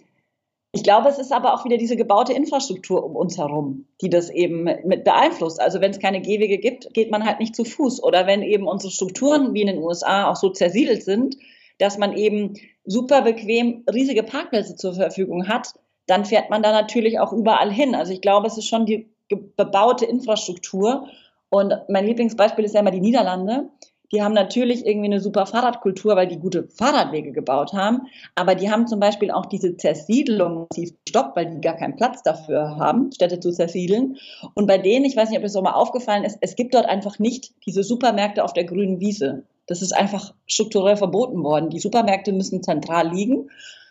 ich 0.72 0.82
glaube, 0.82 1.10
es 1.10 1.18
ist 1.18 1.30
aber 1.30 1.52
auch 1.52 1.66
wieder 1.66 1.76
diese 1.76 1.96
gebaute 1.96 2.32
Infrastruktur 2.32 3.04
um 3.04 3.14
uns 3.14 3.36
herum, 3.36 3.84
die 4.00 4.08
das 4.08 4.30
eben 4.30 4.64
mit 4.64 5.04
beeinflusst. 5.04 5.60
Also 5.60 5.82
wenn 5.82 5.90
es 5.90 5.98
keine 5.98 6.22
Gehwege 6.22 6.56
gibt, 6.56 6.94
geht 6.94 7.10
man 7.10 7.26
halt 7.26 7.38
nicht 7.38 7.54
zu 7.54 7.64
Fuß. 7.64 8.02
Oder 8.02 8.26
wenn 8.26 8.40
eben 8.42 8.66
unsere 8.66 8.90
Strukturen 8.90 9.52
wie 9.52 9.60
in 9.60 9.66
den 9.66 9.82
USA 9.82 10.30
auch 10.30 10.36
so 10.36 10.48
zersiedelt 10.48 11.02
sind, 11.02 11.36
dass 11.78 11.98
man 11.98 12.16
eben 12.16 12.54
super 12.84 13.22
bequem 13.22 13.84
riesige 13.92 14.22
Parkplätze 14.22 14.76
zur 14.76 14.94
Verfügung 14.94 15.48
hat, 15.48 15.74
dann 16.06 16.24
fährt 16.24 16.50
man 16.50 16.62
da 16.62 16.72
natürlich 16.72 17.20
auch 17.20 17.32
überall 17.32 17.72
hin. 17.72 17.94
Also 17.94 18.12
ich 18.12 18.20
glaube, 18.20 18.46
es 18.46 18.58
ist 18.58 18.66
schon 18.66 18.86
die 18.86 19.08
bebaute 19.56 20.06
Infrastruktur. 20.06 21.08
Und 21.50 21.74
mein 21.88 22.06
Lieblingsbeispiel 22.06 22.64
ist 22.64 22.74
ja 22.74 22.80
immer 22.80 22.90
die 22.90 23.00
Niederlande. 23.00 23.68
Die 24.10 24.22
haben 24.22 24.32
natürlich 24.32 24.86
irgendwie 24.86 25.06
eine 25.06 25.20
super 25.20 25.44
Fahrradkultur, 25.44 26.16
weil 26.16 26.28
die 26.28 26.38
gute 26.38 26.66
Fahrradwege 26.68 27.32
gebaut 27.32 27.74
haben. 27.74 28.06
Aber 28.34 28.54
die 28.54 28.70
haben 28.70 28.86
zum 28.86 29.00
Beispiel 29.00 29.30
auch 29.30 29.44
diese 29.44 29.76
Zersiedelung 29.76 30.66
massiv 30.70 30.94
gestoppt, 31.04 31.36
weil 31.36 31.50
die 31.50 31.60
gar 31.60 31.76
keinen 31.76 31.96
Platz 31.96 32.22
dafür 32.22 32.76
haben, 32.76 33.12
Städte 33.12 33.38
zu 33.38 33.52
zersiedeln. 33.52 34.16
Und 34.54 34.66
bei 34.66 34.78
denen, 34.78 35.04
ich 35.04 35.14
weiß 35.14 35.28
nicht, 35.28 35.38
ob 35.38 35.44
es 35.44 35.52
so 35.52 35.60
mal 35.60 35.72
aufgefallen 35.72 36.24
ist, 36.24 36.38
es 36.40 36.56
gibt 36.56 36.74
dort 36.74 36.86
einfach 36.86 37.18
nicht 37.18 37.52
diese 37.66 37.82
Supermärkte 37.82 38.44
auf 38.44 38.54
der 38.54 38.64
grünen 38.64 38.98
Wiese. 39.00 39.44
Das 39.68 39.82
ist 39.82 39.92
einfach 39.92 40.34
strukturell 40.46 40.96
verboten 40.96 41.44
worden. 41.44 41.70
Die 41.70 41.78
Supermärkte 41.78 42.32
müssen 42.32 42.62
zentral 42.62 43.08
liegen 43.08 43.50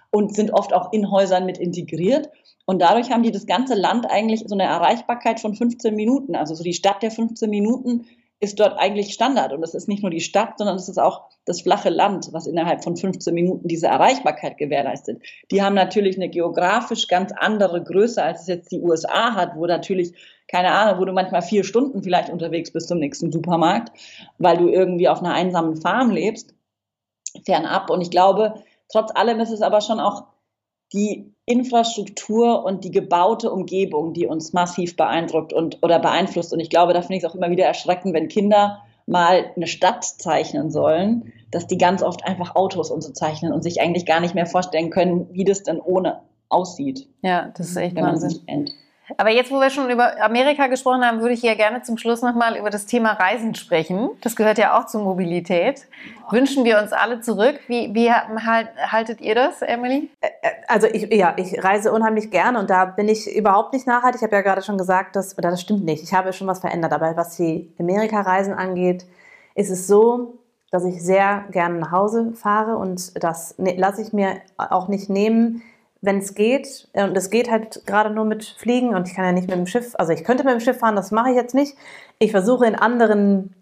und 0.10 0.36
sind 0.36 0.52
oft 0.52 0.74
auch 0.74 0.92
in 0.92 1.10
Häusern 1.10 1.46
mit 1.46 1.58
integriert. 1.58 2.30
Und 2.66 2.82
dadurch 2.82 3.12
haben 3.12 3.24
die 3.24 3.32
das 3.32 3.46
ganze 3.46 3.76
Land 3.76 4.10
eigentlich 4.10 4.44
so 4.46 4.56
eine 4.56 4.64
Erreichbarkeit 4.64 5.40
von 5.40 5.56
15 5.56 5.96
Minuten. 5.96 6.36
Also 6.36 6.56
so 6.56 6.64
die 6.64 6.74
Stadt 6.74 7.02
der 7.02 7.12
15 7.12 7.50
Minuten 7.50 8.06
ist 8.40 8.60
dort 8.60 8.78
eigentlich 8.78 9.14
Standard. 9.14 9.52
Und 9.52 9.64
es 9.64 9.74
ist 9.74 9.88
nicht 9.88 10.04
nur 10.04 10.12
die 10.12 10.22
Stadt, 10.22 10.58
sondern 10.58 10.76
es 10.76 10.90
ist 10.90 11.00
auch 11.00 11.24
das 11.46 11.62
flache 11.62 11.90
Land, 11.90 12.30
was 12.34 12.46
innerhalb 12.46 12.84
von 12.84 12.96
15 12.96 13.34
Minuten 13.34 13.68
diese 13.68 13.88
Erreichbarkeit 13.88 14.58
gewährleistet. 14.58 15.22
Die 15.50 15.64
haben 15.64 15.74
natürlich 15.74 16.18
eine 16.18 16.30
geografisch 16.30 17.08
ganz 17.08 17.32
andere 17.36 17.84
Größe, 17.84 18.22
als 18.22 18.42
es 18.42 18.48
jetzt 18.48 18.72
die 18.72 18.82
USA 18.82 19.34
hat, 19.34 19.56
wo 19.56 19.66
natürlich, 19.66 20.14
keine 20.48 20.72
Ahnung, 20.72 21.00
wo 21.00 21.06
du 21.06 21.14
manchmal 21.14 21.42
vier 21.42 21.64
Stunden 21.64 22.04
vielleicht 22.04 22.30
unterwegs 22.30 22.72
bist 22.72 22.88
zum 22.88 23.00
nächsten 23.00 23.32
Supermarkt, 23.32 23.92
weil 24.38 24.58
du 24.58 24.70
irgendwie 24.70 25.10
auf 25.10 25.20
einer 25.20 25.34
einsamen 25.34 25.76
Farm 25.76 26.12
lebst, 26.12 26.54
fernab. 27.44 27.90
Und 27.90 28.02
ich 28.02 28.12
glaube, 28.12 28.64
trotz 28.92 29.12
allem 29.16 29.40
ist 29.40 29.52
es 29.52 29.62
aber 29.62 29.82
schon 29.82 30.00
auch 30.00 30.26
die 30.94 31.34
Infrastruktur 31.46 32.64
und 32.64 32.84
die 32.84 32.92
gebaute 32.92 33.52
Umgebung, 33.52 34.14
die 34.14 34.28
uns 34.28 34.54
massiv 34.54 34.96
beeindruckt 34.96 35.54
und 35.54 35.80
oder 35.82 36.00
beeinflusst. 36.00 36.54
Und 36.54 36.60
ich 36.60 36.70
glaube, 36.70 36.94
da 36.94 37.02
finde 37.02 37.16
ich 37.16 37.24
es 37.24 37.30
auch 37.30 37.36
immer 37.36 37.50
wieder 37.50 37.66
erschreckend, 37.66 38.14
wenn 38.14 38.28
Kinder 38.28 38.80
mal 39.06 39.52
eine 39.56 39.68
Stadt 39.68 40.04
zeichnen 40.04 40.70
sollen, 40.70 41.32
dass 41.52 41.68
die 41.68 41.78
ganz 41.78 42.04
oft 42.04 42.26
einfach 42.26 42.56
Autos 42.56 42.92
und 42.92 43.02
so 43.02 43.12
zeichnen 43.14 43.54
und 43.54 43.64
sich 43.64 43.82
eigentlich 43.82 44.06
gar 44.06 44.20
nicht 44.20 44.36
mehr 44.36 44.46
vorstellen 44.46 44.90
können, 44.90 45.28
wie 45.32 45.46
das 45.46 45.64
denn 45.64 45.80
ohne 45.80 46.22
aussieht. 46.50 47.08
Ja, 47.22 47.54
das 47.56 47.70
ist 47.70 47.78
echt 47.78 47.96
Wahnsinn. 47.96 48.72
Aber 49.16 49.30
jetzt, 49.30 49.52
wo 49.52 49.60
wir 49.60 49.70
schon 49.70 49.90
über 49.90 50.22
Amerika 50.22 50.68
gesprochen 50.68 51.06
haben, 51.06 51.22
würde 51.22 51.34
ich 51.34 51.42
ja 51.42 51.54
gerne 51.56 51.82
zum 51.82 51.98
Schluss 51.98 52.22
nochmal 52.22 52.58
über 52.58 52.70
das 52.70 52.86
Thema 52.86 53.14
Reisen 53.14 53.56
sprechen. 53.56 54.10
Das 54.22 54.36
gehört 54.36 54.58
ja 54.58 54.78
auch 54.78 54.86
zur 54.86 55.02
Mobilität. 55.02 55.88
Wünschen 56.30 56.66
wir 56.66 56.80
uns 56.80 56.92
alle 56.92 57.22
zurück. 57.22 57.60
Wie, 57.68 57.94
wie 57.94 58.12
halt, 58.12 58.68
haltet 58.78 59.22
ihr 59.22 59.34
das, 59.34 59.62
Emily? 59.62 60.10
Also 60.68 60.88
ich, 60.88 61.14
ja, 61.14 61.34
ich 61.38 61.64
reise 61.64 61.94
unheimlich 61.94 62.32
gerne 62.32 62.60
und 62.60 62.70
da 62.70 62.84
bin 62.84 63.08
ich 63.08 63.34
überhaupt 63.34 63.72
nicht 63.72 63.88
nachhaltig. 63.88 64.20
Ich 64.20 64.24
habe 64.26 64.36
ja 64.36 64.42
gerade 64.42 64.62
schon 64.62 64.78
gesagt, 64.78 65.16
dass, 65.16 65.38
oder 65.38 65.52
das 65.52 65.62
stimmt 65.62 65.86
nicht. 65.86 66.04
Ich 66.04 66.14
habe 66.14 66.34
schon 66.34 66.48
was 66.48 66.60
verändert. 66.60 66.92
Aber 66.92 67.16
was 67.16 67.38
die 67.38 67.74
Amerika-Reisen 67.80 68.54
angeht, 68.54 69.06
ist 69.56 69.70
es 69.70 69.88
so, 69.88 70.40
dass 70.70 70.84
ich 70.84 71.02
sehr 71.02 71.46
gerne 71.52 71.80
nach 71.80 71.92
Hause 71.92 72.34
fahre 72.34 72.78
und 72.78 73.24
das 73.24 73.58
ne, 73.58 73.76
lasse 73.78 74.02
ich 74.02 74.12
mir 74.12 74.42
auch 74.58 74.90
nicht 74.90 75.10
nehmen, 75.10 75.64
wenn 76.02 76.20
es 76.20 76.36
geht, 76.36 76.88
äh, 76.94 77.04
und 77.04 77.18
es 77.18 77.30
geht 77.30 77.50
halt 77.50 77.86
gerade 77.86 78.10
nur 78.10 78.26
mit 78.26 78.44
Fliegen 78.44 78.96
und 78.96 79.08
ich 79.08 79.16
kann 79.16 79.26
ja 79.26 79.32
nicht 79.32 79.48
mit 79.48 79.58
dem 79.58 79.68
Schiff, 79.68 79.94
also 79.98 80.14
ich 80.14 80.24
könnte 80.24 80.44
mit 80.44 80.54
dem 80.54 80.60
Schiff 80.60 80.80
fahren, 80.80 80.96
das 80.96 81.12
mache 81.12 81.32
ich 81.32 81.36
jetzt 81.36 81.56
nicht. 81.56 81.76
Ich 82.20 82.32
versuche 82.32 82.66
in 82.66 82.76
anderen, 82.76 83.56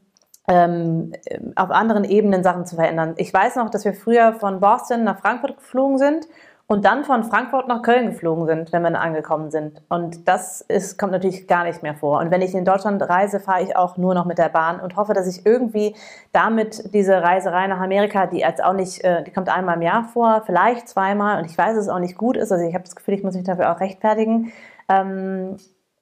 ähm, 0.47 1.13
auf 1.55 1.71
anderen 1.71 2.03
Ebenen 2.03 2.43
Sachen 2.43 2.65
zu 2.65 2.75
verändern. 2.75 3.15
Ich 3.17 3.33
weiß 3.33 3.55
noch, 3.55 3.69
dass 3.69 3.85
wir 3.85 3.93
früher 3.93 4.33
von 4.33 4.59
Boston 4.59 5.03
nach 5.03 5.19
Frankfurt 5.19 5.57
geflogen 5.57 5.97
sind 5.97 6.27
und 6.67 6.83
dann 6.83 7.03
von 7.03 7.23
Frankfurt 7.23 7.67
nach 7.67 7.83
Köln 7.83 8.07
geflogen 8.07 8.47
sind, 8.47 8.71
wenn 8.73 8.81
wir 8.81 8.99
angekommen 8.99 9.51
sind. 9.51 9.83
Und 9.87 10.27
das 10.27 10.61
ist, 10.61 10.97
kommt 10.97 11.11
natürlich 11.11 11.47
gar 11.47 11.63
nicht 11.63 11.83
mehr 11.83 11.93
vor. 11.93 12.19
Und 12.19 12.31
wenn 12.31 12.41
ich 12.41 12.55
in 12.55 12.65
Deutschland 12.65 13.07
reise, 13.07 13.39
fahre 13.39 13.61
ich 13.63 13.75
auch 13.75 13.97
nur 13.97 14.15
noch 14.15 14.25
mit 14.25 14.39
der 14.39 14.49
Bahn 14.49 14.79
und 14.79 14.95
hoffe, 14.95 15.13
dass 15.13 15.27
ich 15.27 15.45
irgendwie 15.45 15.95
damit 16.31 16.93
diese 16.93 17.21
Reiserei 17.21 17.67
nach 17.67 17.79
Amerika, 17.79 18.25
die 18.25 18.39
jetzt 18.39 18.63
auch 18.63 18.73
nicht, 18.73 19.03
äh, 19.03 19.23
die 19.23 19.31
kommt 19.31 19.49
einmal 19.49 19.75
im 19.75 19.83
Jahr 19.83 20.05
vor, 20.05 20.41
vielleicht 20.45 20.89
zweimal 20.89 21.39
und 21.39 21.45
ich 21.45 21.57
weiß, 21.57 21.75
dass 21.75 21.85
es 21.85 21.89
auch 21.89 21.99
nicht 21.99 22.17
gut 22.17 22.35
ist. 22.35 22.51
Also 22.51 22.65
ich 22.65 22.73
habe 22.73 22.83
das 22.83 22.95
Gefühl, 22.95 23.13
ich 23.13 23.23
muss 23.23 23.35
mich 23.35 23.43
dafür 23.43 23.71
auch 23.71 23.79
rechtfertigen. 23.79 24.51
Ähm, 24.89 25.57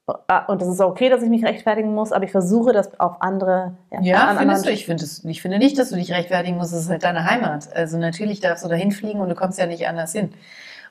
und 0.06 0.62
es 0.62 0.68
ist 0.68 0.82
okay, 0.82 1.10
dass 1.10 1.24
ich 1.24 1.30
mich 1.30 1.46
rechtfertigen 1.46 1.94
muss, 1.94 2.12
aber 2.12 2.26
ich 2.26 2.32
versuche 2.32 2.74
das 2.74 3.00
auf 3.00 3.22
andere. 3.22 3.78
Ja, 3.90 4.02
ja 4.02 4.36
findest 4.38 4.66
du? 4.66 4.70
Ich 4.70 4.86
finde, 4.86 5.06
ich 5.24 5.42
finde 5.42 5.60
nicht, 5.60 5.78
dass 5.78 5.90
du 5.90 5.96
dich 5.96 6.12
rechtfertigen 6.12 6.58
musst. 6.58 6.74
Es 6.74 6.82
ist 6.82 6.90
halt 6.90 7.04
deine 7.04 7.24
Heimat. 7.24 7.74
Also 7.74 7.98
natürlich 7.98 8.42
darfst 8.42 8.66
du 8.66 8.70
da 8.70 8.76
hinfliegen 8.76 9.22
und 9.22 9.30
du 9.30 9.36
kommst 9.36 9.58
ja 9.60 9.66
nicht 9.66 9.88
anders 9.88 10.12
hin. 10.12 10.34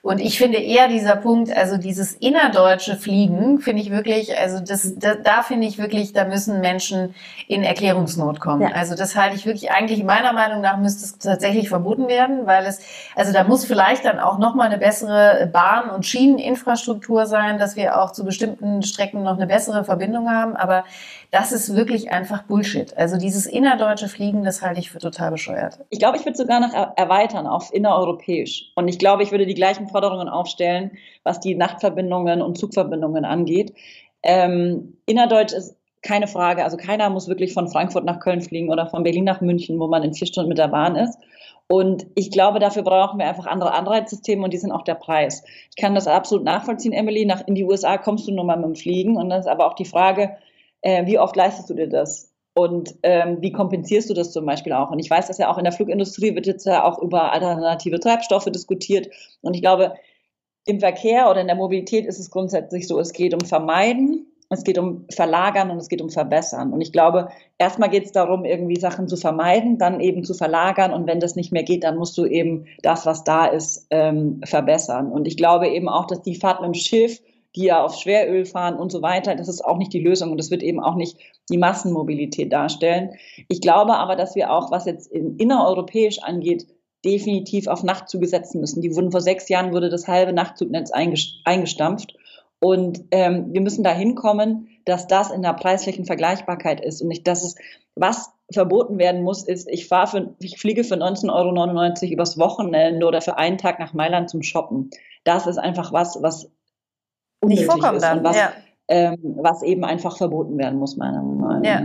Und 0.04 0.18
ich 0.18 0.36
finde 0.36 0.58
eher 0.58 0.88
dieser 0.88 1.14
Punkt, 1.14 1.56
also 1.56 1.76
dieses 1.76 2.14
innerdeutsche 2.14 2.96
Fliegen, 2.96 3.60
finde 3.60 3.82
ich 3.82 3.92
wirklich, 3.92 4.36
also 4.36 4.58
das, 4.58 4.98
da, 4.98 5.14
da 5.14 5.44
finde 5.44 5.68
ich 5.68 5.78
wirklich, 5.78 6.12
da 6.12 6.24
müssen 6.24 6.60
Menschen 6.60 7.14
in 7.46 7.62
Erklärungsnot 7.62 8.40
kommen. 8.40 8.62
Ja. 8.62 8.70
Also 8.72 8.96
das 8.96 9.14
halte 9.14 9.36
ich 9.36 9.46
wirklich, 9.46 9.70
eigentlich 9.70 10.02
meiner 10.02 10.32
Meinung 10.32 10.60
nach 10.60 10.76
müsste 10.76 11.04
es 11.04 11.18
tatsächlich 11.18 11.68
verboten 11.68 12.08
werden, 12.08 12.46
weil 12.46 12.66
es, 12.66 12.80
also 13.14 13.32
da 13.32 13.44
muss 13.44 13.64
vielleicht 13.64 14.04
dann 14.04 14.18
auch 14.18 14.38
nochmal 14.38 14.66
eine 14.66 14.78
bessere 14.78 15.48
Bahn- 15.52 15.90
und 15.90 16.04
Schieneninfrastruktur 16.04 17.26
sein, 17.26 17.60
dass 17.60 17.76
wir 17.76 18.02
auch 18.02 18.10
zu 18.10 18.24
bestimmten 18.24 18.82
Strecken 18.82 19.22
noch 19.22 19.36
eine 19.36 19.46
bessere 19.46 19.84
Verbindung 19.84 20.28
haben. 20.28 20.56
Aber 20.56 20.82
das 21.32 21.50
ist 21.50 21.74
wirklich 21.74 22.12
einfach 22.12 22.42
Bullshit. 22.42 22.94
Also 22.98 23.16
dieses 23.16 23.46
innerdeutsche 23.46 24.08
Fliegen, 24.08 24.44
das 24.44 24.60
halte 24.60 24.80
ich 24.80 24.90
für 24.90 24.98
total 24.98 25.30
bescheuert. 25.30 25.80
Ich 25.88 25.98
glaube, 25.98 26.18
ich 26.18 26.26
würde 26.26 26.36
sogar 26.36 26.60
noch 26.60 26.74
erweitern 26.74 27.46
auf 27.46 27.72
innereuropäisch. 27.72 28.70
Und 28.74 28.86
ich 28.86 28.98
glaube, 28.98 29.22
ich 29.22 29.30
würde 29.30 29.46
die 29.46 29.54
gleichen 29.54 29.88
Forderungen 29.88 30.28
aufstellen, 30.28 30.90
was 31.24 31.40
die 31.40 31.54
Nachtverbindungen 31.54 32.42
und 32.42 32.58
Zugverbindungen 32.58 33.24
angeht. 33.24 33.72
Ähm, 34.22 34.98
innerdeutsch 35.06 35.54
ist 35.54 35.74
keine 36.02 36.26
Frage. 36.26 36.64
Also 36.64 36.76
keiner 36.76 37.08
muss 37.08 37.28
wirklich 37.28 37.54
von 37.54 37.66
Frankfurt 37.68 38.04
nach 38.04 38.20
Köln 38.20 38.42
fliegen 38.42 38.68
oder 38.68 38.86
von 38.86 39.02
Berlin 39.02 39.24
nach 39.24 39.40
München, 39.40 39.80
wo 39.80 39.86
man 39.86 40.02
in 40.02 40.12
vier 40.12 40.26
Stunden 40.26 40.50
mit 40.50 40.58
der 40.58 40.68
Bahn 40.68 40.96
ist. 40.96 41.18
Und 41.66 42.06
ich 42.14 42.30
glaube, 42.30 42.58
dafür 42.58 42.82
brauchen 42.82 43.18
wir 43.18 43.26
einfach 43.26 43.46
andere 43.46 43.72
Anreizsysteme 43.72 44.44
und 44.44 44.52
die 44.52 44.58
sind 44.58 44.72
auch 44.72 44.82
der 44.82 44.96
Preis. 44.96 45.44
Ich 45.70 45.76
kann 45.76 45.94
das 45.94 46.06
absolut 46.06 46.44
nachvollziehen, 46.44 46.92
Emily. 46.92 47.24
Nach, 47.24 47.46
in 47.46 47.54
die 47.54 47.64
USA 47.64 47.96
kommst 47.96 48.28
du 48.28 48.32
nur 48.32 48.44
mal 48.44 48.56
mit 48.56 48.66
dem 48.66 48.74
Fliegen. 48.74 49.16
Und 49.16 49.30
dann 49.30 49.40
ist 49.40 49.46
aber 49.46 49.66
auch 49.66 49.74
die 49.74 49.86
Frage, 49.86 50.36
äh, 50.82 51.06
wie 51.06 51.18
oft 51.18 51.34
leistest 51.36 51.70
du 51.70 51.74
dir 51.74 51.88
das? 51.88 52.32
Und 52.54 52.94
ähm, 53.02 53.38
wie 53.40 53.52
kompensierst 53.52 54.10
du 54.10 54.14
das 54.14 54.32
zum 54.32 54.44
Beispiel 54.44 54.74
auch? 54.74 54.90
Und 54.90 54.98
ich 54.98 55.08
weiß, 55.08 55.28
dass 55.28 55.38
ja 55.38 55.50
auch 55.50 55.56
in 55.56 55.64
der 55.64 55.72
Flugindustrie 55.72 56.34
wird 56.34 56.46
jetzt 56.46 56.66
ja 56.66 56.84
auch 56.84 57.00
über 57.00 57.32
alternative 57.32 57.98
Treibstoffe 57.98 58.44
diskutiert. 58.44 59.08
Und 59.40 59.54
ich 59.54 59.62
glaube, 59.62 59.94
im 60.66 60.78
Verkehr 60.78 61.30
oder 61.30 61.40
in 61.40 61.46
der 61.46 61.56
Mobilität 61.56 62.04
ist 62.04 62.20
es 62.20 62.30
grundsätzlich 62.30 62.86
so, 62.86 63.00
es 63.00 63.12
geht 63.12 63.32
um 63.32 63.40
Vermeiden, 63.40 64.26
es 64.50 64.64
geht 64.64 64.76
um 64.76 65.06
Verlagern 65.10 65.70
und 65.70 65.78
es 65.78 65.88
geht 65.88 66.02
um 66.02 66.10
Verbessern. 66.10 66.74
Und 66.74 66.82
ich 66.82 66.92
glaube, 66.92 67.30
erstmal 67.56 67.88
geht 67.88 68.04
es 68.04 68.12
darum, 68.12 68.44
irgendwie 68.44 68.78
Sachen 68.78 69.08
zu 69.08 69.16
vermeiden, 69.16 69.78
dann 69.78 70.00
eben 70.00 70.24
zu 70.24 70.34
verlagern. 70.34 70.92
Und 70.92 71.06
wenn 71.06 71.20
das 71.20 71.36
nicht 71.36 71.52
mehr 71.52 71.62
geht, 71.62 71.84
dann 71.84 71.96
musst 71.96 72.18
du 72.18 72.26
eben 72.26 72.66
das, 72.82 73.06
was 73.06 73.24
da 73.24 73.46
ist, 73.46 73.86
ähm, 73.88 74.42
verbessern. 74.44 75.10
Und 75.10 75.26
ich 75.26 75.38
glaube 75.38 75.68
eben 75.68 75.88
auch, 75.88 76.06
dass 76.06 76.20
die 76.20 76.34
Fahrt 76.34 76.60
mit 76.60 76.68
dem 76.68 76.74
Schiff 76.74 77.22
die 77.54 77.64
ja 77.64 77.84
auf 77.84 77.96
Schweröl 77.96 78.44
fahren 78.44 78.76
und 78.76 78.90
so 78.90 79.02
weiter. 79.02 79.34
Das 79.34 79.48
ist 79.48 79.64
auch 79.64 79.78
nicht 79.78 79.92
die 79.92 80.00
Lösung 80.00 80.30
und 80.30 80.38
das 80.38 80.50
wird 80.50 80.62
eben 80.62 80.80
auch 80.80 80.94
nicht 80.94 81.18
die 81.50 81.58
Massenmobilität 81.58 82.52
darstellen. 82.52 83.14
Ich 83.48 83.60
glaube 83.60 83.94
aber, 83.94 84.16
dass 84.16 84.34
wir 84.34 84.52
auch, 84.52 84.70
was 84.70 84.86
jetzt 84.86 85.10
in, 85.10 85.36
innereuropäisch 85.36 86.22
angeht, 86.22 86.66
definitiv 87.04 87.66
auf 87.66 87.82
Nachtzüge 87.82 88.26
setzen 88.26 88.60
müssen. 88.60 88.80
Die 88.80 88.94
wurden 88.94 89.10
vor 89.10 89.20
sechs 89.20 89.48
Jahren 89.48 89.72
wurde 89.72 89.88
das 89.88 90.06
halbe 90.06 90.32
Nachtzugnetz 90.32 90.92
eingestampft. 90.92 92.14
Und 92.60 93.02
ähm, 93.10 93.52
wir 93.52 93.60
müssen 93.60 93.82
da 93.82 93.92
hinkommen, 93.92 94.68
dass 94.84 95.08
das 95.08 95.32
in 95.32 95.42
der 95.42 95.52
preislichen 95.54 96.04
Vergleichbarkeit 96.04 96.80
ist 96.80 97.02
und 97.02 97.08
nicht, 97.08 97.26
dass 97.26 97.42
es, 97.42 97.56
was 97.96 98.30
verboten 98.52 98.98
werden 98.98 99.22
muss, 99.22 99.42
ist, 99.42 99.68
ich 99.68 99.88
fahre 99.88 100.06
für, 100.06 100.34
ich 100.40 100.60
fliege 100.60 100.84
für 100.84 100.94
19,99 100.94 102.04
Euro 102.04 102.12
übers 102.12 102.38
Wochenende 102.38 103.04
oder 103.04 103.20
für 103.20 103.36
einen 103.36 103.58
Tag 103.58 103.80
nach 103.80 103.94
Mailand 103.94 104.30
zum 104.30 104.42
Shoppen. 104.42 104.90
Das 105.24 105.48
ist 105.48 105.58
einfach 105.58 105.92
was, 105.92 106.22
was 106.22 106.52
nicht 107.46 107.64
vorkommen 107.64 107.98
ist 107.98 108.10
und 108.10 108.24
was, 108.24 108.36
ja. 108.36 108.52
ähm, 108.88 109.18
was 109.36 109.62
eben 109.62 109.84
einfach 109.84 110.16
verboten 110.16 110.58
werden 110.58 110.78
muss, 110.78 110.96
meiner 110.96 111.22
Meinung 111.22 111.60
nach. 111.60 111.64
Ja. 111.64 111.82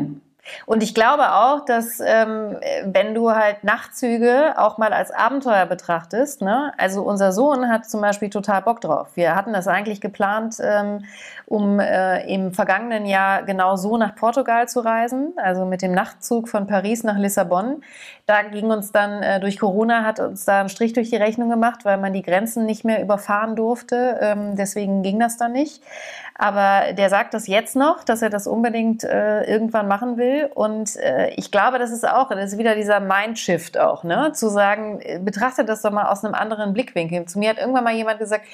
Und 0.65 0.83
ich 0.83 0.93
glaube 0.93 1.33
auch, 1.33 1.65
dass 1.65 1.99
ähm, 1.99 2.57
wenn 2.85 3.13
du 3.13 3.31
halt 3.31 3.63
Nachtzüge 3.63 4.53
auch 4.57 4.77
mal 4.77 4.93
als 4.93 5.11
Abenteuer 5.11 5.65
betrachtest, 5.65 6.41
ne? 6.41 6.73
also 6.77 7.03
unser 7.03 7.31
Sohn 7.31 7.69
hat 7.69 7.89
zum 7.89 8.01
Beispiel 8.01 8.29
total 8.29 8.61
Bock 8.61 8.81
drauf. 8.81 9.09
Wir 9.15 9.35
hatten 9.35 9.53
das 9.53 9.67
eigentlich 9.67 10.01
geplant, 10.01 10.57
ähm, 10.61 11.05
um 11.45 11.79
äh, 11.79 12.25
im 12.27 12.53
vergangenen 12.53 13.05
Jahr 13.05 13.43
genau 13.43 13.77
so 13.77 13.97
nach 13.97 14.15
Portugal 14.15 14.67
zu 14.67 14.81
reisen, 14.81 15.33
also 15.37 15.65
mit 15.65 15.81
dem 15.81 15.93
Nachtzug 15.93 16.49
von 16.49 16.67
Paris 16.67 17.03
nach 17.03 17.17
Lissabon. 17.17 17.81
Da 18.25 18.41
ging 18.41 18.69
uns 18.69 18.91
dann 18.91 19.23
äh, 19.23 19.39
durch 19.39 19.57
Corona, 19.57 20.03
hat 20.03 20.19
uns 20.19 20.43
da 20.43 20.59
einen 20.59 20.69
Strich 20.69 20.91
durch 20.91 21.09
die 21.09 21.15
Rechnung 21.15 21.49
gemacht, 21.49 21.85
weil 21.85 21.97
man 21.97 22.11
die 22.11 22.21
Grenzen 22.21 22.65
nicht 22.65 22.83
mehr 22.83 23.01
überfahren 23.01 23.55
durfte. 23.55 24.17
Ähm, 24.19 24.57
deswegen 24.57 25.01
ging 25.03 25.19
das 25.19 25.37
dann 25.37 25.53
nicht. 25.53 25.81
Aber 26.35 26.93
der 26.93 27.09
sagt 27.09 27.33
das 27.33 27.47
jetzt 27.47 27.75
noch, 27.75 28.03
dass 28.03 28.21
er 28.21 28.29
das 28.29 28.45
unbedingt 28.45 29.03
äh, 29.03 29.43
irgendwann 29.43 29.87
machen 29.87 30.17
will. 30.17 30.36
Und 30.45 30.95
äh, 30.97 31.29
ich 31.35 31.51
glaube, 31.51 31.79
das 31.79 31.91
ist 31.91 32.07
auch, 32.07 32.29
das 32.29 32.53
ist 32.53 32.57
wieder 32.57 32.75
dieser 32.75 32.99
Mindshift 32.99 33.77
auch, 33.77 34.03
ne? 34.03 34.31
Zu 34.33 34.49
sagen, 34.49 34.99
äh, 35.01 35.19
betrachte 35.19 35.65
das 35.65 35.81
doch 35.81 35.91
mal 35.91 36.09
aus 36.09 36.23
einem 36.23 36.33
anderen 36.35 36.73
Blickwinkel. 36.73 37.25
Zu 37.25 37.39
mir 37.39 37.49
hat 37.49 37.57
irgendwann 37.57 37.83
mal 37.83 37.93
jemand 37.93 38.19
gesagt, 38.19 38.45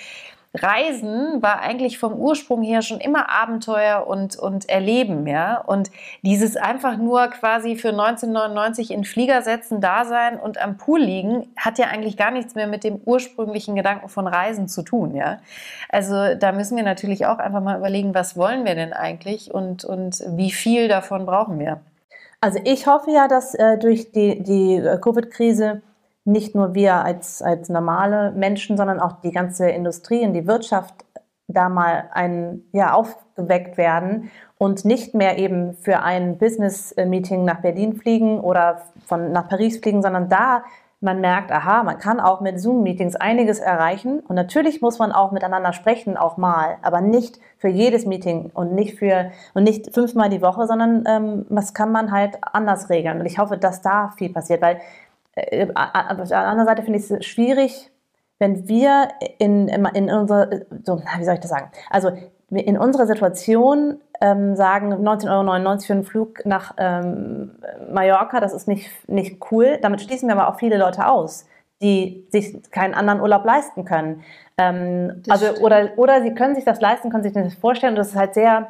Reisen 0.56 1.42
war 1.42 1.62
eigentlich 1.62 1.98
vom 1.98 2.14
Ursprung 2.14 2.62
her 2.62 2.84
schon 2.84 3.00
immer 3.00 3.30
Abenteuer 3.30 4.06
und, 4.06 4.36
und 4.36 4.70
Erleben, 4.70 5.26
ja. 5.26 5.58
Und 5.58 5.90
dieses 6.22 6.58
einfach 6.58 6.98
nur 6.98 7.28
quasi 7.30 7.76
für 7.76 7.90
1999 7.90 8.92
in 8.92 9.04
Flieger 9.04 9.42
setzen, 9.42 9.82
da 9.82 10.06
sein 10.06 10.40
und 10.40 10.62
am 10.62 10.78
Pool 10.78 11.02
liegen, 11.02 11.48
hat 11.58 11.80
ja 11.80 11.88
eigentlich 11.88 12.18
gar 12.18 12.30
nichts 12.30 12.54
mehr 12.54 12.68
mit 12.68 12.84
dem 12.84 13.02
ursprünglichen 13.04 13.76
Gedanken 13.76 14.10
von 14.10 14.28
Reisen 14.28 14.68
zu 14.68 14.84
tun, 14.84 15.16
ja. 15.16 15.40
Also 15.90 16.36
da 16.36 16.52
müssen 16.52 16.78
wir 16.78 16.84
natürlich 16.84 17.26
auch 17.26 17.40
einfach 17.40 17.62
mal 17.62 17.78
überlegen, 17.78 18.14
was 18.14 18.38
wollen 18.38 18.64
wir 18.64 18.76
denn 18.76 18.94
eigentlich 18.94 19.52
und, 19.52 19.84
und 19.84 20.24
wie 20.38 20.52
viel 20.52 20.88
davon 20.88 21.26
brauchen 21.26 21.60
wir. 21.60 21.82
Also 22.42 22.60
ich 22.64 22.86
hoffe 22.86 23.10
ja, 23.10 23.28
dass 23.28 23.56
äh, 23.56 23.78
durch 23.78 24.12
die, 24.12 24.44
die 24.44 24.84
Covid-Krise 25.02 25.82
nicht 26.26 26.56
nur 26.56 26.74
wir 26.74 26.96
als, 26.96 27.42
als 27.42 27.70
normale 27.70 28.32
Menschen, 28.32 28.78
sondern 28.78 29.00
auch 29.00 29.22
die 29.22 29.32
ganze 29.32 29.70
Industrie 29.70 30.26
und 30.26 30.34
die 30.34 30.48
Wirtschaft 30.48 31.06
da 31.48 31.70
mal 31.70 32.10
ein, 32.14 32.64
ja, 32.72 32.94
aufgeweckt 32.94 33.78
werden 33.78 34.32
und 34.58 34.86
nicht 34.86 35.14
mehr 35.14 35.38
eben 35.38 35.76
für 35.76 36.02
ein 36.02 36.38
Business-Meeting 36.38 37.44
nach 37.44 37.62
Berlin 37.62 37.96
fliegen 37.96 38.40
oder 38.40 38.82
von, 39.06 39.32
nach 39.32 39.50
Paris 39.50 39.80
fliegen, 39.80 40.02
sondern 40.02 40.30
da 40.30 40.64
man 41.04 41.20
merkt, 41.20 41.52
aha, 41.52 41.84
man 41.84 41.98
kann 41.98 42.22
auch 42.22 42.40
mit 42.40 42.62
Zoom-Meetings 42.62 43.18
einiges 43.18 43.60
erreichen. 43.60 44.22
Und 44.22 44.38
natürlich 44.38 44.82
muss 44.82 45.00
man 45.00 45.12
auch 45.12 45.34
miteinander 45.34 45.74
sprechen, 45.74 46.16
auch 46.16 46.38
mal, 46.38 46.78
aber 46.82 47.02
nicht 47.02 47.40
für 47.58 47.68
jedes 47.68 48.06
Meeting 48.06 48.52
und 48.54 48.74
nicht 48.74 48.98
für 48.98 49.32
und 49.54 49.64
nicht 49.64 49.94
fünfmal 49.94 50.30
die 50.30 50.42
Woche, 50.42 50.66
sondern 50.66 51.04
ähm, 51.06 51.46
das 51.50 51.74
kann 51.74 51.92
man 51.92 52.12
halt 52.12 52.38
anders 52.42 52.90
regeln. 52.90 53.20
Und 53.20 53.26
ich 53.26 53.38
hoffe, 53.38 53.58
dass 53.58 53.82
da 53.82 54.14
viel 54.18 54.32
passiert, 54.32 54.62
weil 54.62 54.80
äh, 55.36 55.68
auf 55.74 56.28
der 56.28 56.40
anderen 56.40 56.68
Seite 56.68 56.84
finde 56.84 57.00
ich 57.00 57.10
es 57.10 57.26
schwierig, 57.26 57.92
wenn 58.40 58.68
wir 58.68 59.10
in, 59.40 59.68
in 59.68 60.12
unserer, 60.12 60.50
so, 60.84 61.02
wie 61.18 61.24
soll 61.24 61.36
ich 61.36 61.40
das 61.40 61.50
sagen? 61.50 61.72
Also 61.90 62.12
in 62.50 62.78
unserer 62.78 63.08
Situation 63.08 64.00
ähm, 64.22 64.56
sagen 64.56 64.94
19,99 64.94 65.30
Euro 65.30 65.80
für 65.80 65.94
einen 65.94 66.04
Flug 66.04 66.46
nach 66.46 66.74
ähm, 66.78 67.52
Mallorca, 67.92 68.40
das 68.40 68.54
ist 68.54 68.68
nicht, 68.68 68.90
nicht 69.08 69.40
cool. 69.52 69.80
Damit 69.82 70.02
schließen 70.02 70.28
wir 70.28 70.36
aber 70.36 70.50
auch 70.50 70.60
viele 70.60 70.78
Leute 70.78 71.08
aus, 71.08 71.46
die 71.82 72.28
sich 72.30 72.62
keinen 72.72 72.94
anderen 72.94 73.22
Urlaub 73.22 73.46
leisten 73.46 73.86
können. 73.86 74.24
Ähm, 74.58 75.24
also, 75.30 75.48
oder, 75.62 75.92
oder 75.98 76.22
sie 76.22 76.34
können 76.34 76.56
sich 76.56 76.66
das 76.66 76.80
leisten, 76.80 77.10
können 77.10 77.24
sich 77.24 77.34
das 77.34 77.56
vorstellen. 77.56 77.94
Und 77.94 77.98
das 77.98 78.10
ist 78.10 78.16
halt 78.16 78.34
sehr, 78.34 78.70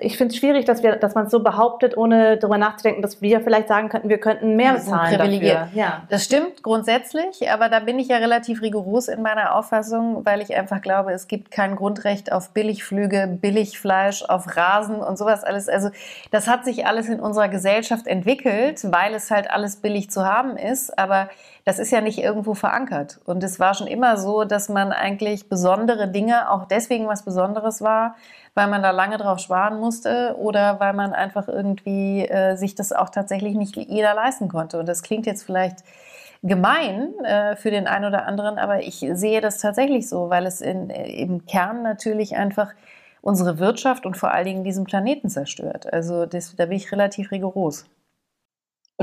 ich 0.00 0.18
finde 0.18 0.34
es 0.34 0.38
schwierig, 0.38 0.66
dass, 0.66 0.82
wir, 0.82 0.96
dass 0.96 1.14
man 1.14 1.26
es 1.26 1.30
so 1.30 1.42
behauptet, 1.42 1.96
ohne 1.96 2.36
darüber 2.36 2.58
nachzudenken, 2.58 3.00
dass 3.00 3.22
wir 3.22 3.40
vielleicht 3.40 3.68
sagen 3.68 3.88
könnten, 3.88 4.10
wir 4.10 4.18
könnten 4.18 4.56
mehr 4.56 4.74
bezahlen 4.74 5.18
dafür. 5.18 5.68
Ja. 5.74 6.02
Das 6.10 6.24
stimmt 6.24 6.62
grundsätzlich, 6.62 7.50
aber 7.50 7.70
da 7.70 7.80
bin 7.80 7.98
ich 7.98 8.08
ja 8.08 8.18
relativ 8.18 8.60
rigoros 8.60 9.08
in 9.08 9.22
meiner 9.22 9.54
Auffassung, 9.54 10.26
weil 10.26 10.42
ich 10.42 10.54
einfach 10.54 10.82
glaube, 10.82 11.12
es 11.12 11.28
gibt 11.28 11.50
kein 11.50 11.76
Grundrecht 11.76 12.30
auf 12.30 12.50
Billigflüge, 12.50 13.38
Billigfleisch, 13.40 14.22
auf 14.22 14.54
Rasen 14.56 14.96
und 14.96 15.16
sowas 15.16 15.44
alles. 15.44 15.68
Also 15.68 15.88
das 16.30 16.46
hat 16.46 16.66
sich 16.66 16.86
alles 16.86 17.08
in 17.08 17.18
unserer 17.20 17.48
Gesellschaft 17.48 18.06
entwickelt, 18.06 18.80
weil 18.92 19.14
es 19.14 19.30
halt 19.30 19.50
alles 19.50 19.76
billig 19.76 20.10
zu 20.10 20.26
haben 20.26 20.58
ist, 20.58 20.98
aber 20.98 21.30
das 21.64 21.78
ist 21.78 21.92
ja 21.92 22.00
nicht 22.00 22.18
irgendwo 22.18 22.54
verankert. 22.54 23.20
Und 23.24 23.42
es 23.44 23.60
war 23.60 23.74
schon 23.74 23.86
immer 23.86 24.16
so, 24.16 24.44
dass 24.44 24.68
man 24.68 24.92
eigentlich 24.92 25.48
besondere 25.48 26.08
Dinge 26.08 26.50
auch 26.50 26.66
deswegen 26.66 27.06
was 27.06 27.24
Besonderes 27.24 27.82
war, 27.82 28.16
weil 28.54 28.68
man 28.68 28.82
da 28.82 28.90
lange 28.90 29.16
drauf 29.16 29.38
sparen 29.38 29.78
musste 29.78 30.36
oder 30.38 30.80
weil 30.80 30.92
man 30.92 31.12
einfach 31.12 31.48
irgendwie 31.48 32.26
äh, 32.26 32.56
sich 32.56 32.74
das 32.74 32.92
auch 32.92 33.10
tatsächlich 33.10 33.54
nicht 33.54 33.76
jeder 33.76 34.14
leisten 34.14 34.48
konnte. 34.48 34.78
Und 34.78 34.86
das 34.86 35.02
klingt 35.02 35.26
jetzt 35.26 35.44
vielleicht 35.44 35.84
gemein 36.42 37.14
äh, 37.24 37.56
für 37.56 37.70
den 37.70 37.86
einen 37.86 38.06
oder 38.06 38.26
anderen, 38.26 38.58
aber 38.58 38.82
ich 38.82 39.06
sehe 39.12 39.40
das 39.40 39.58
tatsächlich 39.58 40.08
so, 40.08 40.28
weil 40.28 40.46
es 40.46 40.60
in, 40.60 40.90
äh, 40.90 41.08
im 41.22 41.46
Kern 41.46 41.82
natürlich 41.82 42.36
einfach 42.36 42.72
unsere 43.20 43.60
Wirtschaft 43.60 44.04
und 44.04 44.16
vor 44.16 44.32
allen 44.32 44.46
Dingen 44.46 44.64
diesen 44.64 44.84
Planeten 44.84 45.28
zerstört. 45.28 45.92
Also 45.92 46.26
das, 46.26 46.56
da 46.56 46.66
bin 46.66 46.76
ich 46.76 46.90
relativ 46.90 47.30
rigoros. 47.30 47.86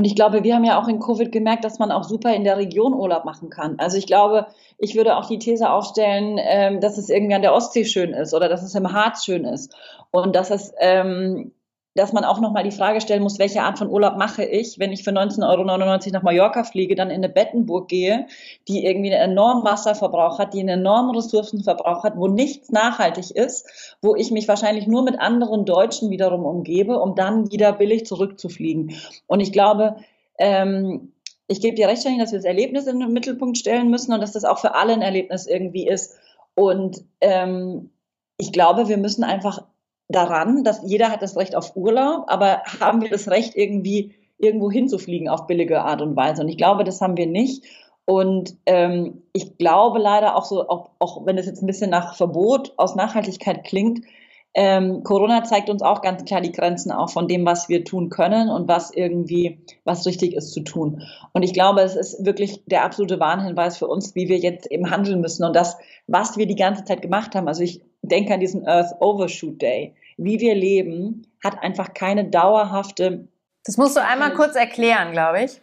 Und 0.00 0.06
ich 0.06 0.14
glaube, 0.14 0.44
wir 0.44 0.54
haben 0.54 0.64
ja 0.64 0.80
auch 0.80 0.88
in 0.88 0.98
Covid 0.98 1.30
gemerkt, 1.30 1.62
dass 1.62 1.78
man 1.78 1.92
auch 1.92 2.04
super 2.04 2.34
in 2.34 2.42
der 2.42 2.56
Region 2.56 2.94
Urlaub 2.94 3.26
machen 3.26 3.50
kann. 3.50 3.78
Also 3.78 3.98
ich 3.98 4.06
glaube, 4.06 4.46
ich 4.78 4.94
würde 4.94 5.14
auch 5.14 5.26
die 5.26 5.38
These 5.38 5.68
aufstellen, 5.68 6.38
ähm, 6.40 6.80
dass 6.80 6.96
es 6.96 7.10
irgendwie 7.10 7.34
an 7.34 7.42
der 7.42 7.52
Ostsee 7.52 7.84
schön 7.84 8.14
ist 8.14 8.32
oder 8.32 8.48
dass 8.48 8.62
es 8.62 8.74
im 8.74 8.94
Harz 8.94 9.26
schön 9.26 9.44
ist 9.44 9.76
und 10.10 10.34
dass 10.34 10.50
es 10.50 10.72
ähm, 10.78 11.52
dass 12.00 12.12
man 12.12 12.24
auch 12.24 12.40
nochmal 12.40 12.64
die 12.64 12.70
Frage 12.70 13.00
stellen 13.00 13.22
muss, 13.22 13.38
welche 13.38 13.62
Art 13.62 13.78
von 13.78 13.90
Urlaub 13.90 14.16
mache 14.16 14.42
ich, 14.44 14.78
wenn 14.78 14.90
ich 14.90 15.04
für 15.04 15.10
19,99 15.10 15.48
Euro 15.48 15.64
nach 16.12 16.22
Mallorca 16.22 16.64
fliege, 16.64 16.94
dann 16.94 17.10
in 17.10 17.16
eine 17.16 17.28
Bettenburg 17.28 17.88
gehe, 17.88 18.26
die 18.68 18.84
irgendwie 18.84 19.14
einen 19.14 19.32
enormen 19.32 19.64
Wasserverbrauch 19.64 20.38
hat, 20.38 20.54
die 20.54 20.60
einen 20.60 20.80
enormen 20.80 21.14
Ressourcenverbrauch 21.14 22.02
hat, 22.02 22.16
wo 22.16 22.26
nichts 22.26 22.70
nachhaltig 22.70 23.30
ist, 23.30 23.96
wo 24.00 24.16
ich 24.16 24.30
mich 24.30 24.48
wahrscheinlich 24.48 24.86
nur 24.86 25.02
mit 25.02 25.20
anderen 25.20 25.66
Deutschen 25.66 26.10
wiederum 26.10 26.46
umgebe, 26.46 26.98
um 26.98 27.14
dann 27.14 27.50
wieder 27.52 27.72
billig 27.72 28.06
zurückzufliegen. 28.06 28.94
Und 29.26 29.40
ich 29.40 29.52
glaube, 29.52 29.96
ähm, 30.38 31.12
ich 31.48 31.60
gebe 31.60 31.76
dir 31.76 31.88
recht, 31.88 32.06
dass 32.06 32.32
wir 32.32 32.38
das 32.38 32.44
Erlebnis 32.44 32.86
in 32.86 33.00
den 33.00 33.12
Mittelpunkt 33.12 33.58
stellen 33.58 33.90
müssen 33.90 34.12
und 34.14 34.22
dass 34.22 34.32
das 34.32 34.44
auch 34.44 34.58
für 34.58 34.74
alle 34.74 34.94
ein 34.94 35.02
Erlebnis 35.02 35.46
irgendwie 35.46 35.86
ist. 35.86 36.16
Und 36.54 37.04
ähm, 37.20 37.90
ich 38.38 38.52
glaube, 38.52 38.88
wir 38.88 38.96
müssen 38.96 39.22
einfach 39.22 39.64
daran, 40.10 40.64
dass 40.64 40.82
jeder 40.84 41.10
hat 41.10 41.22
das 41.22 41.36
Recht 41.36 41.56
auf 41.56 41.76
Urlaub, 41.76 42.24
aber 42.26 42.62
haben 42.80 43.00
wir 43.00 43.10
das 43.10 43.28
Recht 43.28 43.56
irgendwie 43.56 44.14
irgendwo 44.38 44.70
hinzufliegen 44.70 45.28
auf 45.28 45.46
billige 45.46 45.82
Art 45.82 46.02
und 46.02 46.16
Weise? 46.16 46.42
Und 46.42 46.48
ich 46.48 46.56
glaube, 46.56 46.84
das 46.84 47.00
haben 47.00 47.16
wir 47.16 47.26
nicht. 47.26 47.64
Und 48.04 48.56
ähm, 48.66 49.22
ich 49.32 49.56
glaube 49.56 50.00
leider 50.00 50.36
auch 50.36 50.44
so, 50.44 50.68
auch, 50.68 50.90
auch 50.98 51.26
wenn 51.26 51.38
es 51.38 51.46
jetzt 51.46 51.62
ein 51.62 51.66
bisschen 51.66 51.90
nach 51.90 52.16
Verbot 52.16 52.72
aus 52.76 52.96
Nachhaltigkeit 52.96 53.64
klingt, 53.64 54.04
ähm, 54.52 55.04
Corona 55.04 55.44
zeigt 55.44 55.70
uns 55.70 55.80
auch 55.80 56.02
ganz 56.02 56.24
klar 56.24 56.40
die 56.40 56.50
Grenzen 56.50 56.90
auf 56.90 57.12
von 57.12 57.28
dem, 57.28 57.46
was 57.46 57.68
wir 57.68 57.84
tun 57.84 58.08
können 58.08 58.48
und 58.48 58.66
was 58.66 58.90
irgendwie, 58.90 59.60
was 59.84 60.06
richtig 60.06 60.34
ist 60.34 60.52
zu 60.52 60.62
tun. 60.62 61.02
Und 61.32 61.44
ich 61.44 61.52
glaube, 61.52 61.82
es 61.82 61.94
ist 61.94 62.24
wirklich 62.24 62.64
der 62.66 62.84
absolute 62.84 63.20
Warnhinweis 63.20 63.76
für 63.76 63.86
uns, 63.86 64.16
wie 64.16 64.28
wir 64.28 64.38
jetzt 64.38 64.68
eben 64.70 64.90
handeln 64.90 65.20
müssen 65.20 65.44
und 65.44 65.54
das, 65.54 65.76
was 66.08 66.36
wir 66.36 66.46
die 66.46 66.56
ganze 66.56 66.82
Zeit 66.82 67.00
gemacht 67.00 67.36
haben. 67.36 67.46
Also 67.46 67.62
ich 67.62 67.80
denke 68.02 68.34
an 68.34 68.40
diesen 68.40 68.66
Earth 68.66 69.00
Overshoot 69.00 69.62
Day. 69.62 69.94
Wie 70.22 70.38
wir 70.38 70.54
leben, 70.54 71.26
hat 71.42 71.62
einfach 71.62 71.94
keine 71.94 72.26
dauerhafte. 72.26 73.26
Das 73.64 73.78
musst 73.78 73.96
du 73.96 74.04
einmal 74.04 74.34
kurz 74.34 74.54
erklären, 74.54 75.12
glaube 75.12 75.44
ich. 75.44 75.62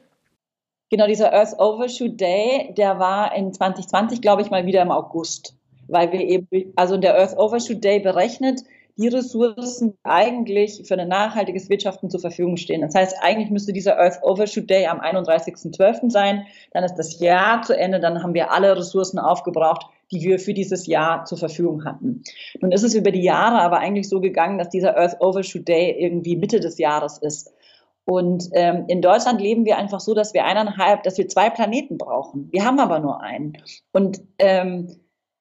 Genau, 0.89 1.05
dieser 1.05 1.31
Earth 1.31 1.59
Overshoot 1.59 2.19
Day, 2.19 2.73
der 2.75 2.97
war 2.97 3.35
in 3.35 3.53
2020, 3.53 4.19
glaube 4.19 4.41
ich, 4.41 4.49
mal 4.49 4.65
wieder 4.65 4.81
im 4.81 4.89
August, 4.89 5.55
weil 5.87 6.11
wir 6.11 6.21
eben, 6.21 6.73
also 6.75 6.97
der 6.97 7.15
Earth 7.19 7.37
Overshoot 7.37 7.83
Day 7.83 7.99
berechnet, 7.99 8.61
die 8.95 9.09
Ressourcen 9.09 9.95
eigentlich 10.03 10.81
für 10.87 10.97
ein 10.97 11.07
nachhaltiges 11.07 11.69
Wirtschaften 11.69 12.09
zur 12.09 12.19
Verfügung 12.19 12.57
stehen. 12.57 12.81
Das 12.81 12.95
heißt, 12.95 13.15
eigentlich 13.21 13.51
müsste 13.51 13.73
dieser 13.73 13.99
Earth 13.99 14.23
Overshoot 14.23 14.67
Day 14.67 14.87
am 14.87 14.99
31.12. 14.99 16.09
sein. 16.09 16.47
Dann 16.71 16.83
ist 16.83 16.95
das 16.95 17.19
Jahr 17.19 17.61
zu 17.61 17.77
Ende, 17.77 17.99
dann 17.99 18.23
haben 18.23 18.33
wir 18.33 18.51
alle 18.51 18.75
Ressourcen 18.75 19.19
aufgebraucht, 19.19 19.85
die 20.11 20.21
wir 20.21 20.39
für 20.39 20.53
dieses 20.53 20.87
Jahr 20.87 21.25
zur 21.25 21.37
Verfügung 21.37 21.85
hatten. 21.85 22.23
Nun 22.61 22.71
ist 22.71 22.83
es 22.83 22.95
über 22.95 23.11
die 23.11 23.23
Jahre 23.23 23.59
aber 23.61 23.79
eigentlich 23.79 24.09
so 24.09 24.21
gegangen, 24.21 24.57
dass 24.57 24.69
dieser 24.69 24.97
Earth 24.97 25.17
Overshoot 25.19 25.67
Day 25.67 25.95
irgendwie 25.99 26.35
Mitte 26.35 26.59
des 26.59 26.77
Jahres 26.77 27.17
ist. 27.17 27.51
Und 28.05 28.49
ähm, 28.53 28.85
in 28.87 29.01
Deutschland 29.01 29.41
leben 29.41 29.65
wir 29.65 29.77
einfach 29.77 29.99
so, 29.99 30.13
dass 30.13 30.33
wir 30.33 30.45
eineinhalb, 30.45 31.03
dass 31.03 31.17
wir 31.17 31.27
zwei 31.27 31.49
Planeten 31.49 31.97
brauchen. 31.97 32.47
Wir 32.53 32.63
haben 32.63 32.79
aber 32.79 32.99
nur 32.99 33.21
einen. 33.21 33.57
Und 33.91 34.21
ähm, 34.39 34.95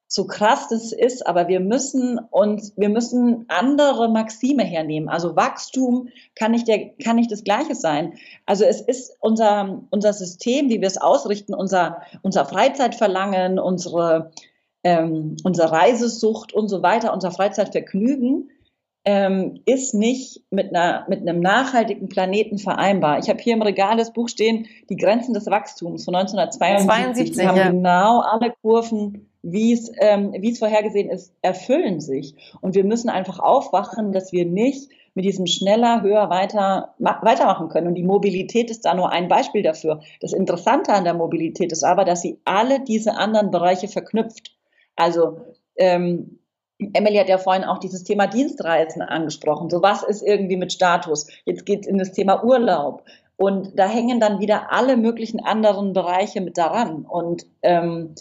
so 0.09 0.27
krass 0.27 0.69
das 0.69 0.93
ist, 0.93 1.27
aber 1.27 1.49
wir 1.49 1.61
müssen 1.61 2.19
uns, 2.31 2.73
wir 2.77 2.89
müssen 2.89 3.45
andere 3.49 4.09
Maxime 4.09 4.63
hernehmen. 4.63 5.09
Also 5.09 5.35
Wachstum 5.35 6.09
kann 6.35 6.53
nicht 6.53 6.69
der, 6.69 6.91
kann 7.03 7.17
nicht 7.17 7.33
das 7.33 7.45
Gleiche 7.45 7.75
sein. 7.75 8.15
Also 8.47 8.65
es 8.65 8.81
ist 8.81 9.17
unser, 9.21 9.83
unser 9.91 10.13
System, 10.13 10.69
wie 10.69 10.81
wir 10.81 10.87
es 10.87 10.99
ausrichten, 10.99 11.55
unser, 11.55 12.03
unser 12.23 12.47
Freizeitverlangen, 12.47 13.59
unsere, 13.59 14.31
ähm, 14.87 15.37
unsere 15.43 15.73
Reisesucht 15.73 16.53
und 16.53 16.69
so 16.69 16.83
weiter, 16.83 17.13
unser 17.13 17.33
Freizeitvergnügen, 17.33 18.51
ähm, 19.05 19.61
ist 19.67 19.95
nicht 19.95 20.43
mit, 20.51 20.75
einer, 20.75 21.07
mit 21.09 21.21
einem 21.21 21.41
nachhaltigen 21.41 22.09
Planeten 22.09 22.59
vereinbar. 22.59 23.19
Ich 23.19 23.29
habe 23.29 23.41
hier 23.41 23.55
im 23.55 23.63
Regal 23.63 23.97
das 23.97 24.13
Buch 24.13 24.29
stehen, 24.29 24.67
Die 24.89 24.97
Grenzen 24.97 25.35
des 25.35 25.47
Wachstums 25.47 26.05
von 26.05 26.15
1972. 26.15 27.35
72, 27.35 27.37
die 27.37 27.49
haben 27.49 27.57
ja. 27.57 27.71
genau 27.71 28.21
alle 28.21 28.53
Kurven 28.63 29.29
wie 29.49 29.73
es, 29.73 29.93
ähm, 30.01 30.35
wie 30.41 30.51
es 30.51 30.59
vorhergesehen 30.59 31.09
ist, 31.09 31.33
erfüllen 31.41 32.01
sich. 32.01 32.35
Und 32.61 32.75
wir 32.75 32.83
müssen 32.83 33.09
einfach 33.09 33.39
aufwachen, 33.39 34.11
dass 34.11 34.33
wir 34.33 34.45
nicht 34.45 34.91
mit 35.15 35.25
diesem 35.25 35.47
schneller, 35.47 36.03
höher, 36.03 36.29
weiter 36.31 36.95
weitermachen 36.99 37.69
können. 37.69 37.87
Und 37.87 37.95
die 37.95 38.03
Mobilität 38.03 38.71
ist 38.71 38.85
da 38.85 38.95
nur 38.95 39.13
ein 39.13 39.29
Beispiel 39.29 39.63
dafür. 39.63 40.01
Das 40.21 40.33
Interessante 40.33 40.93
an 40.93 41.05
der 41.05 41.15
Mobilität 41.15 41.71
ist 41.71 41.85
aber, 41.85 42.05
dass 42.05 42.23
sie 42.23 42.41
alle 42.45 42.81
diese 42.81 43.17
anderen 43.17 43.53
Bereiche 43.53 43.87
verknüpft. 43.87 44.57
Also 44.97 45.41
ähm, 45.77 46.39
Emily 46.79 47.17
hat 47.17 47.29
ja 47.29 47.39
vorhin 47.39 47.65
auch 47.65 47.79
dieses 47.79 48.05
Thema 48.05 48.27
Dienstreisen 48.27 49.03
angesprochen. 49.03 49.71
So 49.71 49.83
was 49.83 50.03
ist 50.03 50.23
irgendwie 50.23 50.57
mit 50.57 50.73
Status? 50.73 51.27
Jetzt 51.45 51.65
geht 51.65 51.83
es 51.83 51.87
in 51.87 51.99
das 51.99 52.13
Thema 52.13 52.45
Urlaub. 52.45 53.05
Und 53.37 53.79
da 53.79 53.87
hängen 53.87 54.19
dann 54.19 54.41
wieder 54.41 54.73
alle 54.73 54.97
möglichen 54.97 55.45
anderen 55.45 55.93
Bereiche 55.93 56.41
mit 56.41 56.57
daran. 56.57 57.05
Und 57.05 57.47
ähm, 57.63 58.15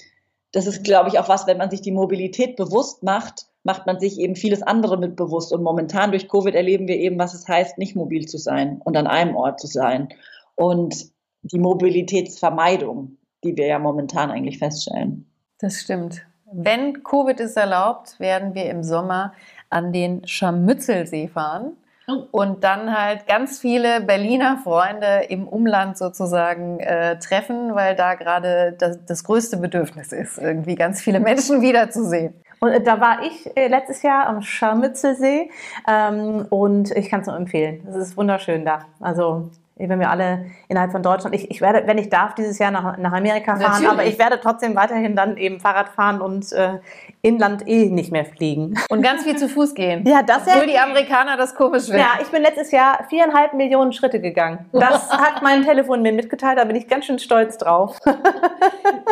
das 0.52 0.68
ist, 0.68 0.84
glaube 0.84 1.10
ich, 1.10 1.20
auch 1.20 1.30
was, 1.30 1.48
wenn 1.48 1.58
man 1.58 1.70
sich 1.70 1.82
die 1.82 1.92
Mobilität 1.92 2.56
bewusst 2.58 3.04
macht, 3.04 3.48
macht 3.64 3.86
man 3.86 4.00
sich 4.00 4.20
eben 4.20 4.36
vieles 4.36 4.62
andere 4.62 4.98
mit 4.98 5.16
bewusst. 5.16 5.52
Und 5.52 5.64
momentan 5.64 6.12
durch 6.12 6.30
Covid 6.30 6.54
erleben 6.54 6.88
wir 6.88 6.98
eben, 6.98 7.18
was 7.18 7.34
es 7.34 7.48
heißt, 7.48 7.78
nicht 7.78 7.96
mobil 7.96 8.26
zu 8.26 8.38
sein 8.38 8.82
und 8.84 8.96
an 8.96 9.08
einem 9.08 9.36
Ort 9.36 9.60
zu 9.60 9.68
sein. 9.68 10.10
Und 10.56 11.08
die 11.42 11.60
Mobilitätsvermeidung, 11.60 13.18
die 13.44 13.56
wir 13.58 13.68
ja 13.68 13.80
momentan 13.80 14.32
eigentlich 14.32 14.60
feststellen. 14.60 15.30
Das 15.60 15.80
stimmt. 15.82 16.26
Wenn 16.52 17.04
Covid 17.04 17.40
es 17.40 17.56
erlaubt, 17.56 18.20
werden 18.20 18.54
wir 18.54 18.70
im 18.70 18.84
Sommer 18.84 19.34
an 19.70 19.92
den 19.92 20.26
Scharmützelsee 20.28 21.28
fahren. 21.28 21.76
Oh. 22.08 22.24
Und 22.30 22.64
dann 22.64 22.96
halt 22.96 23.26
ganz 23.28 23.60
viele 23.60 24.00
Berliner 24.02 24.58
Freunde 24.64 25.26
im 25.30 25.48
Umland 25.48 25.98
sozusagen 25.98 26.80
äh, 26.80 27.18
treffen, 27.18 27.74
weil 27.74 27.96
da 27.96 28.14
gerade 28.14 28.76
das, 28.78 29.04
das 29.06 29.24
größte 29.24 29.58
Bedürfnis 29.58 30.12
ist, 30.12 30.38
irgendwie 30.38 30.76
ganz 30.76 31.02
viele 31.02 31.20
Menschen 31.20 31.62
wiederzusehen. 31.64 32.36
Und 32.60 32.70
äh, 32.70 32.82
da 32.82 33.02
war 33.02 33.24
ich 33.24 33.58
äh, 33.58 33.68
letztes 33.68 34.04
Jahr 34.04 34.28
am 34.28 34.44
Scharmützelsee 34.44 35.50
ähm, 35.88 36.46
und 36.50 36.92
ich 36.92 37.10
kann 37.10 37.22
es 37.22 37.28
nur 37.28 37.36
empfehlen. 37.36 37.88
Es 37.90 37.96
ist 37.96 38.18
wunderschön 38.18 38.66
da. 38.66 38.86
Also 39.00 39.50
wenn 39.78 40.00
wir 40.00 40.10
alle 40.10 40.46
innerhalb 40.70 40.92
von 40.92 41.04
Deutschland, 41.04 41.36
ich, 41.36 41.52
ich 41.52 41.60
werde, 41.60 41.86
wenn 41.86 41.98
ich 41.98 42.10
darf, 42.10 42.34
dieses 42.34 42.60
Jahr 42.60 42.72
nach, 42.72 42.98
nach 42.98 43.12
Amerika 43.12 43.58
fahren, 43.58 43.72
Natürlich. 43.72 43.90
aber 43.90 44.06
ich 44.06 44.18
werde 44.18 44.40
trotzdem 44.42 44.76
weiterhin 44.76 45.16
dann 45.16 45.36
eben 45.36 45.60
Fahrrad 45.60 45.90
fahren 45.90 46.22
und 46.22 46.52
äh, 46.54 46.80
Inland 47.22 47.68
eh 47.68 47.90
nicht 47.90 48.12
mehr 48.12 48.24
fliegen. 48.26 48.80
Und 48.90 49.02
ganz 49.02 49.24
viel 49.24 49.36
zu 49.36 49.50
Fuß 49.50 49.74
gehen. 49.74 50.06
Ja, 50.16 50.22
das 50.24 50.48
Obwohl 50.48 50.68
die 50.68 50.78
Amerikaner 50.78 51.36
das 51.36 51.56
komisch 51.56 51.86
finden. 51.86 52.00
Ja, 52.00 52.20
ich 52.22 52.28
bin 52.30 52.42
letztes 52.42 52.72
Jahr 52.72 53.04
viereinhalb 53.10 53.54
Millionen 53.54 53.92
Schritte 53.92 54.22
gegangen. 54.22 54.66
Das 54.72 55.12
hat 55.12 55.42
mein 55.42 55.64
Telefon 55.64 56.02
mir 56.02 56.14
mitgeteilt, 56.14 56.58
da 56.58 56.64
bin 56.64 56.76
ich 56.76 56.88
ganz 56.88 57.06
schön 57.06 57.20
stolz 57.20 57.58
drauf. 57.58 58.00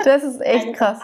Das 0.05 0.23
ist 0.23 0.41
echt 0.41 0.73
krass. 0.73 0.99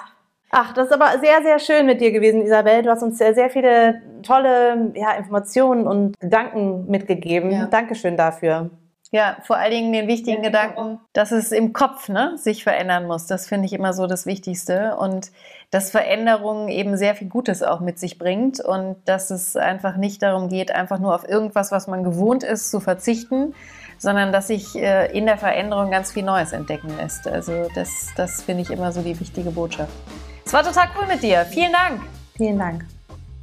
Ach, 0.51 0.73
das 0.73 0.87
ist 0.87 0.93
aber 0.93 1.19
sehr, 1.19 1.41
sehr 1.43 1.59
schön 1.59 1.85
mit 1.85 2.01
dir 2.01 2.11
gewesen, 2.11 2.41
Isabel. 2.41 2.81
Du 2.81 2.89
hast 2.89 3.03
uns 3.03 3.17
sehr, 3.17 3.33
sehr 3.33 3.49
viele 3.49 4.01
tolle 4.23 4.91
ja, 4.95 5.11
Informationen 5.13 5.87
und 5.87 6.19
Gedanken 6.19 6.89
mitgegeben. 6.89 7.51
Ja. 7.51 7.65
Dankeschön 7.67 8.17
dafür. 8.17 8.69
Ja, 9.11 9.37
vor 9.43 9.57
allen 9.57 9.71
Dingen 9.71 9.91
den 9.91 10.07
wichtigen 10.07 10.43
ja, 10.43 10.49
Gedanken, 10.49 10.99
dass 11.13 11.31
es 11.31 11.51
im 11.51 11.73
Kopf 11.73 12.09
ne, 12.09 12.37
sich 12.37 12.63
verändern 12.63 13.07
muss. 13.07 13.25
Das 13.25 13.47
finde 13.47 13.65
ich 13.65 13.73
immer 13.73 13.93
so 13.93 14.05
das 14.05 14.27
Wichtigste. 14.27 14.97
Und 14.97 15.31
dass 15.71 15.89
Veränderung 15.89 16.67
eben 16.67 16.95
sehr 16.95 17.15
viel 17.15 17.27
Gutes 17.27 17.63
auch 17.63 17.79
mit 17.79 17.97
sich 17.97 18.19
bringt 18.19 18.59
und 18.59 18.97
dass 19.05 19.31
es 19.31 19.55
einfach 19.55 19.97
nicht 19.97 20.21
darum 20.21 20.47
geht, 20.47 20.71
einfach 20.71 20.99
nur 20.99 21.15
auf 21.15 21.27
irgendwas, 21.27 21.71
was 21.71 21.87
man 21.87 22.03
gewohnt 22.03 22.43
ist, 22.43 22.69
zu 22.69 22.79
verzichten, 22.79 23.55
sondern 23.97 24.31
dass 24.31 24.47
sich 24.47 24.75
äh, 24.75 25.11
in 25.17 25.25
der 25.25 25.37
Veränderung 25.37 25.89
ganz 25.89 26.11
viel 26.11 26.23
Neues 26.23 26.53
entdecken 26.53 26.95
lässt. 26.97 27.27
Also 27.27 27.67
das, 27.73 27.89
das 28.15 28.43
finde 28.43 28.61
ich 28.61 28.69
immer 28.69 28.91
so 28.91 29.01
die 29.01 29.19
wichtige 29.19 29.49
Botschaft. 29.49 29.93
Es 30.45 30.53
war 30.53 30.63
total 30.63 30.87
cool 30.99 31.07
mit 31.07 31.23
dir. 31.23 31.45
Vielen 31.45 31.71
Dank. 31.71 32.01
Vielen 32.35 32.59
Dank. 32.59 32.85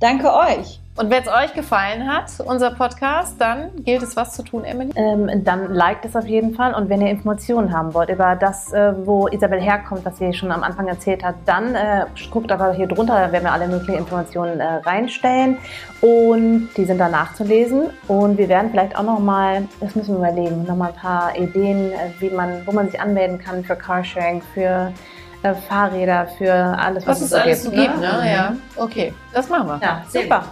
Danke 0.01 0.33
euch. 0.33 0.81
Und 0.99 1.11
wenn 1.11 1.23
es 1.23 1.29
euch 1.29 1.53
gefallen 1.53 2.11
hat, 2.11 2.33
unser 2.43 2.71
Podcast, 2.71 3.39
dann 3.39 3.71
gilt 3.85 4.03
es 4.03 4.17
was 4.17 4.33
zu 4.33 4.43
tun, 4.43 4.65
Emily? 4.65 4.93
Ähm, 4.97 5.45
dann 5.45 5.71
liked 5.75 6.07
es 6.07 6.17
auf 6.17 6.27
jeden 6.27 6.55
Fall. 6.55 6.73
Und 6.73 6.89
wenn 6.89 7.03
ihr 7.03 7.11
Informationen 7.11 7.71
haben 7.71 7.93
wollt 7.93 8.09
über 8.09 8.35
das, 8.35 8.73
äh, 8.73 8.95
wo 9.05 9.29
Isabel 9.29 9.61
herkommt, 9.61 10.07
was 10.07 10.17
sie 10.17 10.33
schon 10.33 10.51
am 10.51 10.63
Anfang 10.63 10.89
erzählt 10.89 11.23
hat, 11.23 11.35
dann 11.45 11.75
äh, 11.75 12.07
guckt 12.31 12.51
aber 12.51 12.73
hier 12.73 12.87
drunter, 12.87 13.13
da 13.27 13.31
werden 13.31 13.45
wir 13.45 13.53
alle 13.53 13.69
möglichen 13.69 13.99
Informationen 13.99 14.59
äh, 14.59 14.77
reinstellen. 14.77 15.59
Und 16.01 16.71
die 16.79 16.87
sind 16.87 16.97
da 16.97 17.11
nachzulesen. 17.11 17.91
Und 18.09 18.39
wir 18.39 18.49
werden 18.49 18.71
vielleicht 18.71 18.97
auch 18.97 19.03
nochmal, 19.03 19.69
das 19.81 19.95
müssen 19.97 20.15
wir 20.19 20.31
überlegen, 20.31 20.65
nochmal 20.65 20.93
ein 20.93 20.97
paar 20.97 21.37
Ideen, 21.37 21.93
äh, 21.93 22.11
wie 22.21 22.31
man, 22.31 22.67
wo 22.67 22.73
man 22.73 22.87
sich 22.87 22.99
anmelden 22.99 23.39
kann 23.39 23.63
für 23.65 23.77
Carsharing, 23.77 24.41
für 24.55 24.95
äh, 25.43 25.55
Fahrräder, 25.69 26.27
für 26.39 26.55
alles, 26.55 27.07
was, 27.07 27.21
was 27.21 27.27
es 27.27 27.33
alles 27.35 27.63
so 27.65 27.71
gibt. 27.71 28.01
Ne? 28.01 28.13
ne? 28.23 28.33
Ja, 28.33 28.57
okay, 28.77 29.13
das 29.35 29.51
machen 29.51 29.69
wir. 29.69 29.81
Ja, 29.83 30.03
super. 30.09 30.43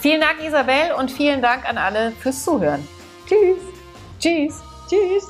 Vielen 0.00 0.22
Dank, 0.22 0.42
Isabel, 0.42 0.92
und 0.98 1.10
vielen 1.10 1.42
Dank 1.42 1.68
an 1.68 1.76
alle 1.76 2.12
fürs 2.12 2.42
Zuhören. 2.42 2.86
Tschüss. 3.26 3.58
Tschüss. 4.18 4.62
Tschüss. 4.88 5.28